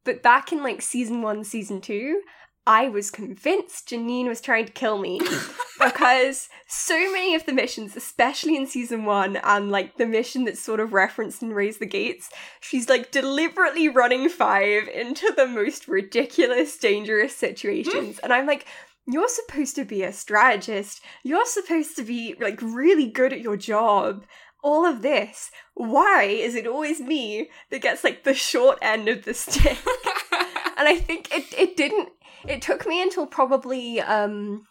But 0.05 0.23
back 0.23 0.51
in 0.51 0.63
like 0.63 0.81
season 0.81 1.21
one, 1.21 1.43
season 1.43 1.81
two, 1.81 2.21
I 2.69 2.87
was 2.87 3.09
convinced 3.09 3.89
Janine 3.89 4.27
was 4.27 4.41
trying 4.41 4.67
to 4.67 4.71
kill 4.71 4.99
me 4.99 5.19
because 5.79 6.49
so 6.67 7.11
many 7.11 7.33
of 7.33 7.47
the 7.47 7.51
missions, 7.51 7.95
especially 7.95 8.55
in 8.55 8.67
season 8.67 9.05
one, 9.05 9.37
and 9.37 9.71
like 9.71 9.97
the 9.97 10.05
mission 10.05 10.45
that's 10.45 10.61
sort 10.61 10.79
of 10.79 10.93
referenced 10.93 11.41
in 11.41 11.51
Raise 11.51 11.79
the 11.79 11.87
Gates, 11.87 12.29
she's 12.59 12.87
like 12.87 13.09
deliberately 13.09 13.89
running 13.89 14.29
five 14.29 14.87
into 14.87 15.33
the 15.35 15.47
most 15.47 15.87
ridiculous, 15.87 16.77
dangerous 16.77 17.35
situations. 17.35 18.17
Mm. 18.17 18.19
and 18.21 18.33
I'm 18.33 18.45
like, 18.45 18.67
you're 19.07 19.29
supposed 19.29 19.75
to 19.77 19.83
be 19.83 20.03
a 20.03 20.13
strategist. 20.13 21.01
You're 21.23 21.47
supposed 21.47 21.95
to 21.95 22.03
be 22.03 22.35
like 22.39 22.61
really 22.61 23.07
good 23.07 23.33
at 23.33 23.41
your 23.41 23.57
job. 23.57 24.27
All 24.63 24.85
of 24.85 25.01
this. 25.01 25.49
Why 25.73 26.25
is 26.25 26.53
it 26.53 26.67
always 26.67 26.99
me 26.99 27.49
that 27.71 27.81
gets 27.81 28.03
like 28.03 28.25
the 28.25 28.35
short 28.35 28.77
end 28.79 29.09
of 29.09 29.25
the 29.25 29.33
stick? 29.33 29.79
and 30.77 30.87
I 30.87 30.97
think 30.97 31.35
it 31.35 31.51
it 31.57 31.75
didn't. 31.75 32.09
It 32.47 32.61
took 32.61 32.85
me 32.87 33.01
until 33.01 33.25
probably. 33.27 33.99
um 34.01 34.65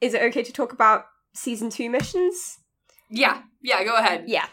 Is 0.00 0.14
it 0.14 0.22
okay 0.22 0.42
to 0.42 0.52
talk 0.52 0.72
about 0.72 1.06
season 1.34 1.70
two 1.70 1.90
missions? 1.90 2.58
yeah, 3.10 3.42
yeah, 3.62 3.84
go 3.84 3.94
ahead. 3.96 4.24
Yeah. 4.26 4.46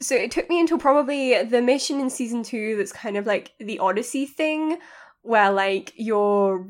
So 0.00 0.14
it 0.16 0.30
took 0.32 0.48
me 0.48 0.58
until 0.60 0.78
probably 0.78 1.42
the 1.44 1.62
mission 1.62 2.00
in 2.00 2.10
season 2.10 2.42
two 2.42 2.76
that's 2.76 2.92
kind 2.92 3.16
of 3.16 3.24
like 3.26 3.52
the 3.60 3.78
Odyssey 3.78 4.26
thing, 4.26 4.78
where 5.22 5.52
like 5.52 5.92
you're 5.94 6.66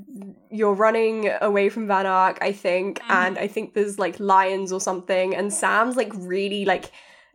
you're 0.51 0.75
running 0.75 1.31
away 1.41 1.71
from 1.71 1.87
Van 1.87 2.05
Ark, 2.07 2.39
I 2.43 2.53
think, 2.53 3.01
Mhm. 3.01 3.11
and 3.11 3.39
I 3.39 3.47
think 3.47 3.73
there's 3.75 3.99
like 3.99 4.21
lions 4.21 4.71
or 4.73 4.81
something, 4.81 5.35
and 5.35 5.53
Sam's 5.53 5.97
like 5.97 6.13
really 6.15 6.65
like 6.67 6.93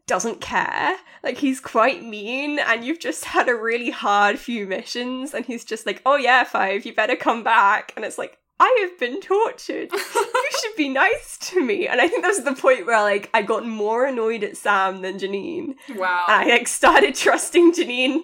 doesn't 0.07 0.41
care. 0.41 0.95
Like 1.23 1.37
he's 1.37 1.59
quite 1.59 2.03
mean, 2.03 2.59
and 2.59 2.83
you've 2.83 2.99
just 2.99 3.25
had 3.25 3.49
a 3.49 3.55
really 3.55 3.91
hard 3.91 4.39
few 4.39 4.65
missions, 4.65 5.33
and 5.33 5.45
he's 5.45 5.65
just 5.65 5.85
like, 5.85 6.01
Oh 6.05 6.15
yeah, 6.15 6.43
five, 6.43 6.85
you 6.85 6.93
better 6.93 7.15
come 7.15 7.43
back. 7.43 7.93
And 7.95 8.03
it's 8.03 8.17
like, 8.17 8.37
I 8.59 8.77
have 8.81 8.99
been 8.99 9.21
tortured. 9.21 9.89
you 9.91 10.49
should 10.61 10.75
be 10.75 10.89
nice 10.89 11.37
to 11.49 11.63
me. 11.63 11.87
And 11.87 12.01
I 12.01 12.07
think 12.07 12.23
that 12.23 12.29
was 12.29 12.43
the 12.43 12.55
point 12.55 12.87
where 12.87 13.01
like 13.01 13.29
I 13.33 13.41
got 13.43 13.67
more 13.67 14.05
annoyed 14.05 14.43
at 14.43 14.57
Sam 14.57 15.01
than 15.01 15.19
Janine. 15.19 15.75
Wow. 15.95 16.25
And 16.27 16.41
I 16.41 16.45
like 16.49 16.67
started 16.67 17.13
trusting 17.15 17.73
Janine. 17.73 18.21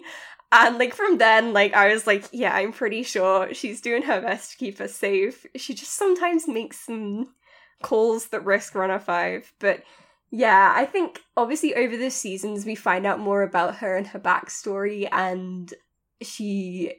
And 0.52 0.78
like 0.78 0.94
from 0.94 1.18
then, 1.18 1.54
like 1.54 1.74
I 1.74 1.94
was 1.94 2.08
like, 2.08 2.26
yeah, 2.32 2.56
I'm 2.56 2.72
pretty 2.72 3.04
sure 3.04 3.54
she's 3.54 3.82
doing 3.82 4.04
her 4.04 4.22
best 4.22 4.52
to 4.52 4.58
keep 4.58 4.80
us 4.80 4.96
safe. 4.96 5.46
She 5.56 5.74
just 5.74 5.94
sometimes 5.94 6.48
makes 6.48 6.80
some 6.80 7.34
calls 7.82 8.28
that 8.28 8.46
risk 8.46 8.74
runner 8.74 9.00
five. 9.00 9.52
But 9.60 9.84
yeah, 10.36 10.74
I 10.76 10.86
think 10.86 11.22
obviously 11.38 11.76
over 11.76 11.96
the 11.96 12.10
seasons 12.10 12.66
we 12.66 12.74
find 12.74 13.06
out 13.06 13.20
more 13.20 13.44
about 13.44 13.76
her 13.76 13.96
and 13.96 14.08
her 14.08 14.20
backstory 14.20 15.08
and 15.12 15.72
she 16.24 16.92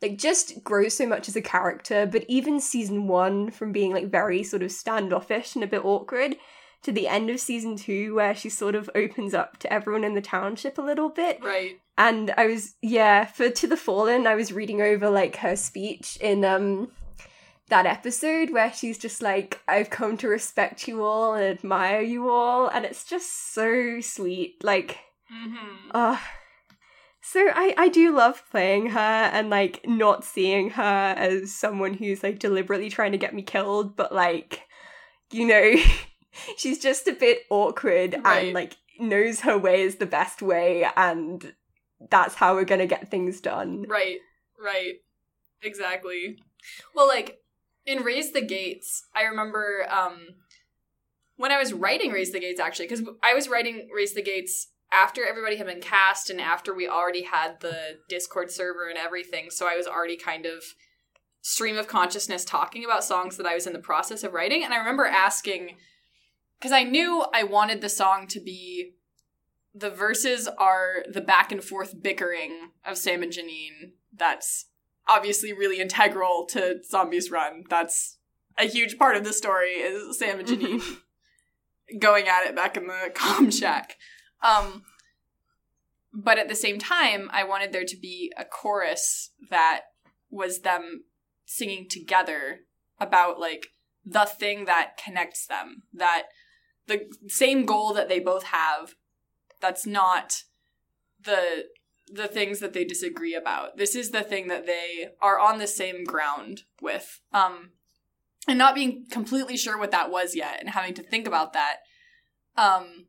like 0.00 0.18
just 0.18 0.62
grows 0.62 0.96
so 0.96 1.04
much 1.04 1.28
as 1.28 1.34
a 1.34 1.42
character, 1.42 2.06
but 2.06 2.24
even 2.28 2.60
season 2.60 3.08
one 3.08 3.50
from 3.50 3.72
being 3.72 3.92
like 3.92 4.08
very 4.08 4.44
sort 4.44 4.62
of 4.62 4.70
standoffish 4.70 5.56
and 5.56 5.64
a 5.64 5.66
bit 5.66 5.84
awkward 5.84 6.36
to 6.82 6.92
the 6.92 7.08
end 7.08 7.28
of 7.28 7.40
season 7.40 7.74
two 7.74 8.14
where 8.14 8.36
she 8.36 8.48
sort 8.48 8.76
of 8.76 8.88
opens 8.94 9.34
up 9.34 9.58
to 9.58 9.72
everyone 9.72 10.04
in 10.04 10.14
the 10.14 10.20
township 10.20 10.78
a 10.78 10.82
little 10.82 11.08
bit. 11.08 11.42
right. 11.42 11.80
And 11.98 12.32
I 12.36 12.46
was 12.46 12.76
yeah, 12.82 13.24
for 13.24 13.50
To 13.50 13.66
the 13.66 13.76
Fallen, 13.76 14.28
I 14.28 14.36
was 14.36 14.52
reading 14.52 14.80
over 14.80 15.10
like 15.10 15.34
her 15.38 15.56
speech 15.56 16.18
in 16.20 16.44
um 16.44 16.92
that 17.68 17.86
episode 17.86 18.50
where 18.50 18.72
she's 18.72 18.98
just 18.98 19.22
like, 19.22 19.60
I've 19.66 19.90
come 19.90 20.16
to 20.18 20.28
respect 20.28 20.86
you 20.86 21.04
all 21.04 21.34
and 21.34 21.44
admire 21.44 22.00
you 22.00 22.28
all, 22.30 22.68
and 22.68 22.84
it's 22.84 23.04
just 23.04 23.52
so 23.54 24.00
sweet. 24.00 24.62
Like 24.62 24.98
Mm-hmm. 25.32 25.90
Uh, 25.90 26.18
so 27.20 27.40
I, 27.52 27.74
I 27.76 27.88
do 27.88 28.14
love 28.14 28.40
playing 28.52 28.90
her 28.90 29.00
and 29.00 29.50
like 29.50 29.80
not 29.84 30.24
seeing 30.24 30.70
her 30.70 31.14
as 31.18 31.52
someone 31.52 31.94
who's 31.94 32.22
like 32.22 32.38
deliberately 32.38 32.88
trying 32.90 33.10
to 33.12 33.18
get 33.18 33.34
me 33.34 33.42
killed, 33.42 33.96
but 33.96 34.14
like, 34.14 34.60
you 35.32 35.44
know, 35.46 35.74
she's 36.56 36.78
just 36.78 37.08
a 37.08 37.12
bit 37.12 37.40
awkward 37.50 38.14
Right. 38.24 38.44
and 38.44 38.54
like 38.54 38.76
knows 39.00 39.40
her 39.40 39.58
way 39.58 39.82
is 39.82 39.96
the 39.96 40.06
best 40.06 40.42
way 40.42 40.86
and 40.96 41.52
that's 42.08 42.36
how 42.36 42.54
we're 42.54 42.64
gonna 42.64 42.86
get 42.86 43.10
things 43.10 43.40
done. 43.40 43.84
Right, 43.88 44.18
right. 44.62 44.94
Exactly. 45.62 46.38
Well, 46.94 47.08
like 47.08 47.38
in 47.86 48.02
Raise 48.02 48.32
the 48.32 48.42
Gates, 48.42 49.06
I 49.14 49.22
remember 49.22 49.86
um 49.90 50.26
when 51.36 51.52
I 51.52 51.58
was 51.58 51.72
writing 51.72 52.12
Raise 52.12 52.32
the 52.32 52.40
Gates 52.40 52.60
actually 52.60 52.88
cuz 52.88 53.02
I 53.22 53.34
was 53.34 53.48
writing 53.48 53.88
Raise 53.94 54.14
the 54.14 54.22
Gates 54.22 54.68
after 54.92 55.24
everybody 55.26 55.56
had 55.56 55.66
been 55.66 55.80
cast 55.80 56.30
and 56.30 56.40
after 56.40 56.74
we 56.74 56.88
already 56.88 57.22
had 57.22 57.60
the 57.60 57.98
Discord 58.08 58.50
server 58.50 58.88
and 58.88 58.98
everything, 58.98 59.50
so 59.50 59.66
I 59.66 59.76
was 59.76 59.86
already 59.86 60.16
kind 60.16 60.46
of 60.46 60.64
stream 61.40 61.76
of 61.76 61.86
consciousness 61.86 62.44
talking 62.44 62.84
about 62.84 63.04
songs 63.04 63.36
that 63.36 63.46
I 63.46 63.54
was 63.54 63.66
in 63.66 63.72
the 63.72 63.78
process 63.78 64.24
of 64.24 64.32
writing 64.32 64.64
and 64.64 64.74
I 64.74 64.78
remember 64.78 65.06
asking 65.06 65.76
cuz 66.60 66.72
I 66.72 66.82
knew 66.82 67.24
I 67.32 67.44
wanted 67.44 67.80
the 67.80 67.88
song 67.88 68.26
to 68.28 68.40
be 68.40 68.94
the 69.74 69.90
verses 69.90 70.48
are 70.48 71.04
the 71.06 71.20
back 71.20 71.52
and 71.52 71.62
forth 71.62 72.02
bickering 72.02 72.70
of 72.84 72.96
Sam 72.96 73.22
and 73.22 73.30
Janine. 73.30 73.92
That's 74.10 74.66
obviously 75.08 75.52
really 75.52 75.80
integral 75.80 76.46
to 76.50 76.82
Zombies 76.84 77.30
Run. 77.30 77.64
That's 77.68 78.18
a 78.58 78.64
huge 78.64 78.98
part 78.98 79.16
of 79.16 79.24
the 79.24 79.32
story 79.32 79.72
is 79.72 80.18
Sam 80.18 80.40
and 80.40 80.48
Janine 80.48 80.82
going 81.98 82.28
at 82.28 82.46
it 82.46 82.56
back 82.56 82.76
in 82.76 82.86
the 82.86 83.10
comms 83.14 83.58
shack. 83.58 83.96
Um, 84.42 84.84
but 86.12 86.38
at 86.38 86.48
the 86.48 86.54
same 86.54 86.78
time, 86.78 87.28
I 87.32 87.44
wanted 87.44 87.72
there 87.72 87.84
to 87.84 87.96
be 87.96 88.32
a 88.36 88.44
chorus 88.44 89.30
that 89.50 89.82
was 90.30 90.60
them 90.60 91.04
singing 91.44 91.86
together 91.88 92.60
about 92.98 93.38
like 93.38 93.68
the 94.04 94.24
thing 94.24 94.64
that 94.64 94.96
connects 95.02 95.46
them, 95.46 95.82
that 95.92 96.24
the 96.86 97.06
same 97.28 97.66
goal 97.66 97.92
that 97.92 98.08
they 98.08 98.20
both 98.20 98.44
have 98.44 98.94
that's 99.60 99.86
not 99.86 100.42
the 101.22 101.64
the 102.12 102.28
things 102.28 102.60
that 102.60 102.72
they 102.72 102.84
disagree 102.84 103.34
about. 103.34 103.76
This 103.76 103.94
is 103.94 104.10
the 104.10 104.22
thing 104.22 104.48
that 104.48 104.66
they 104.66 105.08
are 105.20 105.38
on 105.38 105.58
the 105.58 105.66
same 105.66 106.04
ground 106.04 106.62
with. 106.80 107.20
Um 107.32 107.70
and 108.48 108.58
not 108.58 108.76
being 108.76 109.06
completely 109.10 109.56
sure 109.56 109.76
what 109.76 109.90
that 109.90 110.10
was 110.10 110.36
yet 110.36 110.58
and 110.60 110.70
having 110.70 110.94
to 110.94 111.02
think 111.02 111.26
about 111.26 111.52
that. 111.52 111.78
Um 112.56 113.06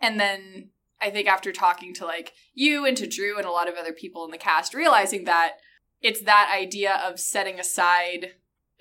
and 0.00 0.18
then 0.18 0.70
I 1.00 1.10
think 1.10 1.28
after 1.28 1.52
talking 1.52 1.94
to 1.94 2.04
like 2.04 2.32
you 2.54 2.84
and 2.84 2.96
to 2.96 3.06
Drew 3.06 3.36
and 3.36 3.46
a 3.46 3.52
lot 3.52 3.68
of 3.68 3.76
other 3.76 3.92
people 3.92 4.24
in 4.24 4.30
the 4.30 4.38
cast 4.38 4.74
realizing 4.74 5.24
that 5.24 5.58
it's 6.00 6.22
that 6.22 6.52
idea 6.56 7.00
of 7.04 7.20
setting 7.20 7.58
aside 7.58 8.32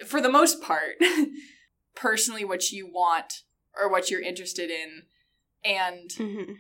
for 0.06 0.22
the 0.22 0.30
most 0.30 0.62
part 0.62 0.96
personally 1.96 2.46
what 2.46 2.72
you 2.72 2.88
want 2.92 3.42
or 3.80 3.90
what 3.90 4.10
you're 4.10 4.22
interested 4.22 4.70
in 4.70 5.04
and 5.64 6.10
Mhm. 6.12 6.58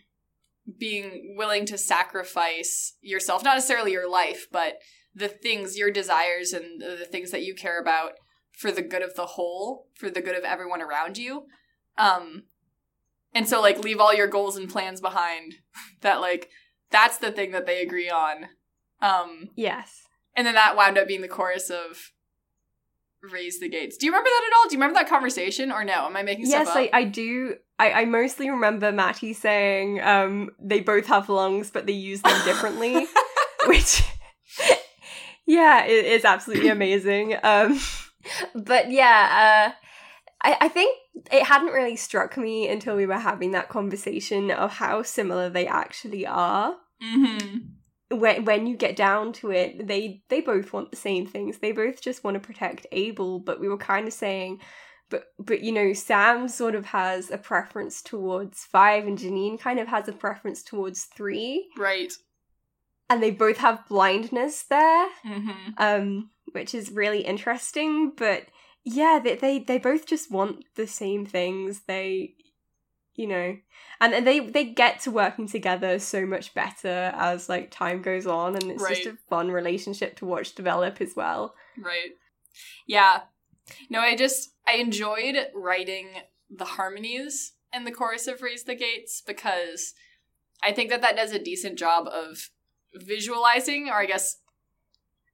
Being 0.77 1.35
willing 1.37 1.65
to 1.65 1.77
sacrifice 1.77 2.93
yourself, 3.01 3.43
not 3.43 3.55
necessarily 3.55 3.91
your 3.91 4.09
life, 4.09 4.47
but 4.51 4.79
the 5.15 5.27
things, 5.27 5.77
your 5.77 5.91
desires, 5.91 6.51
and 6.53 6.81
the 6.81 7.05
things 7.05 7.31
that 7.31 7.43
you 7.43 7.55
care 7.55 7.79
about 7.79 8.13
for 8.51 8.71
the 8.71 8.81
good 8.81 9.01
of 9.01 9.15
the 9.15 9.25
whole, 9.25 9.87
for 9.95 10.09
the 10.09 10.21
good 10.21 10.35
of 10.35 10.43
everyone 10.43 10.81
around 10.81 11.17
you. 11.17 11.45
Um, 11.97 12.43
and 13.33 13.47
so, 13.47 13.61
like, 13.61 13.79
leave 13.79 13.99
all 13.99 14.13
your 14.13 14.27
goals 14.27 14.57
and 14.57 14.69
plans 14.69 14.99
behind. 15.01 15.55
that, 16.01 16.21
like, 16.21 16.49
that's 16.89 17.17
the 17.17 17.31
thing 17.31 17.51
that 17.51 17.65
they 17.65 17.81
agree 17.81 18.09
on. 18.09 18.47
Um, 19.01 19.49
Yes. 19.55 20.03
and 20.35 20.45
then 20.47 20.55
that 20.55 20.75
wound 20.75 20.97
up 20.97 21.07
being 21.07 21.21
the 21.21 21.27
chorus 21.27 21.69
of 21.69 22.11
Raise 23.21 23.59
the 23.59 23.69
Gates. 23.69 23.97
Do 23.97 24.05
you 24.05 24.11
remember 24.11 24.29
that 24.29 24.43
at 24.51 24.57
all? 24.57 24.69
Do 24.69 24.75
you 24.75 24.79
remember 24.79 24.99
that 24.99 25.09
conversation 25.09 25.71
or 25.71 25.83
no? 25.83 26.05
Am 26.05 26.15
I 26.15 26.23
making 26.23 26.45
Yes, 26.45 26.67
stuff 26.67 26.77
up? 26.77 26.89
I, 26.93 26.99
I 26.99 27.03
do. 27.03 27.55
I, 27.79 27.91
I 27.91 28.05
mostly 28.05 28.49
remember 28.49 28.91
Matty 28.91 29.33
saying 29.33 30.01
um, 30.01 30.51
they 30.59 30.79
both 30.79 31.05
have 31.07 31.29
lungs, 31.29 31.69
but 31.69 31.85
they 31.85 31.93
use 31.93 32.21
them 32.21 32.43
differently, 32.43 33.05
which, 33.67 34.03
yeah, 35.45 35.85
it 35.85 36.05
is 36.05 36.25
absolutely 36.25 36.69
amazing. 36.69 37.35
Um, 37.43 37.79
but 38.55 38.91
yeah, 38.91 39.71
uh, 39.71 39.87
I, 40.41 40.57
I 40.61 40.67
think 40.67 40.97
it 41.31 41.43
hadn't 41.43 41.71
really 41.71 41.95
struck 41.95 42.35
me 42.35 42.67
until 42.67 42.95
we 42.95 43.05
were 43.05 43.17
having 43.17 43.51
that 43.51 43.69
conversation 43.69 44.51
of 44.51 44.73
how 44.73 45.03
similar 45.03 45.49
they 45.49 45.67
actually 45.67 46.25
are. 46.25 46.75
mm-hmm. 47.01 47.57
When 48.09 48.45
when 48.45 48.67
you 48.67 48.77
get 48.77 48.95
down 48.95 49.33
to 49.33 49.51
it, 49.51 49.87
they 49.87 50.23
they 50.29 50.41
both 50.41 50.73
want 50.73 50.91
the 50.91 50.97
same 50.97 51.25
things. 51.25 51.59
They 51.59 51.73
both 51.73 52.01
just 52.01 52.23
want 52.23 52.35
to 52.35 52.39
protect 52.39 52.87
Abel, 52.91 53.39
but 53.39 53.59
we 53.59 53.67
were 53.67 53.77
kind 53.77 54.07
of 54.07 54.13
saying 54.13 54.61
but 55.09 55.25
but 55.39 55.61
you 55.61 55.71
know 55.71 55.93
sam 55.93 56.47
sort 56.47 56.75
of 56.75 56.85
has 56.87 57.31
a 57.31 57.37
preference 57.37 58.01
towards 58.01 58.63
five 58.65 59.05
and 59.07 59.17
janine 59.17 59.59
kind 59.59 59.79
of 59.79 59.87
has 59.87 60.07
a 60.07 60.13
preference 60.13 60.63
towards 60.63 61.05
three 61.05 61.67
Right. 61.77 62.11
and 63.09 63.21
they 63.23 63.31
both 63.31 63.57
have 63.57 63.87
blindness 63.87 64.63
there 64.63 65.07
Mm-hmm. 65.25 65.71
um 65.77 66.29
which 66.53 66.73
is 66.73 66.91
really 66.91 67.21
interesting 67.21 68.11
but 68.15 68.47
yeah 68.83 69.19
they 69.23 69.35
they, 69.35 69.59
they 69.59 69.77
both 69.77 70.05
just 70.05 70.31
want 70.31 70.63
the 70.75 70.87
same 70.87 71.25
things 71.25 71.81
they 71.87 72.35
you 73.15 73.27
know 73.27 73.57
and 73.99 74.13
and 74.13 74.25
they 74.27 74.39
they 74.39 74.63
get 74.63 74.99
to 75.01 75.11
working 75.11 75.47
together 75.47 75.99
so 75.99 76.25
much 76.25 76.53
better 76.53 77.11
as 77.15 77.49
like 77.49 77.71
time 77.71 78.01
goes 78.01 78.25
on 78.27 78.55
and 78.55 78.71
it's 78.71 78.87
just 78.87 79.07
a 79.07 79.17
fun 79.29 79.49
relationship 79.51 80.15
to 80.17 80.25
watch 80.25 80.53
develop 80.55 81.01
as 81.01 81.15
well 81.15 81.53
Right. 81.77 82.11
Yeah. 82.87 83.21
No, 83.89 83.99
I 83.99 84.15
just 84.15 84.53
I 84.67 84.73
enjoyed 84.73 85.35
writing 85.53 86.09
the 86.49 86.65
harmonies 86.65 87.53
in 87.73 87.83
the 87.83 87.91
chorus 87.91 88.27
of 88.27 88.41
Raise 88.41 88.63
the 88.63 88.75
Gates 88.75 89.21
because 89.25 89.93
I 90.63 90.71
think 90.71 90.89
that 90.89 91.01
that 91.01 91.15
does 91.15 91.31
a 91.31 91.39
decent 91.39 91.77
job 91.77 92.07
of 92.07 92.49
visualizing, 92.95 93.89
or 93.89 93.95
I 93.95 94.05
guess 94.05 94.37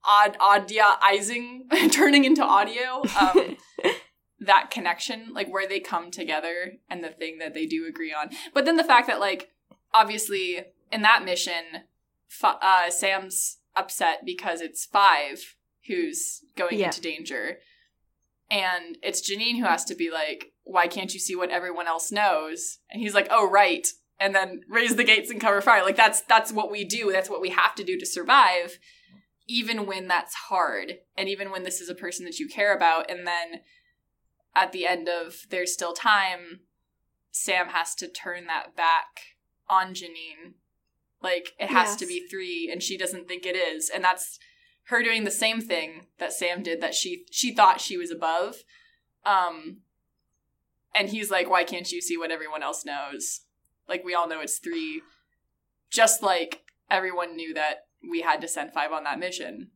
odd 0.04 0.36
audioizing, 0.38 1.60
turning 1.92 2.24
into 2.24 2.44
audio. 2.44 3.02
Um, 3.18 3.56
that 4.40 4.70
connection, 4.70 5.32
like 5.32 5.50
where 5.50 5.66
they 5.66 5.80
come 5.80 6.10
together 6.10 6.74
and 6.90 7.02
the 7.02 7.08
thing 7.08 7.38
that 7.38 7.54
they 7.54 7.64
do 7.66 7.86
agree 7.88 8.12
on. 8.12 8.30
But 8.52 8.64
then 8.66 8.76
the 8.76 8.84
fact 8.84 9.06
that, 9.06 9.20
like, 9.20 9.50
obviously 9.94 10.58
in 10.92 11.02
that 11.02 11.24
mission, 11.24 11.84
uh, 12.42 12.90
Sam's 12.90 13.58
upset 13.74 14.20
because 14.26 14.60
it's 14.60 14.84
Five 14.84 15.56
who's 15.86 16.44
going 16.56 16.78
Yeah. 16.78 16.86
into 16.86 17.00
danger. 17.00 17.58
And 18.50 18.98
it's 19.02 19.28
Janine 19.28 19.58
who 19.58 19.64
has 19.64 19.84
to 19.86 19.94
be 19.94 20.10
like, 20.10 20.52
why 20.64 20.86
can't 20.86 21.12
you 21.12 21.20
see 21.20 21.36
what 21.36 21.50
everyone 21.50 21.86
else 21.86 22.12
knows? 22.12 22.78
And 22.90 23.00
he's 23.00 23.14
like, 23.14 23.28
oh, 23.30 23.48
right. 23.48 23.86
And 24.20 24.34
then 24.34 24.62
raise 24.68 24.96
the 24.96 25.04
gates 25.04 25.30
and 25.30 25.40
cover 25.40 25.60
fire. 25.60 25.82
Like 25.82 25.96
that's 25.96 26.20
that's 26.22 26.52
what 26.52 26.70
we 26.70 26.84
do. 26.84 27.10
That's 27.12 27.28
what 27.28 27.40
we 27.40 27.50
have 27.50 27.74
to 27.74 27.84
do 27.84 27.98
to 27.98 28.06
survive, 28.06 28.78
even 29.48 29.86
when 29.86 30.08
that's 30.08 30.34
hard, 30.34 30.98
and 31.16 31.28
even 31.28 31.50
when 31.50 31.64
this 31.64 31.80
is 31.80 31.88
a 31.88 31.94
person 31.94 32.24
that 32.24 32.38
you 32.38 32.48
care 32.48 32.74
about. 32.74 33.10
And 33.10 33.26
then 33.26 33.60
at 34.54 34.72
the 34.72 34.86
end 34.86 35.08
of 35.08 35.34
There's 35.50 35.72
Still 35.72 35.94
Time, 35.94 36.60
Sam 37.32 37.68
has 37.68 37.94
to 37.96 38.08
turn 38.08 38.46
that 38.46 38.76
back 38.76 39.06
on 39.68 39.94
Janine. 39.94 40.54
Like 41.20 41.50
it 41.58 41.70
has 41.70 41.96
to 41.96 42.06
be 42.06 42.26
three, 42.28 42.70
and 42.70 42.82
she 42.82 42.96
doesn't 42.96 43.26
think 43.26 43.44
it 43.44 43.56
is, 43.56 43.90
and 43.90 44.04
that's 44.04 44.38
her 44.88 45.02
doing 45.02 45.24
the 45.24 45.30
same 45.30 45.60
thing 45.60 46.06
that 46.18 46.32
Sam 46.32 46.62
did 46.62 46.80
that 46.80 46.94
she 46.94 47.24
she 47.30 47.54
thought 47.54 47.80
she 47.80 47.96
was 47.96 48.10
above. 48.10 48.56
Um 49.24 49.78
and 50.94 51.08
he's 51.08 51.30
like, 51.30 51.48
Why 51.48 51.64
can't 51.64 51.90
you 51.90 52.00
see 52.00 52.16
what 52.16 52.30
everyone 52.30 52.62
else 52.62 52.84
knows? 52.84 53.40
Like 53.88 54.04
we 54.04 54.14
all 54.14 54.28
know 54.28 54.40
it's 54.40 54.58
three. 54.58 55.02
Just 55.90 56.22
like 56.22 56.62
everyone 56.90 57.36
knew 57.36 57.54
that 57.54 57.86
we 58.08 58.20
had 58.20 58.40
to 58.42 58.48
send 58.48 58.72
five 58.72 58.92
on 58.92 59.04
that 59.04 59.18
mission. 59.18 59.70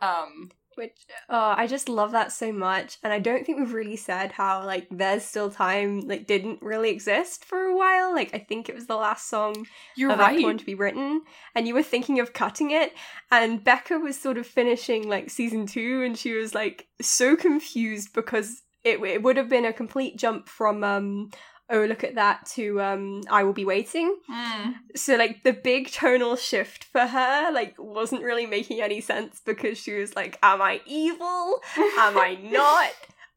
Um 0.00 0.50
Which 0.78 1.06
oh, 1.28 1.54
I 1.56 1.66
just 1.66 1.88
love 1.88 2.12
that 2.12 2.30
so 2.30 2.52
much, 2.52 2.98
and 3.02 3.12
I 3.12 3.18
don't 3.18 3.44
think 3.44 3.58
we've 3.58 3.72
really 3.72 3.96
said 3.96 4.30
how 4.30 4.64
like 4.64 4.86
"There's 4.90 5.24
Still 5.24 5.50
Time" 5.50 6.02
like 6.02 6.28
didn't 6.28 6.62
really 6.62 6.90
exist 6.90 7.44
for 7.44 7.58
a 7.58 7.76
while. 7.76 8.14
Like 8.14 8.32
I 8.32 8.38
think 8.38 8.68
it 8.68 8.76
was 8.76 8.86
the 8.86 8.94
last 8.94 9.28
song 9.28 9.66
you're 9.96 10.12
of 10.12 10.20
right. 10.20 10.44
Act 10.44 10.60
to 10.60 10.64
be 10.64 10.76
written, 10.76 11.22
and 11.56 11.66
you 11.66 11.74
were 11.74 11.82
thinking 11.82 12.20
of 12.20 12.32
cutting 12.32 12.70
it. 12.70 12.94
And 13.32 13.64
Becca 13.64 13.98
was 13.98 14.16
sort 14.16 14.38
of 14.38 14.46
finishing 14.46 15.08
like 15.08 15.30
season 15.30 15.66
two, 15.66 16.04
and 16.04 16.16
she 16.16 16.32
was 16.32 16.54
like 16.54 16.86
so 17.00 17.34
confused 17.34 18.12
because 18.14 18.62
it 18.84 19.02
it 19.02 19.22
would 19.24 19.36
have 19.36 19.48
been 19.48 19.64
a 19.64 19.72
complete 19.72 20.16
jump 20.16 20.48
from 20.48 20.84
um 20.84 21.30
oh 21.70 21.84
look 21.84 22.04
at 22.04 22.14
that 22.14 22.46
to 22.54 22.80
um 22.80 23.22
I 23.30 23.42
will 23.44 23.52
be 23.52 23.64
waiting. 23.64 24.16
Mm. 24.30 24.74
So 24.96 25.16
like 25.16 25.42
the 25.42 25.52
big 25.52 25.90
tonal 25.90 26.36
shift 26.36 26.84
for 26.84 27.06
her 27.06 27.50
like 27.52 27.74
wasn't 27.78 28.22
really 28.22 28.46
making 28.46 28.80
any 28.80 29.00
sense 29.00 29.40
because 29.44 29.78
she 29.78 29.94
was 29.94 30.16
like, 30.16 30.38
am 30.42 30.62
I 30.62 30.80
evil? 30.86 31.60
Am 31.76 32.18
I 32.18 32.38
not? 32.42 32.90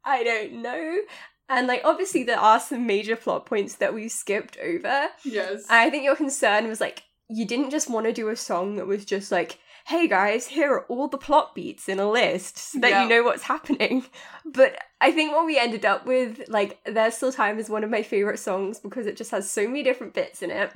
I 0.04 0.24
don't 0.24 0.62
know. 0.62 0.98
And 1.50 1.68
like 1.68 1.82
obviously 1.84 2.24
there 2.24 2.40
are 2.40 2.60
some 2.60 2.88
major 2.88 3.16
plot 3.16 3.46
points 3.46 3.76
that 3.76 3.94
we 3.94 4.08
skipped 4.08 4.58
over. 4.64 5.08
Yes. 5.24 5.66
I 5.70 5.90
think 5.90 6.04
your 6.04 6.16
concern 6.16 6.68
was 6.68 6.80
like 6.80 7.04
you 7.32 7.46
didn't 7.46 7.72
just 7.72 7.90
want 7.90 8.06
to 8.06 8.14
do 8.14 8.30
a 8.30 8.36
song 8.36 8.76
that 8.76 8.88
was 8.88 9.06
just 9.06 9.32
like, 9.32 9.58
hey 9.86 10.08
guys, 10.08 10.48
here 10.48 10.74
are 10.74 10.86
all 10.86 11.08
the 11.08 11.18
plot 11.18 11.56
beats 11.56 11.90
in 11.90 12.00
a 12.00 12.10
list 12.10 12.58
so 12.58 12.80
that 12.80 13.04
you 13.04 13.10
know 13.10 13.24
what's 13.24 13.44
happening. 13.44 14.06
But 14.44 14.78
I 15.00 15.12
think 15.12 15.32
what 15.32 15.46
we 15.46 15.60
ended 15.60 15.86
up 15.86 16.06
with, 16.06 16.50
like, 16.50 16.80
There's 16.84 17.16
Still 17.16 17.32
Time 17.32 17.60
is 17.60 17.70
one 17.70 17.84
of 17.84 17.92
my 17.92 18.02
favorite 18.02 18.40
songs 18.40 18.80
because 18.80 19.06
it 19.06 19.16
just 19.16 19.32
has 19.32 19.50
so 19.50 19.68
many 19.68 19.84
different 19.84 20.14
bits 20.14 20.42
in 20.42 20.50
it. 20.50 20.72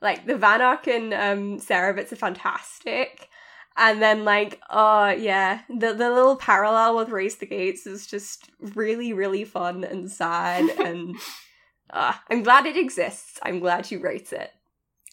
Like 0.00 0.24
the 0.24 0.36
Van 0.36 0.62
Ark 0.62 0.86
and 0.86 1.12
um, 1.12 1.58
Sarah 1.58 1.92
bits 1.92 2.12
are 2.12 2.16
fantastic. 2.16 3.28
And 3.76 4.00
then 4.00 4.24
like, 4.24 4.60
oh 4.70 5.08
yeah, 5.08 5.60
the 5.68 5.92
the 5.92 6.10
little 6.10 6.36
parallel 6.36 6.96
with 6.96 7.10
Raise 7.10 7.36
the 7.36 7.46
Gates 7.46 7.86
is 7.86 8.06
just 8.06 8.50
really, 8.60 9.12
really 9.12 9.44
fun 9.44 9.84
and 9.84 10.10
sad 10.10 10.68
and 10.78 11.16
uh, 11.90 12.12
I'm 12.30 12.42
glad 12.42 12.66
it 12.66 12.76
exists. 12.76 13.38
I'm 13.42 13.60
glad 13.60 13.86
she 13.86 13.96
writes 13.96 14.32
it. 14.32 14.52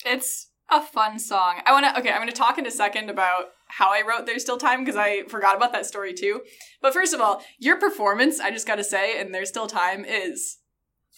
It's 0.05 0.47
a 0.69 0.81
fun 0.81 1.19
song. 1.19 1.61
I 1.65 1.71
want 1.71 1.85
to 1.85 1.99
okay, 1.99 2.09
I'm 2.09 2.17
going 2.17 2.29
to 2.29 2.33
talk 2.33 2.57
in 2.57 2.65
a 2.65 2.71
second 2.71 3.09
about 3.09 3.49
how 3.67 3.91
I 3.91 4.03
wrote 4.07 4.25
There's 4.25 4.41
Still 4.41 4.57
Time 4.57 4.83
because 4.83 4.95
I 4.95 5.23
forgot 5.23 5.55
about 5.55 5.73
that 5.73 5.85
story 5.85 6.13
too. 6.13 6.41
But 6.81 6.93
first 6.93 7.13
of 7.13 7.21
all, 7.21 7.43
your 7.59 7.79
performance, 7.79 8.39
I 8.39 8.51
just 8.51 8.67
got 8.67 8.75
to 8.75 8.83
say, 8.83 9.19
in 9.19 9.31
There's 9.31 9.49
Still 9.49 9.67
Time 9.67 10.05
is 10.05 10.57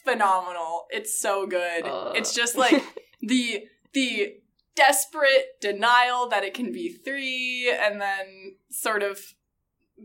phenomenal. 0.04 0.86
It's 0.90 1.20
so 1.20 1.48
good. 1.48 1.86
Uh. 1.86 2.14
It's 2.16 2.34
just 2.34 2.56
like 2.56 2.84
the 3.22 3.66
the 3.94 4.36
desperate 4.76 5.60
denial 5.60 6.30
that 6.30 6.44
it 6.44 6.54
can 6.54 6.72
be 6.72 6.94
3 6.94 7.76
and 7.82 8.00
then 8.00 8.56
sort 8.70 9.02
of 9.02 9.20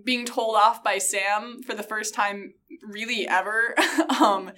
being 0.02 0.24
told 0.24 0.56
off 0.56 0.82
by 0.82 0.96
Sam 0.96 1.62
for 1.62 1.74
the 1.74 1.82
first 1.82 2.14
time 2.14 2.54
really 2.82 3.28
ever. 3.28 3.74
um 4.20 4.52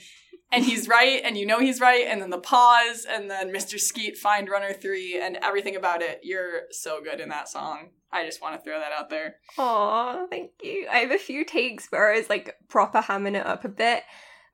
and 0.52 0.64
he's 0.64 0.88
right, 0.98 1.20
and 1.24 1.37
you 1.37 1.46
know 1.46 1.61
he's 1.61 1.80
right, 1.80 2.07
and 2.07 2.20
then 2.22 2.30
the 2.30 2.38
pause, 2.38 3.07
and 3.09 3.30
then 3.30 3.52
Mr. 3.52 3.78
Skeet 3.78 4.16
find 4.16 4.48
Runner 4.48 4.72
3, 4.72 5.20
and 5.20 5.37
everything 5.42 5.76
about 5.76 6.02
it. 6.02 6.20
You're 6.22 6.62
so 6.70 7.02
good 7.02 7.20
in 7.20 7.28
that 7.30 7.48
song. 7.48 7.90
I 8.12 8.24
just 8.24 8.40
want 8.40 8.57
to 8.57 8.62
throw 8.62 8.78
that 8.78 8.92
out 8.92 9.11
there. 9.11 9.37
Aw, 9.59 10.26
thank 10.28 10.52
you. 10.62 10.87
I 10.90 10.98
have 10.98 11.11
a 11.11 11.18
few 11.18 11.44
takes 11.44 11.87
where 11.88 12.12
I 12.12 12.16
was 12.18 12.28
like 12.30 12.54
proper 12.68 13.00
hamming 13.00 13.35
it 13.37 13.44
up 13.46 13.64
a 13.64 13.68
bit, 13.68 14.04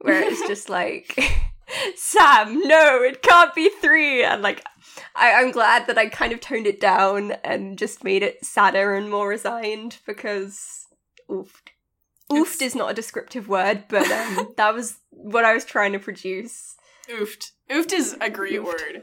where 0.00 0.22
it's 0.22 0.46
just 0.48 0.68
like, 0.70 1.18
Sam, 1.96 2.66
no, 2.66 3.02
it 3.02 3.22
can't 3.22 3.54
be 3.54 3.68
three. 3.68 4.24
And 4.24 4.40
like, 4.42 4.64
I- 5.14 5.34
I'm 5.34 5.50
glad 5.50 5.86
that 5.88 5.98
I 5.98 6.08
kind 6.08 6.32
of 6.32 6.40
toned 6.40 6.66
it 6.66 6.80
down 6.80 7.32
and 7.44 7.78
just 7.78 8.02
made 8.02 8.22
it 8.22 8.44
sadder 8.44 8.94
and 8.94 9.10
more 9.10 9.28
resigned 9.28 9.98
because, 10.06 10.86
oofed. 11.30 11.69
Oofed 12.30 12.62
is 12.62 12.74
not 12.74 12.90
a 12.90 12.94
descriptive 12.94 13.48
word, 13.48 13.84
but 13.88 14.10
um, 14.10 14.52
that 14.56 14.74
was 14.74 14.98
what 15.10 15.44
I 15.44 15.52
was 15.54 15.64
trying 15.64 15.92
to 15.92 15.98
produce. 15.98 16.76
Oofed. 17.10 17.50
Oofed 17.70 17.92
is 17.92 18.16
a 18.20 18.30
great 18.30 18.60
Oofed. 18.60 18.64
word. 18.64 19.02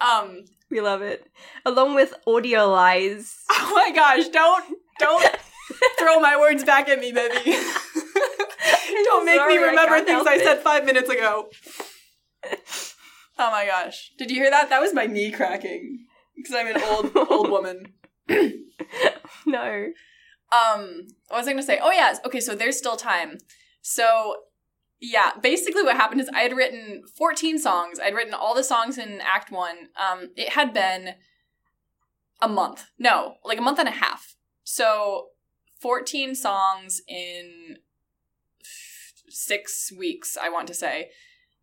Um, 0.00 0.44
We 0.70 0.80
love 0.80 1.02
it. 1.02 1.26
Along 1.66 1.94
with 1.94 2.14
audio 2.26 2.66
lies. 2.68 3.36
oh 3.50 3.72
my 3.74 3.94
gosh, 3.94 4.28
don't, 4.28 4.64
don't 4.98 5.24
throw 5.98 6.20
my 6.20 6.38
words 6.38 6.64
back 6.64 6.88
at 6.88 6.98
me, 6.98 7.12
baby. 7.12 7.34
don't 9.04 9.24
make 9.26 9.36
Sorry, 9.36 9.58
me 9.58 9.62
remember 9.62 9.96
can't 9.96 10.06
things 10.06 10.26
I 10.26 10.34
it. 10.36 10.42
said 10.44 10.58
five 10.60 10.84
minutes 10.86 11.08
ago. 11.10 11.48
Oh 13.38 13.50
my 13.50 13.66
gosh. 13.66 14.12
Did 14.18 14.30
you 14.30 14.36
hear 14.40 14.50
that? 14.50 14.68
That 14.70 14.80
was 14.80 14.92
my 14.94 15.06
knee 15.06 15.30
cracking. 15.30 16.06
Because 16.36 16.54
I'm 16.54 16.66
an 16.74 16.82
old, 16.82 17.30
old 17.30 17.50
woman. 17.50 17.92
No. 19.46 19.86
Um, 20.52 21.06
what 21.28 21.38
was 21.38 21.46
I 21.46 21.52
gonna 21.52 21.62
say? 21.62 21.78
Oh 21.82 21.92
yeah, 21.92 22.14
okay, 22.24 22.40
so 22.40 22.54
there's 22.54 22.78
still 22.78 22.96
time. 22.96 23.38
So 23.82 24.36
yeah, 25.00 25.32
basically 25.40 25.82
what 25.82 25.96
happened 25.96 26.20
is 26.20 26.28
I 26.28 26.40
had 26.40 26.56
written 26.56 27.02
14 27.16 27.58
songs. 27.58 27.98
I'd 27.98 28.14
written 28.14 28.34
all 28.34 28.54
the 28.54 28.64
songs 28.64 28.98
in 28.98 29.20
Act 29.22 29.50
One. 29.50 29.88
Um, 29.96 30.30
it 30.36 30.50
had 30.50 30.74
been 30.74 31.14
a 32.42 32.48
month. 32.48 32.86
No, 32.98 33.36
like 33.44 33.58
a 33.58 33.62
month 33.62 33.78
and 33.78 33.88
a 33.88 33.92
half. 33.92 34.36
So 34.62 35.28
14 35.80 36.34
songs 36.34 37.00
in 37.08 37.78
six 39.28 39.90
weeks, 39.96 40.36
I 40.40 40.50
want 40.50 40.68
to 40.68 40.74
say. 40.74 41.10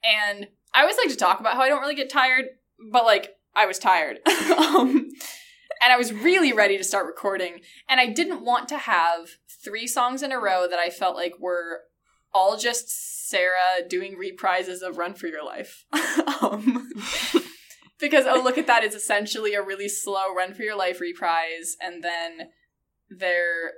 And 0.04 0.48
I 0.74 0.82
always 0.82 0.98
like 0.98 1.10
to 1.10 1.16
talk 1.16 1.40
about 1.40 1.56
how 1.56 1.62
I 1.62 1.70
don't 1.70 1.82
really 1.82 1.96
get 1.96 2.10
tired, 2.10 2.46
but 2.92 3.06
like 3.06 3.36
I 3.56 3.66
was 3.66 3.78
tired. 3.78 4.20
um, 4.58 5.10
and 5.82 5.94
I 5.94 5.98
was 5.98 6.14
really 6.14 6.54
ready 6.54 6.78
to 6.78 6.84
start 6.84 7.06
recording. 7.06 7.62
And 7.90 8.00
I 8.00 8.08
didn't 8.08 8.44
want 8.44 8.68
to 8.70 8.78
have 8.78 9.30
three 9.64 9.88
songs 9.88 10.24
in 10.24 10.32
a 10.32 10.40
row 10.40 10.68
that 10.70 10.80
I 10.80 10.90
felt 10.90 11.16
like 11.16 11.34
were 11.40 11.82
all 12.34 12.58
just 12.58 13.30
Sarah 13.30 13.88
doing 13.88 14.18
reprises 14.18 14.82
of 14.82 14.98
Run 14.98 15.14
for 15.14 15.28
Your 15.28 15.44
Life. 15.44 15.86
um, 16.42 16.90
because, 18.00 18.26
oh, 18.28 18.42
look 18.44 18.58
at 18.58 18.68
that. 18.68 18.84
It's 18.84 18.96
essentially 18.96 19.54
a 19.54 19.62
really 19.62 19.90
slow 19.90 20.34
Run 20.34 20.54
for 20.54 20.64
Your 20.64 20.78
Life 20.78 21.02
reprise. 21.02 21.76
And 21.82 22.04
then 22.04 22.50
there, 23.10 23.72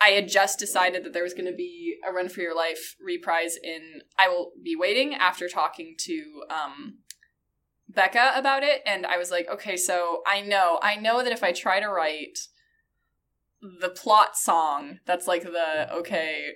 I 0.00 0.10
had 0.10 0.28
just 0.28 0.58
decided 0.58 1.04
that 1.04 1.12
there 1.12 1.22
was 1.22 1.34
going 1.34 1.50
to 1.50 1.56
be 1.56 1.96
a 2.06 2.12
Run 2.12 2.28
for 2.28 2.40
Your 2.40 2.56
Life 2.56 2.96
reprise 3.04 3.56
in 3.62 4.02
I 4.18 4.28
Will 4.28 4.52
Be 4.62 4.76
Waiting 4.76 5.14
after 5.14 5.48
talking 5.48 5.94
to 6.00 6.42
um, 6.50 6.98
Becca 7.94 8.32
about 8.34 8.62
it. 8.62 8.82
And 8.86 9.06
I 9.06 9.18
was 9.18 9.30
like, 9.30 9.48
okay, 9.50 9.76
so 9.76 10.22
I 10.26 10.40
know, 10.40 10.78
I 10.82 10.96
know 10.96 11.22
that 11.22 11.32
if 11.32 11.42
I 11.42 11.52
try 11.52 11.80
to 11.80 11.88
write 11.88 12.38
the 13.80 13.90
plot 13.90 14.36
song, 14.36 14.98
that's 15.06 15.26
like 15.26 15.42
the, 15.42 15.92
okay, 15.92 16.52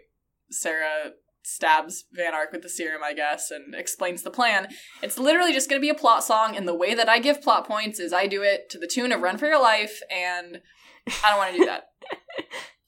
Sarah 0.51 1.12
stabs 1.42 2.05
Van 2.12 2.35
Ark 2.35 2.51
with 2.53 2.62
the 2.62 2.68
serum, 2.68 3.03
I 3.05 3.14
guess, 3.14 3.51
and 3.51 3.75
explains 3.75 4.22
the 4.22 4.31
plan. 4.31 4.68
It's 5.03 5.18
literally 5.18 5.53
just 5.53 5.70
going 5.70 5.81
to 5.81 5.85
be 5.85 5.90
a 5.90 5.94
plot 5.94 6.25
song, 6.25 6.57
and 6.57 6.66
the 6.66 6.75
way 6.75 6.94
that 6.94 7.09
I 7.09 7.20
give 7.20 7.40
plot 7.40 7.66
points 7.66 8.01
is 8.01 8.12
I 8.12 8.27
do 8.27 8.42
it 8.42 8.68
to 8.70 8.79
the 8.79 8.88
tune 8.88 9.12
of 9.12 9.20
Run 9.20 9.38
for 9.38 9.46
Your 9.46 9.61
Life, 9.61 10.01
and 10.11 10.61
I 11.25 11.31
don't 11.31 11.38
want 11.38 11.53
to 11.53 11.59
do 11.59 11.66
that. 11.66 11.90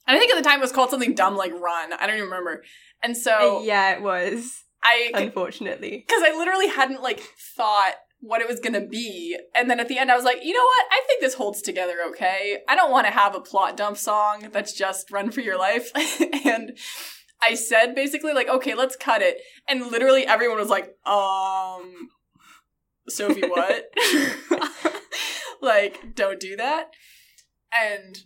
and 0.08 0.16
I 0.16 0.18
think 0.18 0.32
at 0.32 0.36
the 0.36 0.48
time 0.48 0.58
it 0.58 0.62
was 0.62 0.72
called 0.72 0.90
something 0.90 1.14
dumb 1.14 1.36
like 1.36 1.52
Run. 1.52 1.92
I 1.92 2.06
don't 2.06 2.16
even 2.16 2.28
remember. 2.28 2.64
And 3.02 3.16
so 3.16 3.62
yeah, 3.62 3.94
it 3.94 4.02
was. 4.02 4.64
I, 4.82 5.12
Unfortunately. 5.14 6.04
because 6.06 6.22
I 6.24 6.36
literally 6.36 6.68
hadn't 6.68 7.02
like 7.02 7.20
thought 7.56 7.94
what 8.20 8.40
it 8.40 8.48
was 8.48 8.60
gonna 8.60 8.84
be, 8.84 9.38
and 9.54 9.70
then 9.70 9.80
at 9.80 9.88
the 9.88 9.98
end 9.98 10.10
I 10.10 10.16
was 10.16 10.24
like, 10.24 10.44
you 10.44 10.52
know 10.52 10.64
what? 10.64 10.86
I 10.90 11.02
think 11.06 11.20
this 11.20 11.34
holds 11.34 11.62
together 11.62 11.94
okay. 12.08 12.58
I 12.68 12.74
don't 12.74 12.90
want 12.90 13.06
to 13.06 13.12
have 13.12 13.34
a 13.34 13.40
plot 13.40 13.76
dump 13.76 13.96
song 13.96 14.48
that's 14.52 14.72
just 14.72 15.10
"Run 15.10 15.30
for 15.30 15.40
Your 15.40 15.58
Life," 15.58 15.92
and 16.44 16.76
I 17.40 17.54
said 17.54 17.94
basically 17.94 18.32
like, 18.32 18.48
okay, 18.48 18.74
let's 18.74 18.96
cut 18.96 19.22
it, 19.22 19.38
and 19.68 19.86
literally 19.86 20.26
everyone 20.26 20.58
was 20.58 20.68
like, 20.68 20.96
um, 21.06 22.08
Sophie, 23.08 23.46
what? 23.46 23.86
like, 25.62 26.14
don't 26.14 26.40
do 26.40 26.56
that, 26.56 26.90
and. 27.72 28.16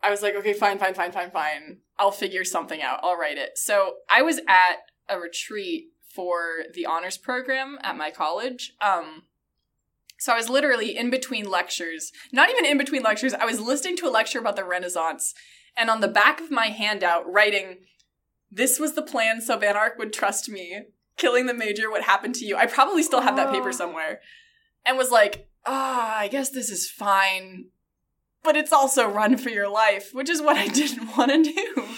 I 0.00 0.10
was 0.10 0.22
like, 0.22 0.36
okay, 0.36 0.52
fine, 0.52 0.78
fine, 0.78 0.94
fine, 0.94 1.10
fine, 1.10 1.32
fine. 1.32 1.78
I'll 1.98 2.12
figure 2.12 2.44
something 2.44 2.80
out. 2.80 3.00
I'll 3.02 3.16
write 3.16 3.36
it. 3.36 3.58
So 3.58 3.94
I 4.08 4.22
was 4.22 4.38
at 4.46 4.76
a 5.08 5.18
retreat 5.18 5.86
for 6.18 6.64
the 6.74 6.84
honors 6.84 7.16
program 7.16 7.78
at 7.84 7.96
my 7.96 8.10
college. 8.10 8.72
Um, 8.80 9.22
so 10.18 10.32
I 10.32 10.36
was 10.36 10.48
literally 10.48 10.96
in 10.96 11.10
between 11.10 11.48
lectures, 11.48 12.10
not 12.32 12.50
even 12.50 12.64
in 12.64 12.76
between 12.76 13.04
lectures. 13.04 13.34
I 13.34 13.44
was 13.44 13.60
listening 13.60 13.96
to 13.98 14.08
a 14.08 14.10
lecture 14.10 14.40
about 14.40 14.56
the 14.56 14.64
Renaissance, 14.64 15.32
and 15.76 15.88
on 15.88 16.00
the 16.00 16.08
back 16.08 16.40
of 16.40 16.50
my 16.50 16.66
handout, 16.70 17.32
writing, 17.32 17.76
"This 18.50 18.80
was 18.80 18.94
the 18.94 19.02
plan, 19.02 19.40
so 19.40 19.56
Van 19.56 19.76
Ark 19.76 19.94
would 19.96 20.12
trust 20.12 20.48
me. 20.48 20.86
Killing 21.16 21.46
the 21.46 21.54
major 21.54 21.88
would 21.88 22.02
happen 22.02 22.32
to 22.32 22.44
you." 22.44 22.56
I 22.56 22.66
probably 22.66 23.04
still 23.04 23.20
have 23.20 23.36
that 23.36 23.52
paper 23.52 23.68
Oh. 23.68 23.70
somewhere, 23.80 24.20
and 24.84 24.98
was 24.98 25.12
like, 25.12 25.46
"Ah, 25.66 26.18
I 26.18 26.26
guess 26.26 26.50
this 26.50 26.68
is 26.68 26.90
fine." 26.90 27.66
But 28.42 28.56
it's 28.56 28.72
also 28.72 29.06
run 29.06 29.36
for 29.36 29.50
your 29.50 29.68
life, 29.68 30.12
which 30.12 30.28
is 30.28 30.42
what 30.42 30.56
I 30.56 30.66
didn't 30.80 31.16
want 31.16 31.30
to 31.30 31.44
do. 31.44 31.88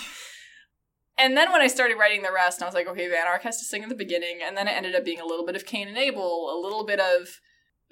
And 1.21 1.37
then 1.37 1.53
when 1.53 1.61
I 1.61 1.67
started 1.67 1.99
writing 1.99 2.23
the 2.23 2.33
rest, 2.33 2.63
I 2.63 2.67
was 2.67 2.75
like, 2.75 2.89
okay, 2.89 3.07
Van 3.07 3.27
Ark 3.27 3.43
has 3.43 3.59
to 3.59 3.65
sing 3.67 3.83
at 3.83 3.91
the 3.91 3.95
beginning, 3.95 4.39
and 4.43 4.57
then 4.57 4.67
it 4.67 4.73
ended 4.73 4.95
up 4.95 5.05
being 5.05 5.21
a 5.21 5.27
little 5.27 5.45
bit 5.45 5.55
of 5.55 5.67
Cain 5.67 5.87
and 5.87 5.99
Abel, 5.99 6.51
a 6.51 6.59
little 6.59 6.87
bit 6.87 6.99
of 6.99 7.41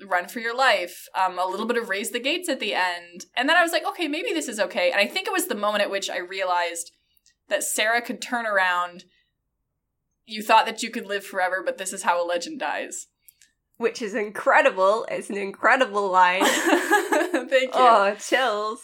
Run 0.03 0.29
for 0.29 0.41
Your 0.41 0.57
Life, 0.57 1.07
um, 1.14 1.38
a 1.38 1.45
little 1.45 1.67
bit 1.67 1.77
of 1.77 1.91
Raise 1.91 2.11
the 2.11 2.21
Gates 2.21 2.49
at 2.49 2.59
the 2.59 2.73
end. 2.73 3.27
And 3.37 3.47
then 3.47 3.57
I 3.57 3.62
was 3.62 3.71
like, 3.71 3.87
okay, 3.87 4.09
maybe 4.09 4.33
this 4.33 4.49
is 4.49 4.59
okay. 4.59 4.91
And 4.91 4.99
I 4.99 5.07
think 5.07 5.27
it 5.27 5.33
was 5.33 5.47
the 5.47 5.55
moment 5.55 5.83
at 5.83 5.91
which 5.91 6.09
I 6.09 6.19
realized 6.19 6.91
that 7.49 7.62
Sarah 7.62 8.01
could 8.01 8.23
turn 8.23 8.47
around. 8.47 9.05
You 10.25 10.43
thought 10.43 10.64
that 10.64 10.83
you 10.83 10.91
could 10.91 11.07
live 11.07 11.25
forever, 11.25 11.62
but 11.62 11.77
this 11.77 11.93
is 11.93 12.05
how 12.05 12.25
a 12.25 12.27
legend 12.27 12.61
dies. 12.61 13.09
Which 13.77 14.01
is 14.01 14.14
incredible. 14.14 15.07
It's 15.11 15.29
an 15.29 15.37
incredible 15.37 16.11
line. 16.11 16.45
Thank 16.45 17.53
you. 17.53 17.71
oh, 17.75 18.17
chills. 18.19 18.81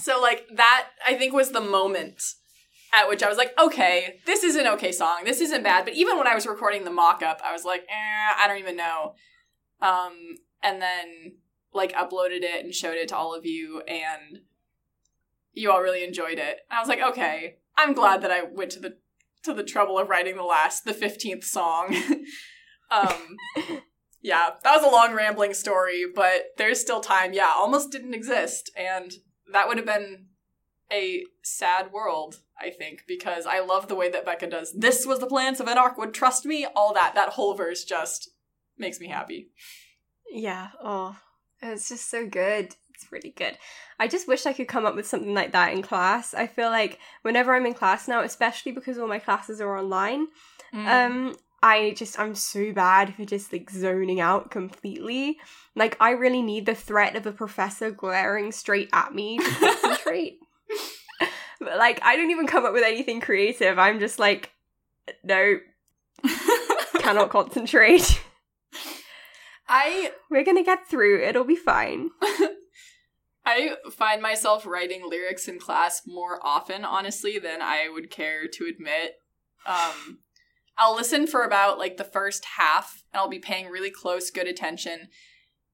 So 0.00 0.20
like 0.20 0.46
that 0.54 0.88
I 1.06 1.14
think 1.14 1.34
was 1.34 1.52
the 1.52 1.60
moment 1.60 2.22
at 2.96 3.08
which 3.10 3.22
I 3.22 3.28
was 3.28 3.36
like, 3.36 3.52
okay, 3.60 4.20
this 4.24 4.42
is 4.42 4.56
an 4.56 4.66
okay 4.66 4.90
song. 4.90 5.20
This 5.24 5.42
isn't 5.42 5.62
bad. 5.62 5.84
But 5.84 5.94
even 5.94 6.16
when 6.16 6.26
I 6.26 6.34
was 6.34 6.46
recording 6.46 6.84
the 6.84 6.90
mock-up, 6.90 7.42
I 7.44 7.52
was 7.52 7.64
like, 7.64 7.82
eh, 7.82 8.42
I 8.42 8.48
don't 8.48 8.58
even 8.58 8.76
know. 8.76 9.14
Um, 9.82 10.36
and 10.62 10.80
then 10.80 11.34
like 11.74 11.92
uploaded 11.92 12.42
it 12.42 12.64
and 12.64 12.74
showed 12.74 12.96
it 12.96 13.08
to 13.08 13.16
all 13.16 13.34
of 13.34 13.44
you 13.44 13.82
and 13.82 14.40
you 15.52 15.70
all 15.70 15.82
really 15.82 16.02
enjoyed 16.02 16.38
it. 16.38 16.60
And 16.70 16.78
I 16.78 16.80
was 16.80 16.88
like, 16.88 17.02
okay, 17.02 17.56
I'm 17.76 17.92
glad 17.92 18.22
that 18.22 18.30
I 18.30 18.42
went 18.42 18.70
to 18.72 18.80
the 18.80 18.96
to 19.42 19.52
the 19.52 19.62
trouble 19.62 19.98
of 19.98 20.08
writing 20.08 20.36
the 20.36 20.42
last, 20.42 20.84
the 20.84 20.92
15th 20.92 21.44
song. 21.44 21.94
um, 22.90 23.36
yeah, 24.20 24.50
that 24.64 24.76
was 24.76 24.84
a 24.84 24.90
long 24.90 25.14
rambling 25.14 25.54
story, 25.54 26.04
but 26.12 26.46
there's 26.56 26.80
still 26.80 27.00
time. 27.00 27.32
Yeah, 27.32 27.52
almost 27.54 27.92
didn't 27.92 28.14
exist. 28.14 28.70
And 28.76 29.12
that 29.52 29.68
would 29.68 29.76
have 29.76 29.86
been 29.86 30.26
a 30.90 31.24
sad 31.42 31.92
world, 31.92 32.40
I 32.60 32.70
think, 32.70 33.04
because 33.06 33.44
I 33.46 33.60
love 33.60 33.88
the 33.88 33.94
way 33.94 34.10
that 34.10 34.24
Becca 34.24 34.46
does. 34.48 34.72
This 34.72 35.04
was 35.06 35.18
the 35.20 35.26
plan, 35.26 35.54
so 35.54 35.64
Van 35.64 35.78
Ark 35.78 35.98
would 35.98 36.14
trust 36.14 36.46
me. 36.46 36.66
All 36.74 36.94
that, 36.94 37.14
that 37.14 37.30
whole 37.30 37.54
verse 37.54 37.84
just 37.84 38.30
makes 38.78 38.98
me 39.00 39.08
happy. 39.08 39.50
Yeah. 40.30 40.68
Oh, 40.82 41.16
it's 41.60 41.88
just 41.88 42.10
so 42.10 42.26
good. 42.26 42.74
It's 42.94 43.12
really 43.12 43.34
good. 43.36 43.58
I 44.00 44.08
just 44.08 44.26
wish 44.26 44.46
I 44.46 44.54
could 44.54 44.68
come 44.68 44.86
up 44.86 44.94
with 44.94 45.06
something 45.06 45.34
like 45.34 45.52
that 45.52 45.72
in 45.74 45.82
class. 45.82 46.32
I 46.32 46.46
feel 46.46 46.70
like 46.70 46.98
whenever 47.22 47.54
I'm 47.54 47.66
in 47.66 47.74
class 47.74 48.08
now, 48.08 48.22
especially 48.22 48.72
because 48.72 48.96
all 48.98 49.06
my 49.06 49.18
classes 49.18 49.60
are 49.60 49.76
online, 49.78 50.28
Mm. 50.74 50.86
um, 50.86 51.36
I 51.62 51.94
just 51.96 52.18
I'm 52.18 52.34
so 52.34 52.72
bad 52.72 53.14
for 53.14 53.24
just 53.24 53.52
like 53.52 53.70
zoning 53.70 54.18
out 54.20 54.50
completely. 54.50 55.38
Like 55.76 55.96
I 56.00 56.10
really 56.10 56.42
need 56.42 56.66
the 56.66 56.74
threat 56.74 57.14
of 57.16 57.24
a 57.24 57.32
professor 57.32 57.90
glaring 57.92 58.50
straight 58.50 58.88
at 58.92 59.14
me 59.14 59.38
to 59.38 59.44
concentrate. 59.80 60.38
But 61.60 61.78
like 61.78 62.00
I 62.02 62.16
don't 62.16 62.30
even 62.30 62.46
come 62.46 62.64
up 62.64 62.72
with 62.72 62.84
anything 62.84 63.20
creative. 63.20 63.78
I'm 63.78 64.00
just 64.00 64.18
like, 64.18 64.52
no, 65.22 65.58
cannot 66.98 67.30
concentrate. 67.30 68.20
I 69.68 70.12
We're 70.30 70.44
gonna 70.44 70.62
get 70.62 70.88
through. 70.88 71.22
It'll 71.22 71.44
be 71.44 71.56
fine. 71.56 72.10
I 73.48 73.76
find 73.92 74.20
myself 74.20 74.66
writing 74.66 75.08
lyrics 75.08 75.46
in 75.46 75.60
class 75.60 76.02
more 76.04 76.40
often, 76.42 76.84
honestly, 76.84 77.38
than 77.38 77.62
I 77.62 77.88
would 77.88 78.10
care 78.10 78.48
to 78.48 78.66
admit. 78.66 79.14
Um, 79.64 80.18
I'll 80.76 80.96
listen 80.96 81.28
for 81.28 81.44
about 81.44 81.78
like 81.78 81.96
the 81.96 82.04
first 82.04 82.44
half, 82.56 83.04
and 83.12 83.20
I'll 83.20 83.28
be 83.28 83.38
paying 83.38 83.68
really 83.68 83.90
close, 83.90 84.30
good 84.30 84.48
attention, 84.48 85.08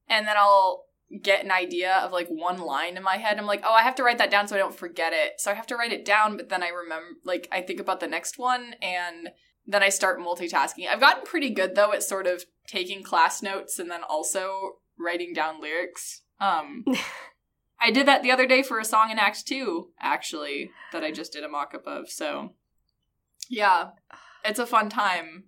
and 0.07 0.27
then 0.27 0.35
I'll 0.37 0.85
get 1.21 1.43
an 1.43 1.51
idea 1.51 1.95
of 1.97 2.11
like 2.11 2.27
one 2.27 2.59
line 2.59 2.97
in 2.97 3.03
my 3.03 3.17
head. 3.17 3.37
I'm 3.37 3.45
like, 3.45 3.61
oh, 3.65 3.73
I 3.73 3.83
have 3.83 3.95
to 3.95 4.03
write 4.03 4.17
that 4.17 4.31
down 4.31 4.47
so 4.47 4.55
I 4.55 4.59
don't 4.59 4.75
forget 4.75 5.13
it. 5.13 5.39
So 5.39 5.51
I 5.51 5.53
have 5.53 5.67
to 5.67 5.75
write 5.75 5.93
it 5.93 6.05
down, 6.05 6.37
but 6.37 6.49
then 6.49 6.63
I 6.63 6.69
remember, 6.69 7.17
like, 7.23 7.47
I 7.51 7.61
think 7.61 7.79
about 7.79 7.99
the 7.99 8.07
next 8.07 8.37
one, 8.37 8.75
and 8.81 9.29
then 9.65 9.83
I 9.83 9.89
start 9.89 10.19
multitasking. 10.19 10.87
I've 10.89 10.99
gotten 10.99 11.23
pretty 11.23 11.49
good 11.49 11.75
though 11.75 11.93
at 11.93 12.03
sort 12.03 12.27
of 12.27 12.45
taking 12.67 13.03
class 13.03 13.41
notes 13.41 13.79
and 13.79 13.89
then 13.89 14.01
also 14.03 14.77
writing 14.97 15.33
down 15.33 15.61
lyrics. 15.61 16.21
Um, 16.39 16.85
I 17.79 17.91
did 17.91 18.07
that 18.07 18.23
the 18.23 18.31
other 18.31 18.45
day 18.45 18.63
for 18.63 18.79
a 18.79 18.85
song 18.85 19.11
in 19.11 19.19
Act 19.19 19.45
Two, 19.45 19.89
actually, 19.99 20.71
that 20.91 21.03
I 21.03 21.11
just 21.11 21.33
did 21.33 21.43
a 21.43 21.49
mock 21.49 21.73
up 21.73 21.85
of. 21.85 22.09
So, 22.09 22.53
yeah, 23.49 23.89
it's 24.45 24.59
a 24.59 24.65
fun 24.65 24.89
time. 24.89 25.45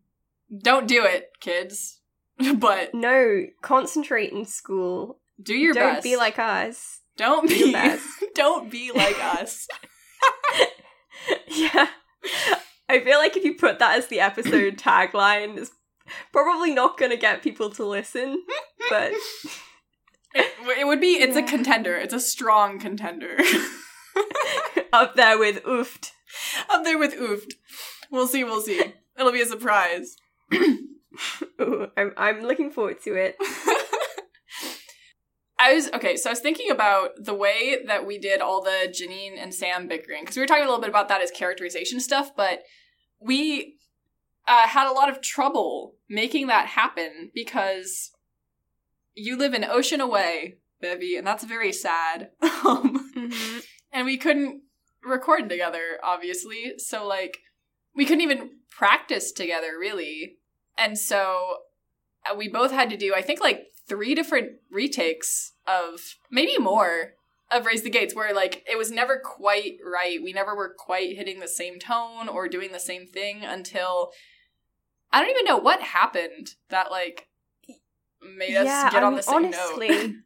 Don't 0.56 0.88
do 0.88 1.04
it, 1.06 1.32
kids, 1.39 2.01
but 2.58 2.93
No, 2.93 3.45
concentrate 3.62 4.32
in 4.32 4.45
school. 4.45 5.19
Do 5.41 5.54
your 5.54 5.74
don't 5.74 5.95
best. 5.95 6.04
be 6.04 6.15
like 6.17 6.39
us. 6.39 7.02
don't 7.17 7.48
do 7.48 7.65
be 7.65 7.71
best. 7.71 8.08
don't 8.36 8.71
be 8.71 8.91
like 8.91 9.21
us. 9.24 9.67
yeah. 11.48 11.88
I 12.88 13.00
feel 13.00 13.17
like 13.17 13.36
if 13.36 13.43
you 13.43 13.56
put 13.56 13.80
that 13.80 13.98
as 13.98 14.08
the 14.08 14.19
episode 14.19 14.78
tagline, 14.78 15.58
it's 15.58 15.71
probably 16.32 16.74
not 16.74 16.98
going 16.98 17.12
to 17.12 17.17
get 17.17 17.41
people 17.41 17.69
to 17.71 17.86
listen, 17.86 18.43
but 18.89 19.13
It, 20.36 20.52
it 20.80 20.86
would 20.86 21.00
be. 21.00 21.13
It's 21.13 21.38
a 21.38 21.43
contender. 21.43 21.95
It's 21.95 22.13
a 22.13 22.19
strong 22.19 22.78
contender. 22.78 23.38
up 24.91 25.15
there 25.15 25.39
with 25.39 25.63
oofed. 25.63 26.12
Up 26.69 26.84
there 26.84 26.98
with 26.98 27.15
oofed. 27.15 27.54
We'll 28.12 28.28
see. 28.28 28.43
We'll 28.43 28.62
see. 28.62 28.93
It'll 29.17 29.32
be 29.32 29.41
a 29.41 29.45
surprise. 29.45 30.17
Ooh, 31.62 31.88
I'm, 31.95 32.12
I'm 32.17 32.41
looking 32.41 32.69
forward 32.69 33.02
to 33.04 33.15
it. 33.15 33.38
I 35.65 35.73
was 35.73 35.89
okay, 35.93 36.15
so 36.15 36.30
I 36.30 36.34
was 36.34 36.41
thinking 36.41 36.69
about 36.69 37.23
the 37.23 37.34
way 37.34 37.78
that 37.88 38.06
we 38.06 38.19
did 38.19 38.39
all 38.39 38.62
the 38.62 38.88
Janine 38.88 39.34
and 39.36 39.51
Sam 39.51 39.88
bickering 39.88 40.21
because 40.21 40.36
we 40.36 40.43
were 40.43 40.45
talking 40.47 40.63
a 40.63 40.67
little 40.67 40.80
bit 40.80 40.89
about 40.89 41.08
that 41.10 41.21
as 41.21 41.32
characterization 41.32 41.99
stuff, 41.99 42.36
but 42.36 42.62
we 43.19 43.78
uh, 44.47 44.67
had 44.67 44.88
a 44.88 44.93
lot 44.93 45.10
of 45.10 45.21
trouble 45.21 45.95
making 46.08 46.45
that 46.47 46.67
happen 46.67 47.32
because 47.34 48.12
you 49.15 49.36
live 49.36 49.56
an 49.56 49.63
ocean 49.63 50.01
away, 50.01 50.58
Bevy, 50.82 51.15
and 51.15 51.25
that's 51.25 51.43
very 51.43 51.73
sad. 51.73 52.30
um, 52.41 53.12
Mhm. 53.15 53.65
and 53.91 54.06
we 54.06 54.17
couldn't 54.17 54.62
record 55.04 55.49
together, 55.49 55.97
obviously. 56.04 56.73
So 56.78 57.08
like 57.08 57.39
we 57.95 58.06
couldn't 58.06 58.21
even 58.21 58.51
practice 58.69 59.32
together 59.32 59.80
really. 59.80 60.38
And 60.78 60.95
so 60.95 61.56
uh, 62.30 62.36
we 62.36 62.49
both 62.49 62.71
had 62.71 62.91
to 62.91 62.97
do 62.97 63.15
I 63.15 63.23
think 63.23 63.39
like 63.41 63.71
three 63.88 64.13
different 64.13 64.58
retakes 64.71 65.54
of 65.67 65.99
maybe 66.32 66.58
more 66.58 67.13
of 67.51 67.65
Raise 67.65 67.84
the 67.84 67.89
Gates 67.89 68.15
where 68.15 68.34
like 68.34 68.65
it 68.69 68.78
was 68.78 68.91
never 68.91 69.21
quite 69.23 69.78
right. 69.86 70.21
We 70.21 70.34
never 70.34 70.56
were 70.56 70.73
quite 70.78 71.15
hitting 71.15 71.39
the 71.39 71.47
same 71.47 71.80
tone 71.80 72.28
or 72.28 72.47
doing 72.47 72.71
the 72.71 72.80
same 72.80 73.06
thing 73.08 73.43
until 73.43 74.12
I 75.12 75.21
don't 75.21 75.30
even 75.30 75.45
know 75.45 75.58
what 75.58 75.82
happened 75.82 76.56
that 76.69 76.91
like 76.91 77.28
made 78.21 78.56
us 78.56 78.65
Yeah, 78.65 78.89
get 78.91 79.04
I 79.04 79.06
on 79.06 79.12
mean, 79.13 79.17
the 79.17 79.23
same 79.23 79.36
honestly, 79.36 79.88
note. 79.89 80.12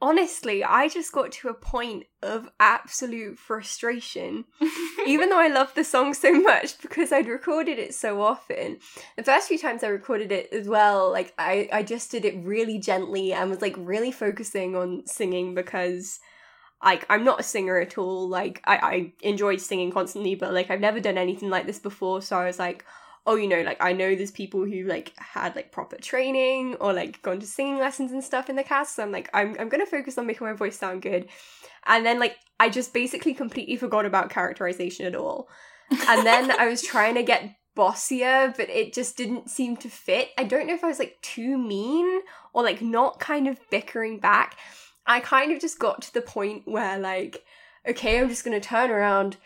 honestly, 0.00 0.62
I 0.62 0.88
just 0.88 1.12
got 1.12 1.32
to 1.32 1.48
a 1.48 1.54
point 1.54 2.04
of 2.22 2.48
absolute 2.60 3.38
frustration. 3.38 4.44
Even 5.06 5.30
though 5.30 5.40
I 5.40 5.48
loved 5.48 5.74
the 5.74 5.84
song 5.84 6.14
so 6.14 6.32
much 6.40 6.80
because 6.80 7.12
I'd 7.12 7.28
recorded 7.28 7.78
it 7.78 7.94
so 7.94 8.22
often. 8.22 8.78
The 9.16 9.22
first 9.22 9.48
few 9.48 9.58
times 9.58 9.82
I 9.82 9.88
recorded 9.88 10.32
it 10.32 10.52
as 10.52 10.68
well, 10.68 11.10
like 11.10 11.34
I, 11.38 11.68
I 11.72 11.82
just 11.82 12.10
did 12.10 12.24
it 12.24 12.44
really 12.44 12.78
gently 12.78 13.32
and 13.32 13.50
was 13.50 13.62
like 13.62 13.74
really 13.78 14.12
focusing 14.12 14.76
on 14.76 15.06
singing 15.06 15.54
because 15.54 16.20
like 16.82 17.04
I'm 17.10 17.24
not 17.24 17.40
a 17.40 17.44
singer 17.44 17.78
at 17.78 17.98
all. 17.98 18.28
Like 18.28 18.62
I, 18.64 18.76
I 18.76 19.12
enjoy 19.22 19.56
singing 19.56 19.90
constantly, 19.90 20.34
but 20.34 20.52
like 20.52 20.70
I've 20.70 20.80
never 20.80 21.00
done 21.00 21.18
anything 21.18 21.50
like 21.50 21.66
this 21.66 21.80
before. 21.80 22.22
So 22.22 22.38
I 22.38 22.46
was 22.46 22.58
like, 22.58 22.84
oh, 23.28 23.34
you 23.34 23.46
know, 23.46 23.60
like 23.60 23.76
I 23.78 23.92
know 23.92 24.16
there's 24.16 24.30
people 24.30 24.64
who 24.64 24.84
like 24.84 25.12
had 25.18 25.54
like 25.54 25.70
proper 25.70 25.96
training 25.96 26.76
or 26.76 26.94
like 26.94 27.20
gone 27.20 27.40
to 27.40 27.46
singing 27.46 27.78
lessons 27.78 28.10
and 28.10 28.24
stuff 28.24 28.48
in 28.48 28.56
the 28.56 28.64
cast. 28.64 28.96
So 28.96 29.02
I'm 29.02 29.12
like, 29.12 29.28
I'm 29.34 29.54
I'm 29.60 29.68
gonna 29.68 29.84
focus 29.84 30.16
on 30.16 30.26
making 30.26 30.46
my 30.46 30.54
voice 30.54 30.78
sound 30.78 31.02
good. 31.02 31.28
And 31.86 32.06
then 32.06 32.18
like 32.18 32.36
I 32.58 32.70
just 32.70 32.94
basically 32.94 33.34
completely 33.34 33.76
forgot 33.76 34.06
about 34.06 34.30
characterization 34.30 35.04
at 35.04 35.14
all. 35.14 35.48
And 35.90 36.26
then 36.26 36.50
I 36.58 36.68
was 36.68 36.82
trying 36.82 37.16
to 37.16 37.22
get 37.22 37.54
bossier, 37.76 38.54
but 38.56 38.70
it 38.70 38.94
just 38.94 39.18
didn't 39.18 39.50
seem 39.50 39.76
to 39.76 39.90
fit. 39.90 40.30
I 40.38 40.44
don't 40.44 40.66
know 40.66 40.74
if 40.74 40.82
I 40.82 40.88
was 40.88 40.98
like 40.98 41.18
too 41.20 41.58
mean 41.58 42.22
or 42.54 42.62
like 42.62 42.80
not 42.80 43.20
kind 43.20 43.46
of 43.46 43.60
bickering 43.70 44.20
back. 44.20 44.56
I 45.06 45.20
kind 45.20 45.52
of 45.52 45.60
just 45.60 45.78
got 45.78 46.00
to 46.02 46.14
the 46.14 46.22
point 46.22 46.62
where 46.64 46.98
like, 46.98 47.44
okay, 47.86 48.18
I'm 48.18 48.30
just 48.30 48.42
gonna 48.42 48.58
turn 48.58 48.90
around 48.90 49.36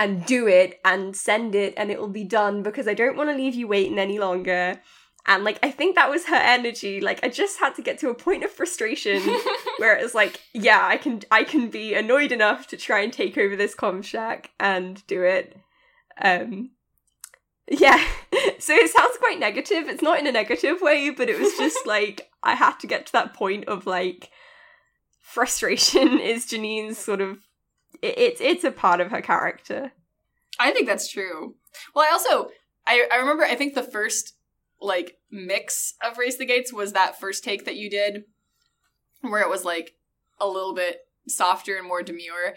and 0.00 0.24
do 0.24 0.48
it 0.48 0.80
and 0.82 1.14
send 1.14 1.54
it 1.54 1.74
and 1.76 1.90
it 1.90 2.00
will 2.00 2.08
be 2.08 2.24
done 2.24 2.62
because 2.62 2.88
I 2.88 2.94
don't 2.94 3.18
want 3.18 3.28
to 3.28 3.36
leave 3.36 3.54
you 3.54 3.68
waiting 3.68 3.98
any 3.98 4.18
longer. 4.18 4.80
And 5.26 5.44
like 5.44 5.58
I 5.62 5.70
think 5.70 5.94
that 5.94 6.08
was 6.08 6.24
her 6.24 6.36
energy. 6.36 7.02
Like 7.02 7.20
I 7.22 7.28
just 7.28 7.60
had 7.60 7.74
to 7.74 7.82
get 7.82 7.98
to 7.98 8.08
a 8.08 8.14
point 8.14 8.42
of 8.42 8.50
frustration 8.50 9.20
where 9.76 9.94
it 9.94 10.02
was 10.02 10.14
like, 10.14 10.40
yeah, 10.54 10.80
I 10.82 10.96
can 10.96 11.20
I 11.30 11.44
can 11.44 11.68
be 11.68 11.92
annoyed 11.92 12.32
enough 12.32 12.66
to 12.68 12.78
try 12.78 13.00
and 13.00 13.12
take 13.12 13.36
over 13.36 13.54
this 13.54 13.76
comms 13.76 14.04
shack 14.04 14.50
and 14.58 15.06
do 15.06 15.22
it. 15.22 15.54
Um 16.20 16.70
yeah. 17.70 18.02
so 18.58 18.72
it 18.72 18.90
sounds 18.90 19.18
quite 19.18 19.38
negative. 19.38 19.86
It's 19.86 20.02
not 20.02 20.18
in 20.18 20.26
a 20.26 20.32
negative 20.32 20.80
way, 20.80 21.10
but 21.10 21.28
it 21.28 21.38
was 21.38 21.52
just 21.58 21.76
like 21.86 22.30
I 22.42 22.54
had 22.54 22.78
to 22.80 22.86
get 22.86 23.04
to 23.06 23.12
that 23.12 23.34
point 23.34 23.68
of 23.68 23.86
like 23.86 24.30
frustration 25.20 26.18
is 26.18 26.46
Janine's 26.46 26.96
sort 26.96 27.20
of 27.20 27.38
it's 28.02 28.40
it's 28.40 28.64
a 28.64 28.70
part 28.70 29.00
of 29.00 29.10
her 29.10 29.20
character. 29.20 29.92
I 30.58 30.70
think 30.72 30.86
that's 30.86 31.10
true. 31.10 31.54
Well, 31.94 32.06
I 32.08 32.12
also 32.12 32.50
I, 32.86 33.06
I 33.12 33.16
remember 33.16 33.44
I 33.44 33.54
think 33.54 33.74
the 33.74 33.82
first 33.82 34.34
like 34.80 35.18
mix 35.30 35.94
of 36.04 36.18
Raise 36.18 36.38
the 36.38 36.46
Gates 36.46 36.72
was 36.72 36.92
that 36.92 37.20
first 37.20 37.44
take 37.44 37.64
that 37.64 37.76
you 37.76 37.90
did 37.90 38.24
where 39.20 39.42
it 39.42 39.50
was 39.50 39.64
like 39.64 39.94
a 40.40 40.46
little 40.46 40.74
bit 40.74 41.00
softer 41.28 41.76
and 41.76 41.86
more 41.86 42.02
demure. 42.02 42.54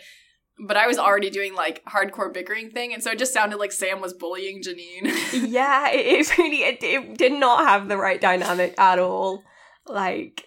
But 0.65 0.77
I 0.77 0.87
was 0.87 0.99
already 0.99 1.29
doing 1.29 1.55
like 1.55 1.83
hardcore 1.85 2.31
bickering 2.31 2.69
thing, 2.69 2.93
and 2.93 3.01
so 3.01 3.11
it 3.11 3.19
just 3.19 3.33
sounded 3.33 3.57
like 3.57 3.71
Sam 3.71 4.01
was 4.01 4.13
bullying 4.13 4.61
Janine. 4.61 5.11
yeah, 5.49 5.89
it, 5.89 6.05
it 6.05 6.37
really 6.37 6.63
it, 6.63 6.83
it 6.83 7.17
did 7.17 7.33
not 7.33 7.65
have 7.65 7.87
the 7.87 7.97
right 7.97 8.21
dynamic 8.21 8.75
at 8.77 8.99
all. 8.99 9.43
Like 9.87 10.45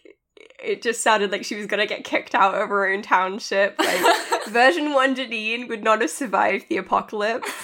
it 0.62 0.82
just 0.82 1.02
sounded 1.02 1.30
like 1.30 1.44
she 1.44 1.54
was 1.54 1.66
gonna 1.66 1.86
get 1.86 2.04
kicked 2.04 2.34
out 2.34 2.54
of 2.54 2.68
her 2.68 2.88
own 2.88 3.02
township. 3.02 3.78
Like 3.78 4.44
version 4.48 4.92
one 4.92 5.14
Janine 5.14 5.68
would 5.68 5.84
not 5.84 6.00
have 6.00 6.10
survived 6.10 6.66
the 6.68 6.76
apocalypse. 6.78 7.50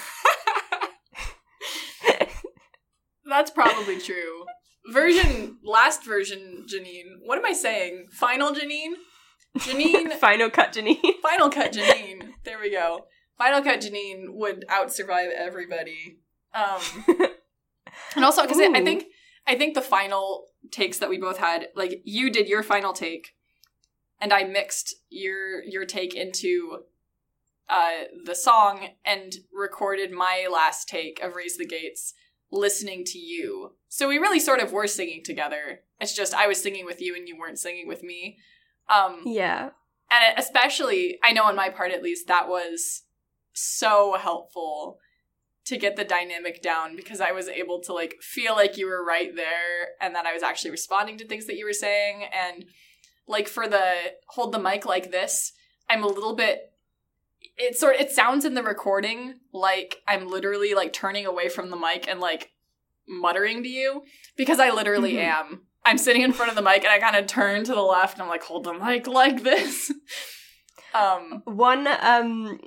That's 3.24 3.50
probably 3.50 3.98
true. 3.98 4.44
Version 4.92 5.58
last 5.64 6.04
version 6.04 6.66
Janine. 6.72 7.20
What 7.24 7.38
am 7.38 7.46
I 7.46 7.52
saying? 7.52 8.08
Final 8.12 8.52
Janine? 8.52 8.94
Janine 9.58 10.12
Final 10.18 10.50
cut 10.50 10.72
Janine. 10.72 11.20
Final 11.22 11.50
Cut 11.50 11.72
Janine. 11.72 12.30
There 12.44 12.58
we 12.60 12.70
go. 12.70 13.06
Final 13.38 13.62
Cut 13.62 13.80
Janine 13.80 14.26
would 14.28 14.64
out 14.68 14.92
survive 14.92 15.30
everybody. 15.36 16.18
Um, 16.54 16.80
and 18.16 18.24
also 18.24 18.42
because 18.42 18.58
I 18.58 18.82
think 18.82 19.06
I 19.46 19.54
think 19.54 19.74
the 19.74 19.80
final 19.80 20.46
takes 20.72 20.98
that 20.98 21.08
we 21.10 21.18
both 21.18 21.38
had, 21.38 21.68
like 21.76 22.00
you 22.04 22.30
did 22.30 22.48
your 22.48 22.62
final 22.62 22.92
take, 22.92 23.34
and 24.20 24.32
I 24.32 24.44
mixed 24.44 24.94
your 25.10 25.62
your 25.62 25.84
take 25.84 26.14
into 26.14 26.84
uh, 27.68 28.04
the 28.24 28.34
song 28.34 28.88
and 29.04 29.34
recorded 29.52 30.10
my 30.10 30.48
last 30.52 30.88
take 30.88 31.20
of 31.22 31.36
Raise 31.36 31.56
the 31.56 31.66
Gates, 31.66 32.14
listening 32.50 33.04
to 33.06 33.18
you. 33.18 33.72
So 33.88 34.08
we 34.08 34.18
really 34.18 34.40
sort 34.40 34.60
of 34.60 34.72
were 34.72 34.86
singing 34.86 35.22
together. 35.24 35.80
It's 36.00 36.14
just 36.14 36.34
I 36.34 36.46
was 36.46 36.60
singing 36.60 36.84
with 36.84 37.00
you 37.00 37.14
and 37.14 37.28
you 37.28 37.38
weren't 37.38 37.58
singing 37.58 37.86
with 37.86 38.02
me. 38.02 38.38
Um, 38.88 39.20
Yeah. 39.24 39.70
and 40.10 40.38
especially 40.38 41.18
i 41.22 41.32
know 41.32 41.44
on 41.44 41.54
my 41.56 41.70
part 41.70 41.92
at 41.92 42.02
least 42.02 42.26
that 42.26 42.48
was 42.48 43.04
so 43.54 44.16
helpful 44.20 44.98
to 45.64 45.76
get 45.76 45.96
the 45.96 46.04
dynamic 46.04 46.60
down 46.62 46.96
because 46.96 47.20
i 47.20 47.30
was 47.32 47.48
able 47.48 47.80
to 47.80 47.92
like 47.92 48.16
feel 48.20 48.54
like 48.54 48.76
you 48.76 48.86
were 48.86 49.04
right 49.04 49.36
there 49.36 49.88
and 50.00 50.14
that 50.14 50.26
i 50.26 50.32
was 50.32 50.42
actually 50.42 50.70
responding 50.70 51.16
to 51.18 51.26
things 51.26 51.46
that 51.46 51.56
you 51.56 51.64
were 51.64 51.72
saying. 51.72 52.24
And 52.32 52.64
like 53.28 53.46
for 53.48 53.68
the 53.68 53.94
hold 54.28 54.52
the 54.52 54.58
mic 54.58 54.84
like 54.84 55.10
this 55.12 55.52
i'm 55.88 56.02
a 56.02 56.08
little 56.08 56.34
bit 56.34 56.72
it 57.56 57.76
sort 57.76 57.96
it 57.96 58.10
sounds 58.10 58.44
in 58.44 58.54
the 58.54 58.62
recording 58.62 59.34
like 59.52 59.98
i'm 60.08 60.26
literally 60.28 60.74
like 60.74 60.92
turning 60.92 61.24
away 61.26 61.48
from 61.48 61.70
the 61.70 61.76
mic 61.76 62.08
and 62.08 62.18
like 62.18 62.50
muttering 63.08 63.62
to 63.62 63.68
you 63.68 64.02
because 64.36 64.58
i 64.58 64.70
literally 64.70 65.12
Mhm. 65.14 65.22
am. 65.24 65.62
I'm 65.84 65.98
sitting 65.98 66.22
in 66.22 66.32
front 66.32 66.50
of 66.50 66.56
the 66.56 66.62
mic 66.62 66.82
and 66.84 66.92
i 66.92 66.98
kind 66.98 67.16
of 67.16 67.26
turn 67.26 67.62
to 67.64 67.74
the 67.74 67.82
left 67.82 68.14
and 68.14 68.22
i'm 68.22 68.28
like 68.28 68.42
hold 68.42 68.64
the 68.64 68.74
mic 68.74 69.06
like 69.06 69.42
this. 69.44 69.92
Um 70.94 71.42
One 71.46 71.86
um 71.86 72.60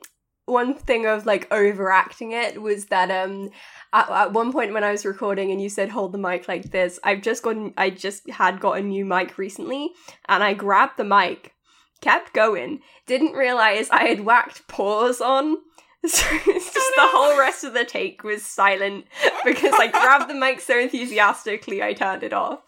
one 0.45 0.75
thing 0.75 1.05
of 1.05 1.25
like 1.25 1.51
overacting 1.51 2.31
it 2.31 2.61
was 2.61 2.85
that 2.85 3.09
um 3.09 3.49
at, 3.93 4.09
at 4.09 4.33
one 4.33 4.51
point 4.51 4.73
when 4.73 4.83
I 4.83 4.91
was 4.91 5.05
recording 5.05 5.51
and 5.51 5.61
you 5.61 5.69
said 5.69 5.89
hold 5.89 6.11
the 6.11 6.17
mic 6.17 6.47
like 6.47 6.71
this, 6.71 6.99
I've 7.03 7.21
just 7.21 7.43
gotten 7.43 7.73
I 7.77 7.89
just 7.89 8.29
had 8.29 8.59
got 8.59 8.77
a 8.77 8.81
new 8.81 9.05
mic 9.05 9.37
recently 9.37 9.91
and 10.27 10.43
I 10.43 10.53
grabbed 10.53 10.97
the 10.97 11.03
mic, 11.03 11.53
kept 12.01 12.33
going, 12.33 12.81
didn't 13.07 13.33
realize 13.33 13.89
I 13.89 14.05
had 14.05 14.25
whacked 14.25 14.67
pause 14.67 15.21
on. 15.21 15.57
So 16.07 16.23
it's 16.29 16.71
just 16.71 16.91
the 16.95 17.01
whole 17.01 17.35
rest 17.35 17.63
of 17.63 17.73
the 17.73 17.83
take 17.83 18.23
was 18.23 18.45
silent 18.45 19.05
because 19.43 19.73
I 19.73 19.87
grabbed 19.87 20.29
the 20.29 20.35
mic 20.35 20.61
so 20.61 20.77
enthusiastically 20.77 21.81
I 21.81 21.93
turned 21.93 22.21
it 22.21 22.31
off. 22.31 22.59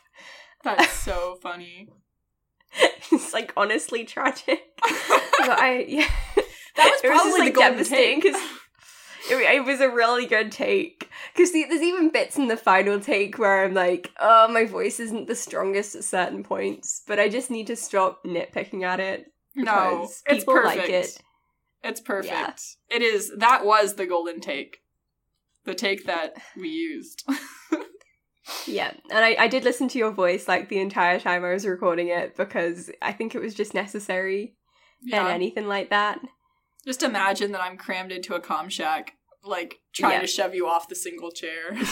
that's 0.64 0.92
so 0.92 1.38
funny 1.44 1.88
it's 3.12 3.34
like 3.34 3.54
honestly 3.56 4.06
tragic. 4.06 4.62
but 4.82 5.50
I 5.50 5.86
yeah. 5.88 6.10
That 6.78 6.92
was 6.92 7.04
it 7.04 7.10
was 7.10 7.22
probably 7.22 7.30
just 7.32 7.38
the 7.38 7.44
like 7.44 7.54
golden 7.54 7.72
devastating 7.74 8.22
take. 8.22 8.34
because 8.34 8.42
it, 9.32 9.56
it 9.56 9.66
was 9.66 9.82
a 9.82 9.90
really 9.90 10.26
good 10.26 10.52
take. 10.52 11.10
Because 11.34 11.52
there's 11.52 11.82
even 11.82 12.10
bits 12.12 12.38
in 12.38 12.48
the 12.48 12.58
final 12.58 13.00
take 13.00 13.38
where 13.38 13.64
I'm 13.66 13.74
like, 13.74 14.12
oh, 14.20 14.48
my 14.48 14.66
voice 14.66 15.00
isn't 15.00 15.28
the 15.28 15.36
strongest 15.36 15.96
at 15.96 16.04
certain 16.04 16.44
points, 16.44 17.02
but 17.08 17.20
I 17.20 17.28
just 17.30 17.52
need 17.52 17.68
to 17.68 17.76
stop 17.76 18.24
nitpicking 18.24 18.84
at 18.84 19.00
it. 19.00 19.26
no 19.56 20.08
it's 20.28 20.46
perfect 20.46 20.66
like 20.78 20.90
it. 20.90 21.18
it's 21.84 22.00
perfect 22.00 22.32
Yeah. 22.32 22.96
it 22.96 23.02
is 23.02 23.32
that 23.38 23.66
was 23.66 23.96
the 23.96 24.06
golden 24.06 24.40
take 24.40 24.78
the 25.66 25.74
take 25.74 26.06
that 26.06 26.34
we 26.56 26.70
used 26.70 27.24
Yeah, 28.66 28.92
and 29.12 29.26
I, 29.26 29.36
I 29.40 29.48
did 29.48 29.64
listen 29.66 29.90
to 29.90 29.98
your 30.00 30.12
voice 30.12 30.48
like 30.48 30.70
the 30.70 30.80
entire 30.80 31.20
time 31.20 31.44
I 31.44 31.52
was 31.52 31.66
recording 31.66 32.08
it 32.10 32.38
because 32.38 32.90
I 33.02 33.12
think 33.12 33.36
it 33.36 33.42
was 33.42 33.54
just 33.54 33.74
necessary 33.74 34.56
yeah 35.02 35.28
anything 35.30 35.68
like 35.68 35.90
that. 35.90 36.20
Just 36.88 37.04
imagine 37.04 37.52
that 37.52 37.62
i'm 37.62 37.78
crammed 37.78 38.12
into 38.12 38.34
a 38.34 38.40
comms 38.40 38.72
shack 38.72 39.14
like 39.44 39.80
trying 39.94 40.14
Yeah. 40.14 40.22
to 40.22 40.28
shove 40.28 40.56
you 40.56 40.68
off 40.68 40.88
the 40.88 40.96
single 40.96 41.30
chair 41.32 41.78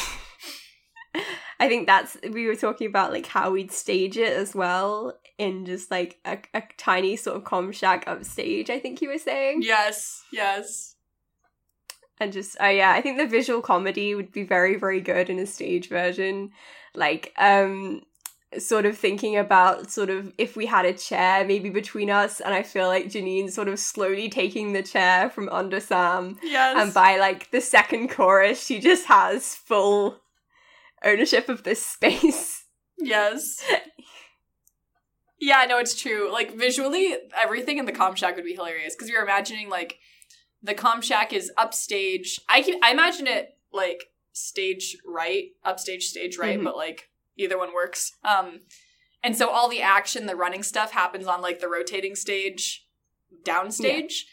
I 1.59 1.69
think 1.69 1.87
that's 1.87 2.17
we 2.31 2.47
were 2.47 2.55
talking 2.55 2.87
about 2.87 3.11
like 3.13 3.25
how 3.27 3.51
we'd 3.51 3.71
stage 3.71 4.17
it 4.17 4.33
as 4.33 4.53
well 4.53 5.17
in 5.37 5.65
just 5.65 5.89
like 5.89 6.17
a, 6.25 6.37
a 6.53 6.63
tiny 6.77 7.15
sort 7.15 7.37
of 7.37 7.43
comms 7.45 7.75
shack 7.75 8.03
upstage. 8.07 8.69
I 8.69 8.79
think 8.79 9.01
you 9.01 9.09
were 9.09 9.17
saying, 9.17 9.61
yes 9.61 10.21
yes 10.33 10.95
and 12.19 12.33
just 12.33 12.57
oh 12.59 12.67
yeah, 12.67 12.91
I 12.91 13.01
think 13.01 13.17
the 13.17 13.27
visual 13.27 13.61
comedy 13.61 14.15
would 14.15 14.31
be 14.31 14.43
very 14.43 14.77
very 14.77 14.99
good 15.01 15.29
in 15.29 15.39
a 15.39 15.45
stage 15.45 15.87
version. 15.89 16.51
Like 16.93 17.33
um, 17.37 18.01
sort 18.59 18.85
of 18.85 18.97
thinking 18.97 19.37
about 19.37 19.91
sort 19.91 20.09
of 20.09 20.31
if 20.37 20.55
we 20.55 20.65
had 20.65 20.85
a 20.85 20.93
chair 20.93 21.45
maybe 21.45 21.69
between 21.69 22.09
us, 22.09 22.39
and 22.39 22.53
I 22.53 22.63
feel 22.63 22.87
like 22.87 23.05
Janine 23.05 23.49
sort 23.51 23.67
of 23.67 23.79
slowly 23.79 24.29
taking 24.29 24.73
the 24.73 24.83
chair 24.83 25.29
from 25.29 25.49
under 25.49 25.79
Sam, 25.79 26.37
yes 26.43 26.77
and 26.79 26.93
by 26.93 27.17
like 27.17 27.51
the 27.51 27.61
second 27.61 28.09
chorus, 28.09 28.63
she 28.65 28.79
just 28.79 29.05
has 29.07 29.55
full 29.55 30.19
ownership 31.03 31.49
of 31.49 31.63
this 31.63 31.85
space. 31.85 32.63
Yes. 32.97 33.61
yeah, 35.39 35.65
no, 35.67 35.77
it's 35.79 35.99
true. 35.99 36.31
Like 36.31 36.55
visually, 36.55 37.15
everything 37.37 37.77
in 37.77 37.85
the 37.85 37.91
comms 37.91 38.17
shack 38.17 38.35
would 38.35 38.45
be 38.45 38.53
hilarious 38.53 38.95
because 38.95 39.09
you're 39.09 39.23
imagining 39.23 39.69
like 39.69 39.99
the 40.63 40.73
comms 40.73 41.03
shack 41.03 41.33
is 41.33 41.51
upstage. 41.57 42.39
I 42.49 42.61
can 42.61 42.79
I 42.83 42.91
imagine 42.91 43.27
it 43.27 43.57
like 43.73 44.05
stage 44.31 44.97
right, 45.05 45.49
upstage 45.63 46.05
stage 46.07 46.37
right, 46.37 46.59
Mhm. 46.59 46.63
but 46.63 46.75
like 46.77 47.09
either 47.37 47.57
one 47.57 47.73
works. 47.73 48.13
Um, 48.23 48.61
and 49.23 49.35
so 49.35 49.49
all 49.49 49.69
the 49.69 49.81
action, 49.81 50.25
the 50.25 50.35
running 50.35 50.63
stuff 50.63 50.91
happens 50.91 51.27
on 51.27 51.41
like 51.41 51.59
the 51.59 51.69
rotating 51.69 52.15
stage, 52.15 52.85
downstage. 53.43 54.23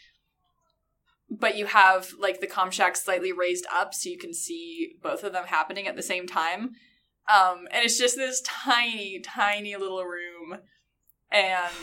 But 1.29 1.57
you 1.57 1.65
have 1.65 2.11
like 2.19 2.41
the 2.41 2.47
comms 2.47 2.73
shack 2.73 2.95
slightly 2.95 3.31
raised 3.31 3.65
up 3.73 3.93
so 3.93 4.09
you 4.09 4.19
can 4.19 4.33
see 4.33 4.93
both 5.01 5.23
of 5.23 5.33
them 5.33 5.45
happening 5.47 5.87
at 5.87 5.95
the 5.95 6.03
same 6.03 6.27
time. 6.27 6.75
Um, 7.27 7.67
and 7.71 7.85
it's 7.85 7.97
just 7.97 8.17
this 8.17 8.41
tiny, 8.41 9.19
tiny 9.19 9.75
little 9.75 10.03
room, 10.03 10.59
and 11.31 11.73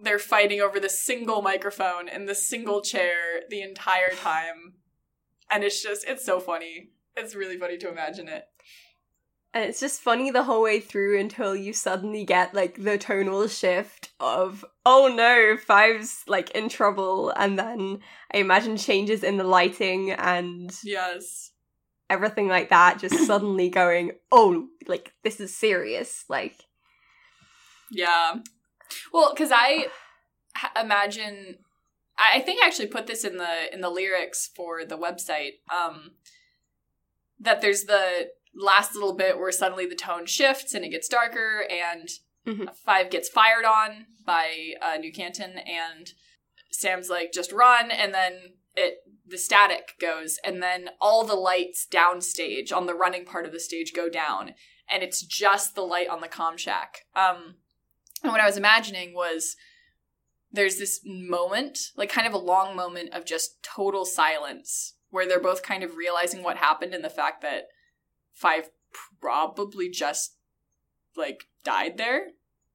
they're 0.00 0.18
fighting 0.18 0.60
over 0.60 0.78
the 0.78 0.90
single 0.90 1.42
microphone 1.42 2.08
and 2.08 2.28
the 2.28 2.34
single 2.34 2.82
chair 2.82 3.40
the 3.48 3.62
entire 3.62 4.10
time. 4.10 4.74
And 5.50 5.64
it's 5.64 5.82
just, 5.82 6.04
it's 6.06 6.24
so 6.24 6.38
funny. 6.38 6.90
It's 7.16 7.34
really 7.34 7.58
funny 7.58 7.78
to 7.78 7.88
imagine 7.88 8.28
it. 8.28 8.44
And 9.52 9.64
it's 9.64 9.80
just 9.80 10.00
funny 10.00 10.30
the 10.30 10.44
whole 10.44 10.62
way 10.62 10.78
through 10.78 11.18
until 11.18 11.56
you 11.56 11.72
suddenly 11.72 12.24
get 12.24 12.54
like 12.54 12.80
the 12.82 12.96
tonal 12.96 13.48
shift 13.48 14.10
of, 14.20 14.64
oh 14.86 15.12
no, 15.12 15.56
Five's 15.56 16.22
like 16.28 16.50
in 16.50 16.68
trouble. 16.68 17.30
And 17.30 17.58
then 17.58 17.98
I 18.32 18.38
imagine 18.38 18.76
changes 18.76 19.24
in 19.24 19.38
the 19.38 19.44
lighting 19.44 20.12
and 20.12 20.72
Yes. 20.84 21.50
everything 22.08 22.46
like 22.46 22.68
that 22.70 23.00
just 23.00 23.16
suddenly 23.26 23.68
going, 23.70 24.12
oh, 24.30 24.68
like 24.86 25.14
this 25.24 25.40
is 25.40 25.54
serious. 25.56 26.24
Like, 26.28 26.66
Yeah. 27.90 28.36
Well, 29.12 29.32
because 29.34 29.50
I 29.52 29.88
imagine, 30.80 31.58
I 32.16 32.38
I 32.38 32.40
think 32.40 32.62
I 32.62 32.66
actually 32.66 32.86
put 32.88 33.08
this 33.08 33.24
in 33.24 33.36
the 33.36 33.72
in 33.74 33.80
the 33.80 33.90
lyrics 33.90 34.48
for 34.54 34.84
the 34.84 34.96
website. 34.98 35.54
Um, 35.74 36.12
that 37.40 37.60
there's 37.60 37.84
the 37.84 38.28
last 38.60 38.94
little 38.94 39.14
bit 39.14 39.38
where 39.38 39.52
suddenly 39.52 39.86
the 39.86 39.94
tone 39.94 40.26
shifts 40.26 40.74
and 40.74 40.84
it 40.84 40.90
gets 40.90 41.08
darker, 41.08 41.64
and 41.70 42.08
Mhm. 42.46 42.74
Five 42.74 43.10
gets 43.10 43.28
fired 43.28 43.64
on 43.64 44.06
by 44.24 44.74
uh, 44.80 44.96
New 44.96 45.12
Canton, 45.12 45.58
and 45.58 46.12
Sam's 46.70 47.10
like, 47.10 47.32
"Just 47.32 47.52
run," 47.52 47.90
and 47.90 48.14
then 48.14 48.54
it 48.74 49.02
the 49.26 49.38
static 49.38 49.94
goes, 50.00 50.38
and 50.42 50.62
then 50.62 50.90
all 51.00 51.22
the 51.24 51.34
lights 51.34 51.86
downstage 51.88 52.74
on 52.74 52.86
the 52.86 52.94
running 52.94 53.24
part 53.24 53.44
of 53.44 53.52
the 53.52 53.60
stage 53.60 53.92
go 53.92 54.08
down, 54.08 54.54
and 54.88 55.02
it's 55.02 55.22
just 55.22 55.74
the 55.74 55.82
light 55.84 56.08
on 56.08 56.20
the 56.20 56.28
comms 56.28 56.58
shack. 56.58 57.04
Um, 57.14 57.56
and 58.22 58.32
what 58.32 58.40
I 58.40 58.46
was 58.46 58.56
imagining 58.56 59.14
was 59.14 59.56
there's 60.50 60.78
this 60.78 61.00
moment, 61.04 61.78
like 61.94 62.10
kind 62.10 62.26
of 62.26 62.32
a 62.32 62.38
long 62.38 62.74
moment 62.74 63.12
of 63.12 63.24
just 63.24 63.62
total 63.62 64.04
silence, 64.04 64.94
where 65.10 65.28
they're 65.28 65.38
both 65.38 65.62
kind 65.62 65.84
of 65.84 65.96
realizing 65.96 66.42
what 66.42 66.56
happened 66.56 66.94
and 66.94 67.04
the 67.04 67.10
fact 67.10 67.42
that 67.42 67.68
Five 68.32 68.70
probably 69.20 69.88
just 69.88 70.36
like 71.16 71.44
died 71.64 71.96
there. 71.96 72.28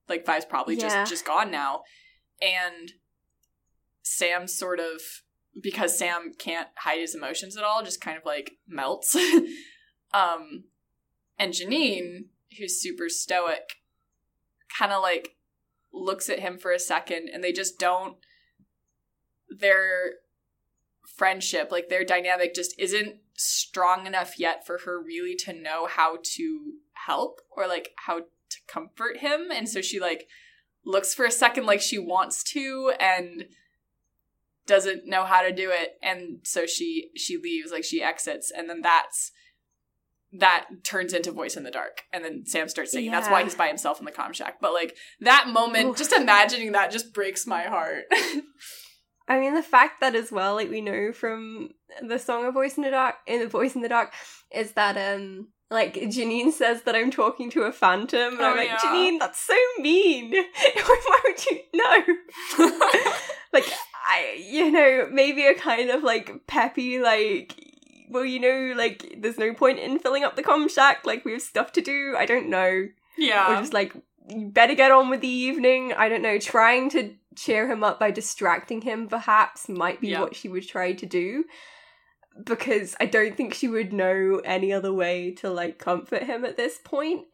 Like 0.08 0.26
Five's 0.26 0.46
probably 0.46 0.76
Yeah. 0.76 0.82
just 1.04 1.10
just 1.12 1.26
gone 1.26 1.52
now. 1.52 1.84
And 2.42 2.94
Sam 4.02 4.48
sort 4.48 4.80
of 4.80 5.02
because 5.62 5.98
Sam 5.98 6.34
can't 6.38 6.68
hide 6.78 7.00
his 7.00 7.16
emotions 7.16 7.56
at 7.58 7.64
all, 7.64 7.84
just 7.84 8.02
kind 8.02 8.18
of 8.18 8.26
like 8.26 8.52
melts. 8.68 9.16
um 10.14 10.66
and 11.38 11.54
Janine, 11.54 12.26
who's 12.58 12.82
super 12.82 13.10
stoic, 13.10 13.74
kind 14.78 14.92
of 14.92 15.02
like 15.02 15.36
looks 15.92 16.30
at 16.30 16.40
him 16.40 16.58
for 16.58 16.72
a 16.72 16.80
second 16.80 17.30
and 17.34 17.44
they 17.44 17.52
just 17.54 17.80
don't 17.80 18.18
their 19.50 20.14
friendship 21.16 21.72
like 21.72 21.88
their 21.88 22.04
dynamic 22.04 22.54
just 22.54 22.78
isn't 22.78 23.16
strong 23.38 24.08
enough 24.08 24.40
yet 24.40 24.66
for 24.66 24.80
her 24.86 25.02
really 25.02 25.36
to 25.36 25.54
know 25.54 25.88
how 25.88 26.18
to 26.24 26.74
help 26.94 27.42
or 27.56 27.68
like 27.68 27.92
how 28.06 28.20
to 28.20 28.58
comfort 28.68 29.18
him. 29.18 29.48
And 29.52 29.68
so 29.68 29.82
she 29.82 30.00
like 30.00 30.28
looks 30.86 31.14
for 31.14 31.26
a 31.26 31.32
second 31.32 31.66
like 31.66 31.82
she 31.82 31.98
wants 31.98 32.44
to 32.44 32.94
and 33.00 33.46
doesn't 34.66 35.06
know 35.06 35.26
how 35.26 35.42
to 35.42 35.52
do 35.52 35.72
it. 35.72 35.98
And 36.02 36.40
so 36.44 36.66
she 36.66 37.10
she 37.16 37.38
leaves 37.38 37.72
like 37.72 37.84
she 37.84 38.02
exits. 38.02 38.52
And 38.56 38.70
then 38.70 38.82
that's 38.82 39.32
that 40.34 40.68
turns 40.84 41.14
into 41.14 41.32
voice 41.32 41.56
in 41.56 41.64
the 41.64 41.72
dark. 41.72 42.04
And 42.12 42.24
then 42.24 42.46
sam 42.46 42.68
starts 42.68 42.92
singing. 42.92 43.12
That's 43.12 43.30
why 43.30 43.44
he's 43.44 43.56
by 43.56 43.68
himself 43.68 44.00
in 44.00 44.06
the 44.06 44.12
comms 44.12 44.36
shack. 44.36 44.60
But 44.60 44.74
like 44.74 44.98
that 45.22 45.48
moment 45.48 45.90
Oof. 45.90 45.98
just 45.98 46.12
imagining 46.14 46.74
that 46.74 46.92
just 46.92 47.14
breaks 47.14 47.48
my 47.48 47.64
heart 47.64 48.06
I 49.28 49.40
mean, 49.40 49.56
the 49.56 49.64
fact 49.64 50.02
that 50.02 50.16
as 50.16 50.32
well, 50.32 50.56
like 50.56 50.70
we 50.70 50.82
know 50.82 51.12
from 51.12 51.70
the 52.02 52.20
song 52.20 52.46
"A 52.46 52.52
Voice 52.52 52.78
in 52.78 52.84
the 52.84 52.92
Dark," 52.92 53.16
in 53.26 53.40
"The 53.40 53.48
Voice 53.48 53.76
in 53.76 53.82
the 53.82 53.90
Dark," 53.90 54.14
is 54.52 54.74
that 54.74 54.98
um, 54.98 55.48
like 55.72 55.96
Janine 55.96 56.52
says 56.52 56.84
that 56.84 56.96
I'm 56.96 57.10
talking 57.12 57.50
to 57.52 57.64
a 57.64 57.72
phantom, 57.72 58.34
and 58.34 58.42
Oh, 58.42 58.52
I'm 58.52 58.58
like, 58.58 58.68
yeah. 58.68 58.78
Janine, 58.78 59.20
that's 59.20 59.40
so 59.40 59.56
mean. 59.80 60.32
Why 60.76 61.20
would 61.24 61.46
you 61.46 61.60
know? 61.74 61.98
like, 63.54 63.66
I, 64.08 64.38
you 64.40 64.70
know, 64.72 65.08
maybe 65.12 65.46
a 65.48 65.56
kind 65.56 65.90
of 65.90 66.04
like 66.04 66.46
peppy, 66.46 67.00
like, 67.00 67.56
well, 68.10 68.26
you 68.26 68.40
know, 68.40 68.74
like 68.78 69.16
there's 69.18 69.40
no 69.40 69.54
point 69.56 69.80
in 69.80 69.98
filling 69.98 70.24
up 70.24 70.36
the 70.36 70.44
comms 70.44 70.70
shack. 70.72 71.06
Like 71.06 71.26
we 71.26 71.32
have 71.34 71.42
stuff 71.42 71.72
to 71.74 71.82
do. 71.82 72.16
I 72.16 72.28
don't 72.28 72.50
know. 72.50 72.88
Yeah, 73.18 73.52
or 73.52 73.60
just 73.60 73.74
like 73.74 73.94
you 74.30 74.48
better 74.48 74.76
get 74.76 74.92
on 74.92 75.10
with 75.10 75.22
the 75.22 75.28
evening. 75.28 75.94
I 75.94 76.10
don't 76.10 76.22
know, 76.22 76.38
trying 76.40 76.90
to 76.92 77.14
cheer 77.36 77.70
him 77.70 77.84
up 77.84 78.00
by 78.00 78.12
distracting 78.12 78.82
him 78.82 79.08
perhaps 79.08 79.68
might 79.70 80.00
be 80.02 80.10
Yeah. 80.10 80.22
what 80.22 80.36
she 80.36 80.48
would 80.50 80.68
try 80.68 80.94
to 80.94 81.06
do. 81.06 81.46
Because 82.44 82.96
I 83.00 83.06
don't 83.06 83.36
think 83.38 83.54
she 83.54 83.68
would 83.68 83.94
know 83.94 84.42
any 84.44 84.74
other 84.74 84.92
way 84.94 85.32
to 85.36 85.50
like 85.50 85.78
comfort 85.80 86.24
him 86.24 86.44
at 86.46 86.58
this 86.58 86.78
point. 86.84 87.26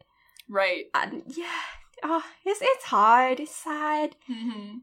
right 0.48 0.84
And 0.94 1.22
yeah, 1.26 1.60
oh, 2.02 2.24
it's 2.44 2.60
it's 2.62 2.84
hard. 2.84 3.40
It's 3.40 3.54
sad. 3.56 4.16
mm-hmm. 4.30 4.78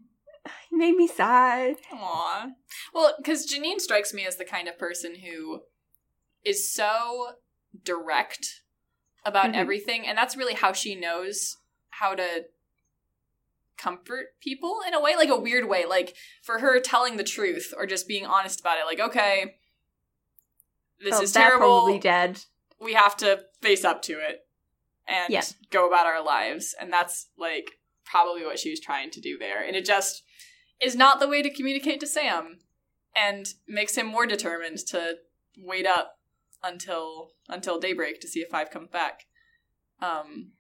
It 0.46 0.76
made 0.76 0.96
me 0.96 1.08
sad. 1.08 1.76
Aw. 1.92 2.48
Well, 2.94 3.14
because 3.18 3.46
Janine 3.46 3.80
strikes 3.80 4.14
me 4.14 4.26
as 4.26 4.38
the 4.38 4.46
kind 4.46 4.68
of 4.68 4.78
person 4.80 5.16
who 5.16 5.62
is 6.44 6.72
so 6.74 7.34
direct 7.84 8.62
about 9.26 9.52
Mhm. 9.52 9.56
everything, 9.56 10.08
and 10.08 10.18
that's 10.18 10.38
really 10.38 10.54
how 10.56 10.72
she 10.74 10.96
knows 10.96 11.58
how 12.00 12.16
to 12.16 12.46
comfort 13.78 14.40
people 14.42 14.80
in 14.88 14.94
a 14.94 15.02
way, 15.02 15.16
like 15.16 15.30
a 15.30 15.40
weird 15.40 15.68
way. 15.68 15.86
Like 15.86 16.16
for 16.42 16.60
her 16.60 16.80
telling 16.80 17.18
the 17.18 17.24
truth 17.24 17.74
or 17.78 17.86
just 17.86 18.08
being 18.08 18.26
honest 18.26 18.60
about 18.60 18.78
it, 18.78 18.86
like, 18.86 19.00
okay, 19.00 19.56
this 21.04 21.16
Oh, 21.16 21.22
is 21.22 21.32
terrible. 21.32 21.66
Probably 21.68 22.00
dead. 22.00 22.44
We 22.82 22.94
have 22.94 23.16
to 23.18 23.46
face 23.62 23.86
up 23.86 24.02
to 24.04 24.14
it 24.14 24.48
and 25.08 25.32
Yeah. 25.34 25.44
go 25.70 25.88
about 25.88 26.06
our 26.06 26.24
lives. 26.24 26.76
And 26.80 26.92
that's 26.92 27.28
like 27.38 27.80
probably 28.06 28.46
what 28.46 28.60
she 28.60 28.70
was 28.70 28.80
trying 28.80 29.12
to 29.12 29.22
do 29.22 29.38
there. 29.38 29.64
And 29.64 29.76
it 29.76 29.86
just 29.86 30.24
is 30.82 30.96
not 30.96 31.20
the 31.20 31.28
way 31.28 31.42
to 31.42 31.50
communicate 31.50 32.00
to 32.02 32.08
Sam 32.08 32.60
and 33.16 33.54
makes 33.68 33.96
him 33.96 34.08
more 34.08 34.26
determined 34.26 34.78
to 34.88 35.18
wait 35.58 35.86
up 35.86 36.20
until 36.64 37.32
until 37.48 37.80
daybreak 37.80 38.20
to 38.22 38.28
see 38.28 38.42
if 38.42 38.50
Five 38.50 38.70
comes 38.70 38.90
back. 38.90 39.26
Um 40.02 40.52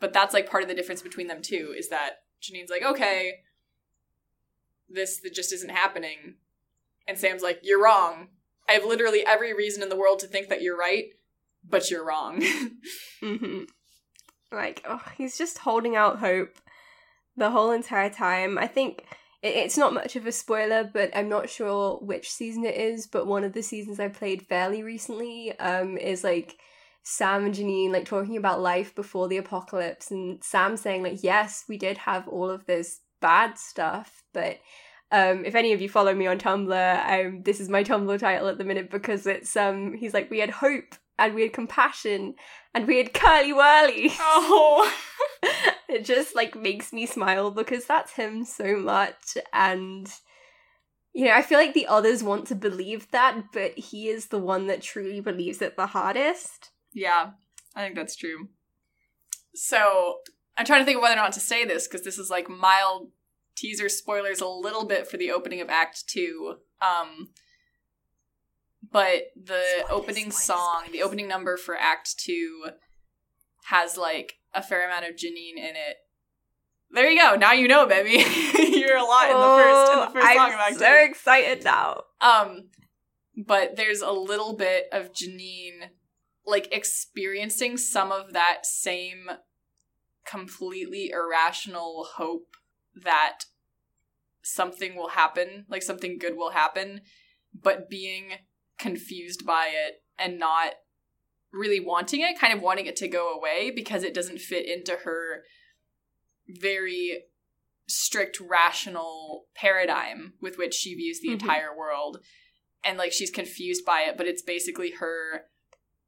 but 0.00 0.12
that's 0.12 0.34
like 0.34 0.50
part 0.50 0.62
of 0.62 0.68
the 0.68 0.74
difference 0.74 1.02
between 1.02 1.26
them 1.26 1.42
too, 1.42 1.74
is 1.76 1.88
that 1.88 2.22
Janine's 2.40 2.70
like, 2.70 2.82
okay, 2.82 3.40
this 4.88 5.20
that 5.20 5.34
just 5.34 5.52
isn't 5.52 5.70
happening. 5.70 6.34
And 7.08 7.18
Sam's 7.18 7.42
like, 7.42 7.60
You're 7.62 7.82
wrong. 7.82 8.28
I 8.68 8.72
have 8.72 8.84
literally 8.84 9.24
every 9.24 9.54
reason 9.54 9.82
in 9.82 9.88
the 9.88 9.96
world 9.96 10.18
to 10.20 10.26
think 10.26 10.48
that 10.48 10.62
you're 10.62 10.76
right, 10.76 11.06
but 11.68 11.90
you're 11.90 12.04
wrong. 12.04 12.42
hmm 13.20 13.62
Like, 14.50 14.84
oh, 14.88 15.02
he's 15.16 15.38
just 15.38 15.58
holding 15.58 15.94
out 15.94 16.18
hope 16.18 16.58
the 17.36 17.50
whole 17.50 17.70
entire 17.70 18.10
time. 18.10 18.58
I 18.58 18.66
think 18.66 19.04
it, 19.42 19.54
it's 19.54 19.76
not 19.76 19.94
much 19.94 20.16
of 20.16 20.26
a 20.26 20.32
spoiler, 20.32 20.84
but 20.84 21.10
I'm 21.14 21.28
not 21.28 21.48
sure 21.48 21.98
which 21.98 22.30
season 22.30 22.64
it 22.64 22.74
is. 22.74 23.06
But 23.06 23.26
one 23.26 23.44
of 23.44 23.52
the 23.52 23.62
seasons 23.62 24.00
I 24.00 24.08
played 24.08 24.46
fairly 24.46 24.82
recently 24.82 25.56
um, 25.58 25.96
is 25.96 26.24
like 26.24 26.58
Sam 27.08 27.44
and 27.44 27.54
Janine 27.54 27.92
like 27.92 28.04
talking 28.04 28.36
about 28.36 28.60
life 28.60 28.92
before 28.92 29.28
the 29.28 29.36
apocalypse, 29.36 30.10
and 30.10 30.42
Sam 30.42 30.76
saying 30.76 31.04
like, 31.04 31.22
"Yes, 31.22 31.64
we 31.68 31.78
did 31.78 31.98
have 31.98 32.26
all 32.26 32.50
of 32.50 32.66
this 32.66 33.00
bad 33.20 33.58
stuff, 33.58 34.24
but." 34.32 34.58
Um, 35.12 35.44
if 35.44 35.54
any 35.54 35.72
of 35.72 35.80
you 35.80 35.88
follow 35.88 36.12
me 36.12 36.26
on 36.26 36.36
Tumblr, 36.36 37.26
um, 37.26 37.44
this 37.44 37.60
is 37.60 37.68
my 37.68 37.84
Tumblr 37.84 38.18
title 38.18 38.48
at 38.48 38.58
the 38.58 38.64
minute 38.64 38.90
because 38.90 39.24
it's 39.24 39.56
um, 39.56 39.94
he's 39.94 40.12
like 40.12 40.28
we 40.32 40.40
had 40.40 40.50
hope 40.50 40.96
and 41.16 41.32
we 41.32 41.42
had 41.42 41.52
compassion 41.52 42.34
and 42.74 42.88
we 42.88 42.98
had 42.98 43.14
Curly 43.14 43.52
Wurly. 43.52 44.10
oh. 44.18 44.92
it 45.88 46.04
just 46.04 46.34
like 46.34 46.56
makes 46.56 46.92
me 46.92 47.06
smile 47.06 47.52
because 47.52 47.84
that's 47.84 48.14
him 48.14 48.44
so 48.44 48.76
much 48.76 49.36
and 49.52 50.12
you 51.12 51.24
know 51.24 51.32
i 51.32 51.42
feel 51.42 51.58
like 51.58 51.74
the 51.74 51.86
others 51.86 52.22
want 52.22 52.46
to 52.46 52.54
believe 52.54 53.10
that 53.12 53.52
but 53.52 53.78
he 53.78 54.08
is 54.08 54.26
the 54.26 54.38
one 54.38 54.66
that 54.66 54.82
truly 54.82 55.20
believes 55.20 55.62
it 55.62 55.76
the 55.76 55.86
hardest 55.86 56.70
Yeah, 56.96 57.32
I 57.74 57.82
think 57.84 57.94
that's 57.94 58.16
true. 58.16 58.48
So 59.54 60.20
I'm 60.56 60.64
trying 60.64 60.80
to 60.80 60.86
think 60.86 60.96
of 60.96 61.02
whether 61.02 61.12
or 61.14 61.16
not 61.22 61.32
to 61.32 61.40
say 61.40 61.66
this 61.66 61.86
because 61.86 62.02
this 62.04 62.16
is 62.18 62.30
like 62.30 62.48
mild 62.48 63.10
teaser 63.54 63.90
spoilers 63.90 64.40
a 64.40 64.48
little 64.48 64.86
bit 64.86 65.06
for 65.06 65.18
the 65.18 65.30
opening 65.30 65.60
of 65.60 65.68
Act 65.68 66.04
Two. 66.08 66.54
Um, 66.80 67.28
but 68.90 69.24
the 69.36 69.60
Spoilers, 69.80 69.90
opening 69.90 70.30
spoilers, 70.30 70.42
song, 70.42 70.84
the 70.90 71.02
opening 71.02 71.28
number 71.28 71.58
for 71.58 71.76
Act 71.76 72.18
Two, 72.18 72.68
has 73.66 73.98
like 73.98 74.38
a 74.54 74.62
fair 74.62 74.86
amount 74.86 75.04
of 75.04 75.16
Janine 75.16 75.58
in 75.58 75.76
it. 75.76 75.96
There 76.90 77.10
you 77.10 77.20
go. 77.20 77.34
Now 77.34 77.52
you 77.52 77.68
know, 77.68 77.86
baby. 77.86 78.24
You're 78.78 78.96
a 78.96 79.04
lot 79.04 79.28
in 79.30 79.36
the 79.36 79.56
first 79.56 79.92
in 79.92 80.00
the 80.00 80.06
first 80.12 80.26
Oh, 80.26 80.30
I'm 80.30 80.36
song 80.36 80.52
of 80.54 80.60
Act 80.60 80.78
so 80.78 80.88
Two. 80.88 81.10
excited 81.10 81.64
now 81.64 82.00
Um, 82.22 82.68
but 83.36 83.76
there's 83.76 84.00
a 84.00 84.12
little 84.12 84.54
bit 84.56 84.86
of 84.92 85.12
Janine 85.12 85.90
like 86.46 86.68
experiencing 86.70 87.76
some 87.76 88.12
of 88.12 88.32
that 88.32 88.64
same 88.64 89.30
completely 90.24 91.10
irrational 91.10 92.06
hope 92.16 92.56
that 92.94 93.40
something 94.42 94.94
will 94.94 95.08
happen, 95.10 95.66
like 95.68 95.82
something 95.82 96.18
good 96.18 96.36
will 96.36 96.50
happen, 96.50 97.00
but 97.52 97.90
being 97.90 98.32
confused 98.78 99.44
by 99.44 99.68
it 99.72 100.02
and 100.18 100.38
not 100.38 100.74
really 101.52 101.80
wanting 101.80 102.20
it, 102.20 102.38
kind 102.38 102.52
of 102.52 102.62
wanting 102.62 102.86
it 102.86 102.96
to 102.96 103.08
go 103.08 103.32
away 103.32 103.70
because 103.74 104.04
it 104.04 104.14
doesn't 104.14 104.40
fit 104.40 104.66
into 104.68 104.98
her 105.04 105.42
very 106.48 107.24
strict 107.88 108.40
rational 108.40 109.46
paradigm 109.54 110.34
with 110.40 110.58
which 110.58 110.74
she 110.74 110.94
views 110.94 111.20
the 111.20 111.28
Mhm. 111.28 111.34
entire 111.34 111.76
world 111.76 112.24
and 112.82 112.98
like 112.98 113.12
she's 113.12 113.30
confused 113.30 113.84
by 113.84 114.02
it 114.02 114.16
but 114.16 114.26
it's 114.26 114.42
basically 114.42 114.92
her 114.92 115.48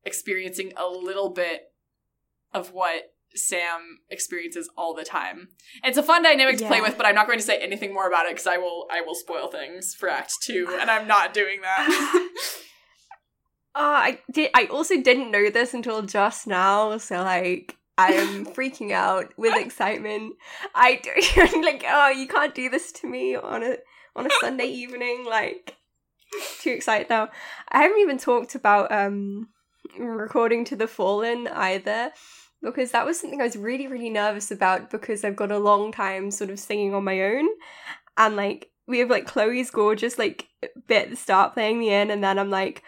experiencing 0.04 0.72
a 0.76 0.86
little 0.86 1.30
bit 1.30 1.72
of 2.52 2.72
what 2.72 3.12
Sam 3.34 3.98
experiences 4.10 4.68
all 4.76 4.94
the 4.94 5.04
time. 5.04 5.48
It's 5.84 5.98
a 5.98 6.02
fun 6.02 6.22
dynamic 6.22 6.56
to 6.58 6.66
play 6.66 6.80
with, 6.80 6.96
but 6.96 7.06
I'm 7.06 7.14
not 7.14 7.26
going 7.26 7.38
to 7.38 7.44
say 7.44 7.58
anything 7.58 7.92
more 7.92 8.08
about 8.08 8.26
it 8.26 8.32
because 8.32 8.46
I 8.46 8.56
will 8.56 8.86
I 8.90 9.00
will 9.02 9.14
spoil 9.14 9.48
things 9.48 9.94
for 9.94 10.08
Act 10.08 10.32
Two, 10.42 10.76
and 10.80 10.90
I'm 10.90 11.06
not 11.06 11.34
doing 11.34 11.60
that. 11.60 12.28
Oh, 13.74 13.74
I 13.74 14.20
did. 14.32 14.50
I 14.54 14.64
also 14.66 15.00
didn't 15.00 15.30
know 15.30 15.50
this 15.50 15.74
until 15.74 16.02
just 16.02 16.46
now, 16.46 16.96
so 16.98 17.22
like 17.22 17.76
I 17.98 18.12
am 18.12 18.46
freaking 18.54 18.92
out 18.92 19.32
with 19.36 19.56
excitement. 19.56 20.36
I 20.74 21.00
do, 21.02 21.60
like, 21.62 21.84
oh, 21.86 22.08
you 22.10 22.28
can't 22.28 22.54
do 22.54 22.70
this 22.70 22.92
to 22.92 23.06
me 23.06 23.36
on 23.36 23.62
a 23.62 23.76
on 24.16 24.26
a 24.26 24.30
Sunday 24.40 24.66
evening. 24.66 25.26
Like, 25.28 25.76
too 26.60 26.70
excited 26.70 27.10
now. 27.10 27.28
I 27.68 27.82
haven't 27.82 27.98
even 27.98 28.18
talked 28.18 28.54
about 28.54 28.90
um 28.90 29.48
recording 29.98 30.64
to 30.66 30.76
the 30.76 30.88
Fallen 30.88 31.48
either, 31.48 32.10
because 32.62 32.90
that 32.92 33.06
was 33.06 33.20
something 33.20 33.40
I 33.40 33.44
was 33.44 33.56
really 33.56 33.86
really 33.86 34.10
nervous 34.10 34.50
about 34.50 34.90
because 34.90 35.24
I've 35.24 35.36
got 35.36 35.52
a 35.52 35.58
long 35.58 35.92
time 35.92 36.30
sort 36.30 36.50
of 36.50 36.58
singing 36.58 36.94
on 36.94 37.04
my 37.04 37.22
own, 37.22 37.48
and 38.16 38.36
like 38.36 38.70
we 38.86 38.98
have 39.00 39.10
like 39.10 39.26
Chloe's 39.26 39.70
gorgeous 39.70 40.18
like 40.18 40.48
bit 40.86 41.04
at 41.04 41.10
the 41.10 41.16
start 41.16 41.54
playing 41.54 41.80
the 41.80 41.90
end, 41.90 42.10
and 42.10 42.22
then 42.22 42.38
I'm 42.38 42.50
like 42.50 42.82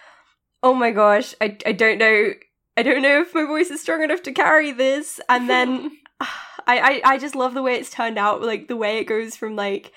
oh 0.63 0.75
my 0.75 0.91
gosh, 0.91 1.35
I, 1.41 1.57
I 1.67 1.73
don't 1.73 1.99
know, 1.99 2.33
I 2.77 2.83
don't 2.83 3.03
know 3.03 3.21
if 3.21 3.35
my 3.35 3.45
voice 3.45 3.71
is 3.71 3.81
strong 3.81 4.03
enough 4.03 4.23
to 4.25 4.33
carry 4.33 4.73
this. 4.73 5.21
And 5.29 5.49
then 5.49 5.91
I, 6.21 6.31
I, 6.67 7.01
I 7.05 7.19
just 7.19 7.35
love 7.35 7.55
the 7.55 7.63
way 7.63 7.77
it's 7.77 7.91
turned 7.91 8.19
out, 8.19 8.43
like 8.43 8.69
the 8.69 8.77
way 8.77 8.99
it 8.99 9.05
goes 9.05 9.37
from 9.37 9.57
like 9.57 9.93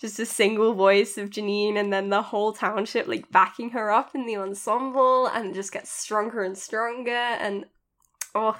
just 0.00 0.18
a 0.18 0.26
single 0.26 0.74
voice 0.74 1.16
of 1.16 1.30
Janine 1.30 1.76
and 1.78 1.92
then 1.92 2.10
the 2.10 2.22
whole 2.22 2.52
township 2.52 3.06
like 3.06 3.30
backing 3.30 3.70
her 3.70 3.90
up 3.90 4.14
in 4.14 4.26
the 4.26 4.36
ensemble 4.36 5.26
and 5.26 5.50
it 5.50 5.54
just 5.54 5.72
gets 5.72 5.90
stronger 5.90 6.42
and 6.42 6.58
stronger 6.58 7.10
and 7.10 7.64
oh 8.34 8.58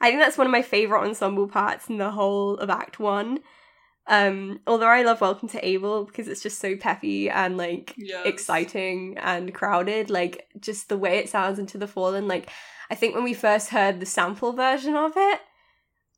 I 0.00 0.08
think 0.10 0.20
that's 0.20 0.38
one 0.38 0.46
of 0.46 0.52
my 0.52 0.62
favourite 0.62 1.06
ensemble 1.06 1.48
parts 1.48 1.88
in 1.88 1.98
the 1.98 2.10
whole 2.10 2.56
of 2.56 2.68
Act 2.68 2.98
One. 2.98 3.40
Um, 4.06 4.60
although 4.66 4.88
I 4.88 5.02
love 5.02 5.20
Welcome 5.22 5.48
to 5.50 5.66
Abel 5.66 6.04
because 6.04 6.28
it's 6.28 6.42
just 6.42 6.58
so 6.58 6.76
peppy 6.76 7.30
and 7.30 7.56
like 7.56 7.94
Yes. 7.96 8.26
exciting 8.26 9.16
and 9.18 9.54
crowded. 9.54 10.10
Like 10.10 10.46
just 10.60 10.88
the 10.88 10.98
way 10.98 11.18
it 11.18 11.30
sounds 11.30 11.58
into 11.58 11.78
the 11.78 11.86
fallen. 11.86 12.28
Like 12.28 12.50
I 12.90 12.94
think 12.94 13.14
when 13.14 13.24
we 13.24 13.34
first 13.34 13.70
heard 13.70 13.98
the 14.00 14.06
sample 14.06 14.52
version 14.52 14.94
of 14.94 15.12
it, 15.16 15.40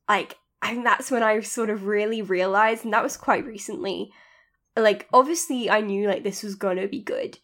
like 0.09 0.37
I 0.61 0.71
think 0.71 0.83
that's 0.83 1.11
when 1.11 1.23
I 1.23 1.39
sort 1.41 1.69
of 1.69 1.85
really 1.85 2.21
realized, 2.21 2.83
and 2.83 2.93
that 2.93 3.03
was 3.03 3.15
quite 3.15 3.45
recently. 3.45 4.11
Like 4.77 5.07
obviously 5.11 5.69
I 5.69 5.81
knew 5.81 6.07
like 6.07 6.23
this 6.23 6.43
was 6.43 6.55
gonna 6.55 6.87
be 6.87 7.01
good. 7.01 7.39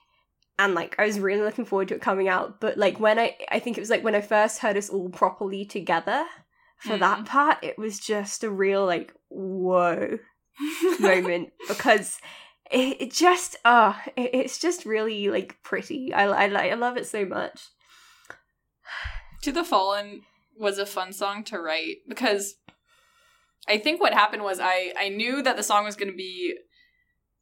and 0.59 0.75
like 0.75 0.95
I 0.99 1.05
was 1.05 1.19
really 1.19 1.41
looking 1.41 1.65
forward 1.65 1.87
to 1.89 1.95
it 1.95 2.01
coming 2.01 2.27
out. 2.27 2.59
But 2.61 2.77
like 2.77 2.99
when 2.99 3.17
I, 3.19 3.35
I 3.49 3.59
think 3.59 3.77
it 3.77 3.81
was 3.81 3.89
like 3.89 4.03
when 4.03 4.15
I 4.15 4.21
first 4.21 4.59
heard 4.59 4.77
us 4.77 4.89
all 4.89 5.09
properly 5.09 5.65
together 5.65 6.25
for 6.77 6.97
that 6.97 7.19
Mm. 7.19 7.25
part, 7.25 7.57
it 7.63 7.77
was 7.77 7.99
just 7.99 8.43
a 8.43 8.49
real 8.51 8.85
like 8.85 9.13
whoa 9.29 10.19
moment 10.99 11.49
because 11.67 12.19
it, 12.71 13.01
it 13.01 13.11
just 13.11 13.55
uh 13.65 13.93
it, 14.15 14.29
it's 14.33 14.59
just 14.59 14.85
really 14.85 15.29
like 15.29 15.57
pretty. 15.63 16.13
I 16.13 16.25
I 16.27 16.69
I 16.69 16.73
love 16.75 16.97
it 16.97 17.07
so 17.07 17.25
much. 17.25 17.61
To 19.43 19.51
the 19.51 19.63
Fallen 19.63 20.21
was 20.57 20.77
a 20.77 20.85
fun 20.85 21.11
song 21.13 21.43
to 21.45 21.59
write 21.59 21.97
because 22.07 22.55
I 23.67 23.77
think 23.77 23.99
what 23.99 24.13
happened 24.13 24.43
was 24.43 24.59
I 24.61 24.93
I 24.97 25.09
knew 25.09 25.41
that 25.41 25.57
the 25.57 25.63
song 25.63 25.83
was 25.83 25.95
going 25.95 26.11
to 26.11 26.15
be 26.17 26.55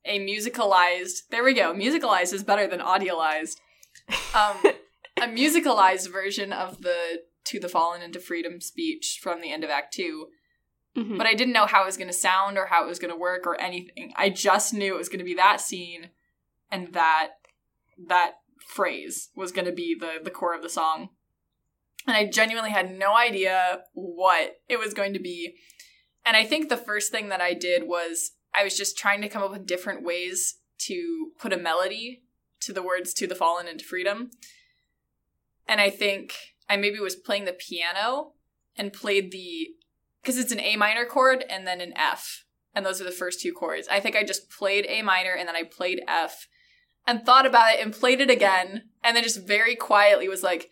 a 0.06 0.20
musicalized. 0.20 1.28
There 1.30 1.43
we 1.43 1.54
go. 1.54 1.74
Musicalized 1.74 2.34
is 2.34 2.43
better 2.43 2.68
than 2.68 2.80
audialized. 2.80 3.58
Um, 4.34 4.58
a 5.18 5.28
musicalized 5.28 6.12
version 6.12 6.52
of 6.54 6.82
the 6.82 7.24
"To 7.45 7.60
the 7.60 7.70
Fallen 7.70 8.02
into 8.02 8.20
Freedom" 8.20 8.62
speech 8.62 9.20
from 9.22 9.41
the 9.41 9.52
end 9.52 9.64
of 9.64 9.70
Act 9.70 9.93
Two. 9.93 10.28
Mhm. 10.95 11.18
But 11.18 11.28
I 11.28 11.34
didn't 11.34 11.54
know 11.54 11.66
how 11.66 11.84
it 11.84 11.86
was 11.86 11.97
going 11.97 12.10
to 12.10 12.14
sound 12.14 12.58
or 12.58 12.66
how 12.66 12.84
it 12.84 12.88
was 12.88 12.99
going 12.99 13.14
to 13.14 13.20
work 13.20 13.47
or 13.47 13.60
anything. 13.60 14.14
I 14.16 14.30
just 14.30 14.74
knew 14.74 14.93
it 14.93 14.97
was 14.97 15.10
going 15.10 15.20
to 15.20 15.26
be 15.26 15.36
that 15.36 15.62
scene 15.62 16.10
and 16.70 16.93
that 16.93 17.30
that 18.08 18.34
phrase 18.68 19.30
was 19.36 19.52
going 19.52 19.66
to 19.66 19.72
be 19.72 19.95
the 19.97 20.20
the 20.22 20.32
core 20.32 20.56
of 20.56 20.62
the 20.62 20.70
song. 20.70 21.10
And 22.08 22.18
I 22.18 22.26
genuinely 22.26 22.72
had 22.72 22.97
no 22.97 23.16
idea 23.16 23.82
what 23.93 24.60
it 24.68 24.80
was 24.80 24.93
going 24.93 25.14
to 25.14 25.20
be. 25.20 25.56
And 26.26 26.36
I 26.36 26.45
think 26.45 26.68
the 26.68 26.78
first 26.78 27.12
thing 27.12 27.30
that 27.30 27.41
I 27.41 27.54
did 27.54 27.84
was 27.88 28.32
I 28.54 28.64
was 28.64 28.78
just 28.78 28.97
trying 28.97 29.22
to 29.22 29.30
come 29.30 29.43
up 29.43 29.52
with 29.52 29.66
different 29.66 30.04
ways 30.04 30.58
to 30.80 31.32
put 31.39 31.54
a 31.54 31.58
melody 31.58 32.24
to 32.62 32.74
the 32.74 32.84
words 32.84 33.14
to 33.16 33.28
the 33.28 33.36
fallen 33.36 33.68
and 33.68 33.80
to 33.80 33.86
freedom. 33.86 34.32
And 35.68 35.80
I 35.80 35.89
think 35.89 36.36
I 36.70 36.78
maybe 36.78 36.99
was 36.99 37.16
playing 37.16 37.45
the 37.45 37.54
piano 37.54 38.34
and 38.76 38.93
played 38.93 39.32
the 39.32 39.70
because 40.22 40.38
it's 40.38 40.52
an 40.52 40.60
A 40.60 40.76
minor 40.76 41.06
chord 41.06 41.43
and 41.49 41.66
then 41.66 41.82
an 41.82 41.93
F. 41.95 42.45
And 42.74 42.86
those 42.86 43.02
are 43.02 43.06
the 43.06 43.12
first 43.12 43.41
two 43.41 43.52
chords. 43.52 43.88
I 43.89 43.99
think 43.99 44.16
I 44.16 44.24
just 44.24 44.49
played 44.49 44.86
A 44.88 45.02
minor 45.02 45.34
and 45.34 45.47
then 45.47 45.56
I 45.56 45.64
played 45.64 46.02
F 46.08 46.47
and 47.08 47.26
thought 47.26 47.45
about 47.45 47.74
it 47.74 47.82
and 47.82 47.91
played 47.91 48.22
it 48.22 48.30
again 48.30 48.84
and 49.04 49.16
then 49.16 49.24
just 49.24 49.45
very 49.47 49.76
quietly 49.76 50.28
was 50.28 50.43
like, 50.43 50.70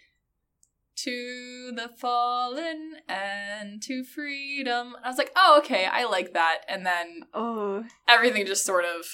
to 1.04 1.72
the 1.76 1.90
fallen 1.98 2.98
and 3.08 3.82
to 3.84 4.04
freedom. 4.04 4.96
I 5.04 5.10
was 5.10 5.18
like, 5.18 5.32
oh, 5.36 5.60
okay, 5.60 5.86
I 5.86 6.06
like 6.06 6.34
that. 6.34 6.60
And 6.68 6.86
then 6.86 7.24
Oh, 7.34 7.84
everything 8.08 8.46
just 8.46 8.66
sort 8.66 8.86
of 8.86 9.06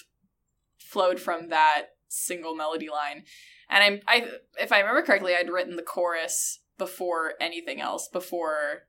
flowed 0.78 1.20
from 1.20 1.50
that 1.50 1.88
single 2.08 2.56
melody 2.56 2.90
line. 2.90 3.24
And 3.70 4.02
I, 4.08 4.16
I, 4.16 4.28
if 4.60 4.72
I 4.72 4.80
remember 4.80 5.02
correctly, 5.02 5.36
I'd 5.36 5.50
written 5.50 5.76
the 5.76 5.82
chorus 5.82 6.60
before 6.78 7.34
anything 7.40 7.82
else, 7.82 8.08
before 8.08 8.84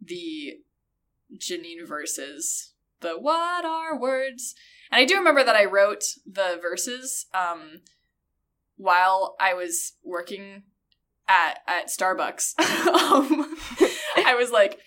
the 0.00 0.54
Janine 1.36 1.86
verses, 1.86 2.72
the 3.00 3.18
"What 3.18 3.64
are 3.64 3.98
words?" 3.98 4.54
And 4.90 5.00
I 5.00 5.04
do 5.04 5.16
remember 5.16 5.44
that 5.44 5.56
I 5.56 5.64
wrote 5.64 6.04
the 6.26 6.58
verses 6.60 7.26
um, 7.34 7.80
while 8.76 9.36
I 9.40 9.54
was 9.54 9.94
working 10.02 10.62
at 11.28 11.58
at 11.66 11.88
Starbucks. 11.88 12.58
um, 12.60 13.56
I 14.16 14.34
was 14.34 14.50
like 14.50 14.78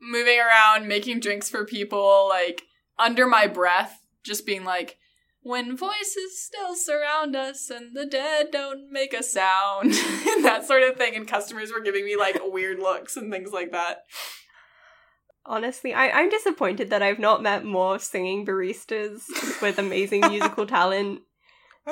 moving 0.00 0.38
around, 0.38 0.88
making 0.88 1.20
drinks 1.20 1.48
for 1.48 1.64
people, 1.64 2.26
like 2.28 2.62
under 2.98 3.26
my 3.26 3.46
breath, 3.46 4.00
just 4.24 4.46
being 4.46 4.64
like, 4.64 4.98
when 5.42 5.76
voices 5.76 6.42
still 6.42 6.74
surround 6.74 7.36
us 7.36 7.70
and 7.70 7.94
the 7.94 8.04
dead 8.04 8.48
don't 8.50 8.90
make 8.90 9.14
a 9.14 9.22
sound, 9.22 9.92
and 10.26 10.44
that 10.44 10.64
sort 10.66 10.82
of 10.82 10.96
thing. 10.96 11.14
And 11.14 11.28
customers 11.28 11.70
were 11.72 11.80
giving 11.80 12.04
me 12.04 12.16
like 12.16 12.40
weird 12.44 12.78
looks 12.78 13.16
and 13.16 13.32
things 13.32 13.52
like 13.52 13.72
that. 13.72 14.04
honestly, 15.44 15.94
I, 15.94 16.10
I'm 16.10 16.28
disappointed 16.28 16.90
that 16.90 17.02
I've 17.02 17.20
not 17.20 17.42
met 17.42 17.64
more 17.64 17.98
singing 17.98 18.44
baristas 18.44 19.22
with 19.62 19.78
amazing 19.78 20.22
musical 20.28 20.66
talent. 20.66 21.20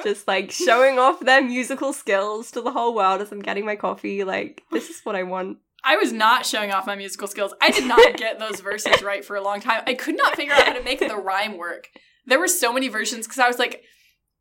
Just 0.02 0.26
like 0.26 0.50
showing 0.50 0.98
off 0.98 1.20
their 1.20 1.42
musical 1.42 1.92
skills 1.92 2.50
to 2.52 2.60
the 2.60 2.72
whole 2.72 2.94
world 2.94 3.20
as 3.20 3.30
I'm 3.30 3.40
getting 3.40 3.64
my 3.64 3.76
coffee. 3.76 4.24
Like, 4.24 4.62
this 4.72 4.90
is 4.90 5.00
what 5.04 5.14
I 5.14 5.22
want. 5.22 5.58
I 5.84 5.96
was 5.96 6.12
not 6.12 6.46
showing 6.46 6.72
off 6.72 6.86
my 6.86 6.96
musical 6.96 7.28
skills. 7.28 7.54
I 7.60 7.70
did 7.70 7.86
not 7.86 8.16
get 8.16 8.38
those 8.38 8.60
verses 8.60 9.02
right 9.02 9.24
for 9.24 9.36
a 9.36 9.42
long 9.42 9.60
time. 9.60 9.82
I 9.86 9.94
could 9.94 10.16
not 10.16 10.34
figure 10.34 10.54
out 10.54 10.66
how 10.66 10.72
to 10.72 10.82
make 10.82 11.00
the 11.00 11.16
rhyme 11.16 11.58
work. 11.58 11.88
There 12.26 12.40
were 12.40 12.48
so 12.48 12.72
many 12.72 12.88
versions 12.88 13.26
because 13.26 13.38
I 13.38 13.46
was 13.46 13.58
like, 13.58 13.82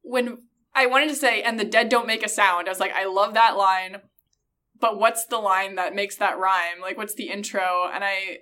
when 0.02 0.40
I 0.74 0.86
wanted 0.86 1.10
to 1.10 1.16
say, 1.16 1.44
and 1.44 1.60
the 1.60 1.66
dead 1.66 1.90
don't 1.90 2.08
make 2.08 2.26
a 2.26 2.30
sound, 2.30 2.68
I 2.68 2.72
was 2.72 2.80
like, 2.80 2.94
I 2.94 3.06
love 3.06 3.34
that 3.34 3.58
line, 3.58 3.98
but 4.80 4.98
what's 4.98 5.26
the 5.26 5.38
line 5.38 5.76
that 5.76 5.94
makes 5.94 6.16
that 6.18 6.40
rhyme? 6.40 6.82
Like, 6.82 6.98
what's 6.98 7.14
the 7.14 7.30
intro? 7.30 7.90
And 7.94 8.04
I 8.04 8.40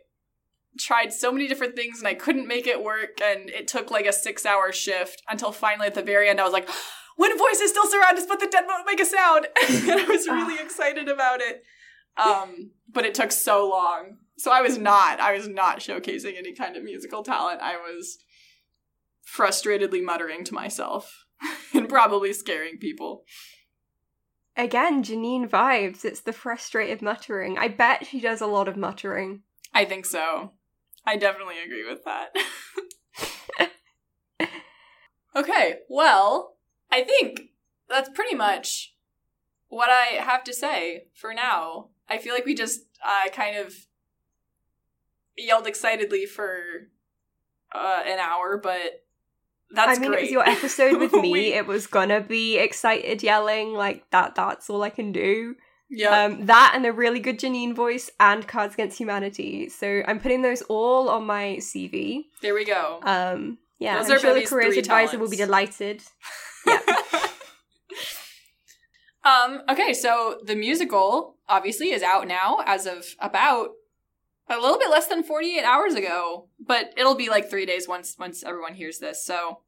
tried 0.80 1.12
so 1.12 1.32
many 1.32 1.47
different 1.47 1.76
things 1.76 1.99
and 1.99 2.07
I 2.07 2.14
couldn't 2.14 2.47
make 2.47 2.68
it 2.68 2.84
work. 2.84 3.20
And 3.22 3.49
it 3.49 3.68
took 3.68 3.91
like 3.91 4.05
a 4.05 4.14
six 4.14 4.45
hour 4.45 4.72
shift 4.72 5.22
until 5.28 5.51
finally 5.51 5.88
at 5.88 5.95
the 5.95 6.03
very 6.03 6.30
end, 6.30 6.39
I 6.39 6.43
was 6.43 6.53
like, 6.53 6.70
when 7.18 7.38
voices 7.38 7.70
still 7.70 7.88
surround 7.88 8.18
us, 8.18 8.26
but 8.28 8.39
the 8.39 8.47
dead 8.47 8.66
won't 8.68 8.86
make 8.86 8.99
a 8.99 9.05
sound. 9.05 9.47
and 9.70 10.01
I 10.01 10.05
was 10.05 10.28
really 10.28 10.62
excited 10.62 11.07
about 11.07 11.41
it. 11.41 11.64
Um, 12.18 12.72
but 12.91 13.05
it 13.05 13.14
took 13.14 13.32
so 13.32 13.68
long. 13.70 14.18
So 14.38 14.51
I 14.51 14.62
was 14.62 14.78
not, 14.78 15.20
I 15.20 15.34
was 15.34 15.47
not 15.47 15.80
showcasing 15.80 16.38
any 16.38 16.53
kind 16.53 16.76
of 16.76 16.84
musical 16.84 17.24
talent. 17.24 17.62
I 17.62 17.78
was 17.78 18.18
frustratedly 19.26 20.03
muttering 20.03 20.43
to 20.45 20.53
myself 20.53 21.26
and 21.74 21.88
probably 21.88 22.34
scaring 22.34 22.78
people. 22.78 23.24
Again, 24.57 25.03
Janine 25.03 25.49
vibes. 25.49 26.03
It's 26.03 26.22
the 26.22 26.34
frustrated 26.34 27.01
muttering. 27.01 27.57
I 27.57 27.70
bet 27.70 28.05
she 28.05 28.20
does 28.20 28.41
a 28.41 28.47
lot 28.47 28.68
of 28.68 28.76
muttering. 28.76 29.43
I 29.74 29.86
think 29.86 30.05
so. 30.05 30.51
I 31.05 31.16
definitely 31.16 31.55
agree 31.64 31.89
with 31.89 32.03
that. 32.03 32.36
okay, 35.36 35.76
well, 35.89 36.57
I 36.92 37.04
think 37.04 37.50
that's 37.89 38.10
pretty 38.10 38.36
much 38.36 38.94
what 39.70 39.89
I 39.89 40.16
have 40.22 40.44
to 40.46 40.54
say 40.54 41.06
for 41.14 41.34
now. 41.34 41.89
I 42.10 42.18
feel 42.18 42.34
like 42.34 42.46
we 42.46 42.54
just 42.56 42.82
uh, 43.06 43.30
kind 43.32 43.56
of 43.58 43.74
yelled 45.38 45.68
excitedly 45.68 46.26
for 46.26 46.60
uh, 47.74 48.02
an 48.06 48.20
hour, 48.20 48.58
but 48.62 49.04
that's 49.72 49.98
I 49.98 50.02
mean, 50.02 50.12
great. 50.12 50.20
it 50.20 50.22
was 50.24 50.32
your 50.32 50.48
episode 50.50 51.00
with 51.00 51.14
me. 51.26 51.32
We- 51.32 51.54
it 51.54 51.66
was 51.68 51.88
gonna 51.88 52.22
be 52.22 52.58
excited 52.58 53.24
yelling 53.24 53.74
like 53.74 54.10
that. 54.12 54.36
That's 54.36 54.70
all 54.70 54.84
I 54.84 54.89
can 54.89 55.12
do. 55.14 55.56
yeah. 55.89 56.26
Um, 56.26 56.46
that 56.48 56.74
and 56.76 56.86
a 56.86 56.92
really 56.92 57.20
good 57.20 57.39
Janine 57.39 57.74
voice 57.74 58.12
and 58.20 58.46
Cards 58.48 58.74
Against 58.74 58.98
Humanity. 58.98 59.70
So 59.70 60.04
I'm 60.06 60.20
putting 60.20 60.42
those 60.42 60.62
all 60.64 61.08
on 61.10 61.26
my 61.26 61.58
CV. 61.62 62.26
there 62.42 62.54
we 62.54 62.66
go. 62.66 63.00
Um, 63.04 63.58
yeah, 63.80 63.98
Those 64.00 64.10
I'm 64.12 64.18
are 64.18 64.20
sure 64.20 64.34
the 64.36 64.46
careers 64.46 64.78
advisor 64.78 65.18
will 65.18 65.30
be 65.30 65.38
delighted. 65.38 66.04
um, 69.24 69.62
okay, 69.70 69.94
so 69.94 70.40
the 70.44 70.56
musical 70.56 71.38
obviously 71.48 71.92
is 71.92 72.02
out 72.02 72.28
now 72.28 72.64
as 72.66 72.86
of 72.86 73.16
about 73.20 73.70
a 74.50 74.60
little 74.60 74.80
bit 74.80 74.90
less 74.90 75.08
than 75.08 75.24
48 75.24 75.64
hours 75.64 75.94
ago, 75.94 76.50
but 76.60 76.94
it'll 76.98 77.16
be 77.16 77.30
like 77.30 77.50
3 77.50 77.66
days 77.66 77.88
once 77.88 78.18
once 78.18 78.44
everyone 78.44 78.74
hears 78.74 79.00
this. 79.00 79.26
So 79.26 79.60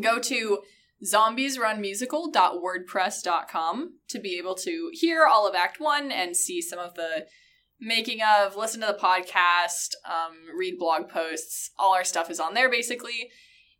go 0.00 0.18
to 0.20 0.60
zombiesrunmusical.wordpress.com 1.04 3.94
to 4.08 4.18
be 4.18 4.38
able 4.38 4.54
to 4.54 4.90
hear 4.92 5.26
all 5.26 5.46
of 5.48 5.54
Act 5.54 5.80
1 5.80 6.12
and 6.12 6.36
see 6.36 6.62
some 6.62 6.78
of 6.78 6.94
the 6.94 7.26
making 7.80 8.20
of, 8.22 8.56
listen 8.56 8.80
to 8.82 8.86
the 8.86 8.94
podcast, 8.94 9.94
um, 10.04 10.36
read 10.56 10.78
blog 10.78 11.08
posts. 11.08 11.70
All 11.78 11.94
our 11.94 12.04
stuff 12.04 12.30
is 12.30 12.38
on 12.38 12.54
there 12.54 12.70
basically. 12.70 13.30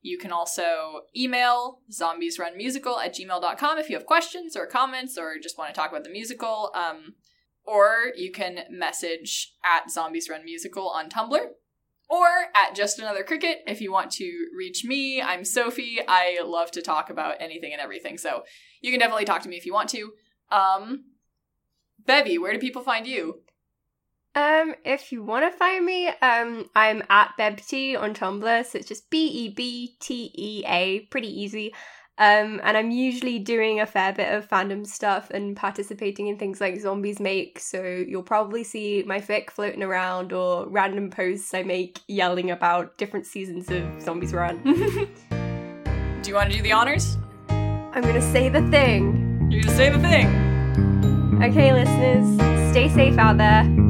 You 0.02 0.18
can 0.18 0.32
also 0.32 1.02
email 1.16 1.80
zombiesrunmusical 1.90 3.04
at 3.04 3.14
gmail.com 3.14 3.78
if 3.78 3.90
you 3.90 3.96
have 3.96 4.06
questions 4.06 4.56
or 4.56 4.66
comments 4.66 5.18
or 5.18 5.38
just 5.40 5.58
want 5.58 5.72
to 5.72 5.78
talk 5.78 5.90
about 5.90 6.04
the 6.04 6.10
musical. 6.10 6.72
Um, 6.74 7.14
or 7.64 8.12
you 8.16 8.32
can 8.32 8.60
message 8.70 9.54
at 9.64 9.90
Zombies 9.90 10.28
Run 10.28 10.44
Musical 10.44 10.88
on 10.88 11.08
Tumblr. 11.08 11.40
Or 12.08 12.26
at 12.56 12.74
Just 12.74 12.98
Another 12.98 13.22
Cricket 13.22 13.58
if 13.68 13.80
you 13.80 13.92
want 13.92 14.10
to 14.12 14.48
reach 14.56 14.84
me. 14.84 15.22
I'm 15.22 15.44
Sophie. 15.44 16.00
I 16.08 16.40
love 16.44 16.72
to 16.72 16.82
talk 16.82 17.08
about 17.08 17.36
anything 17.38 17.72
and 17.72 17.80
everything, 17.80 18.18
so 18.18 18.42
you 18.80 18.90
can 18.90 18.98
definitely 18.98 19.26
talk 19.26 19.42
to 19.42 19.48
me 19.48 19.56
if 19.56 19.64
you 19.64 19.72
want 19.72 19.90
to. 19.90 20.10
Um, 20.50 21.04
Bevy, 22.04 22.36
where 22.36 22.52
do 22.52 22.58
people 22.58 22.82
find 22.82 23.06
you? 23.06 23.42
Um, 24.34 24.74
if 24.84 25.10
you 25.10 25.24
want 25.24 25.50
to 25.50 25.56
find 25.56 25.84
me, 25.84 26.08
um, 26.08 26.70
I'm 26.76 27.02
at 27.10 27.32
Bebtea 27.38 27.98
on 28.00 28.14
Tumblr, 28.14 28.66
so 28.66 28.78
it's 28.78 28.86
just 28.86 29.10
B 29.10 29.26
E 29.26 29.48
B 29.48 29.96
T 29.98 30.32
E 30.36 30.64
A, 30.66 31.00
pretty 31.10 31.28
easy. 31.28 31.74
Um, 32.16 32.60
and 32.62 32.76
I'm 32.76 32.90
usually 32.90 33.38
doing 33.38 33.80
a 33.80 33.86
fair 33.86 34.12
bit 34.12 34.32
of 34.32 34.46
fandom 34.46 34.86
stuff 34.86 35.30
and 35.30 35.56
participating 35.56 36.28
in 36.28 36.36
things 36.36 36.60
like 36.60 36.78
Zombies 36.78 37.18
Make, 37.18 37.58
so 37.58 37.82
you'll 37.82 38.22
probably 38.22 38.62
see 38.62 39.02
my 39.04 39.20
fic 39.20 39.50
floating 39.50 39.82
around 39.82 40.32
or 40.32 40.68
random 40.68 41.10
posts 41.10 41.52
I 41.54 41.62
make 41.62 41.98
yelling 42.06 42.50
about 42.50 42.98
different 42.98 43.26
seasons 43.26 43.70
of 43.70 44.02
Zombies 44.02 44.34
Run. 44.34 44.62
do 44.64 46.28
you 46.28 46.34
want 46.34 46.50
to 46.50 46.56
do 46.56 46.62
the 46.62 46.72
honors? 46.72 47.16
I'm 47.48 48.02
gonna 48.02 48.20
say 48.20 48.48
the 48.48 48.62
thing. 48.68 49.48
You're 49.50 49.62
gonna 49.62 49.76
say 49.76 49.88
the 49.88 49.98
thing. 49.98 51.42
Okay, 51.42 51.72
listeners, 51.72 52.70
stay 52.70 52.88
safe 52.90 53.18
out 53.18 53.38
there. 53.38 53.89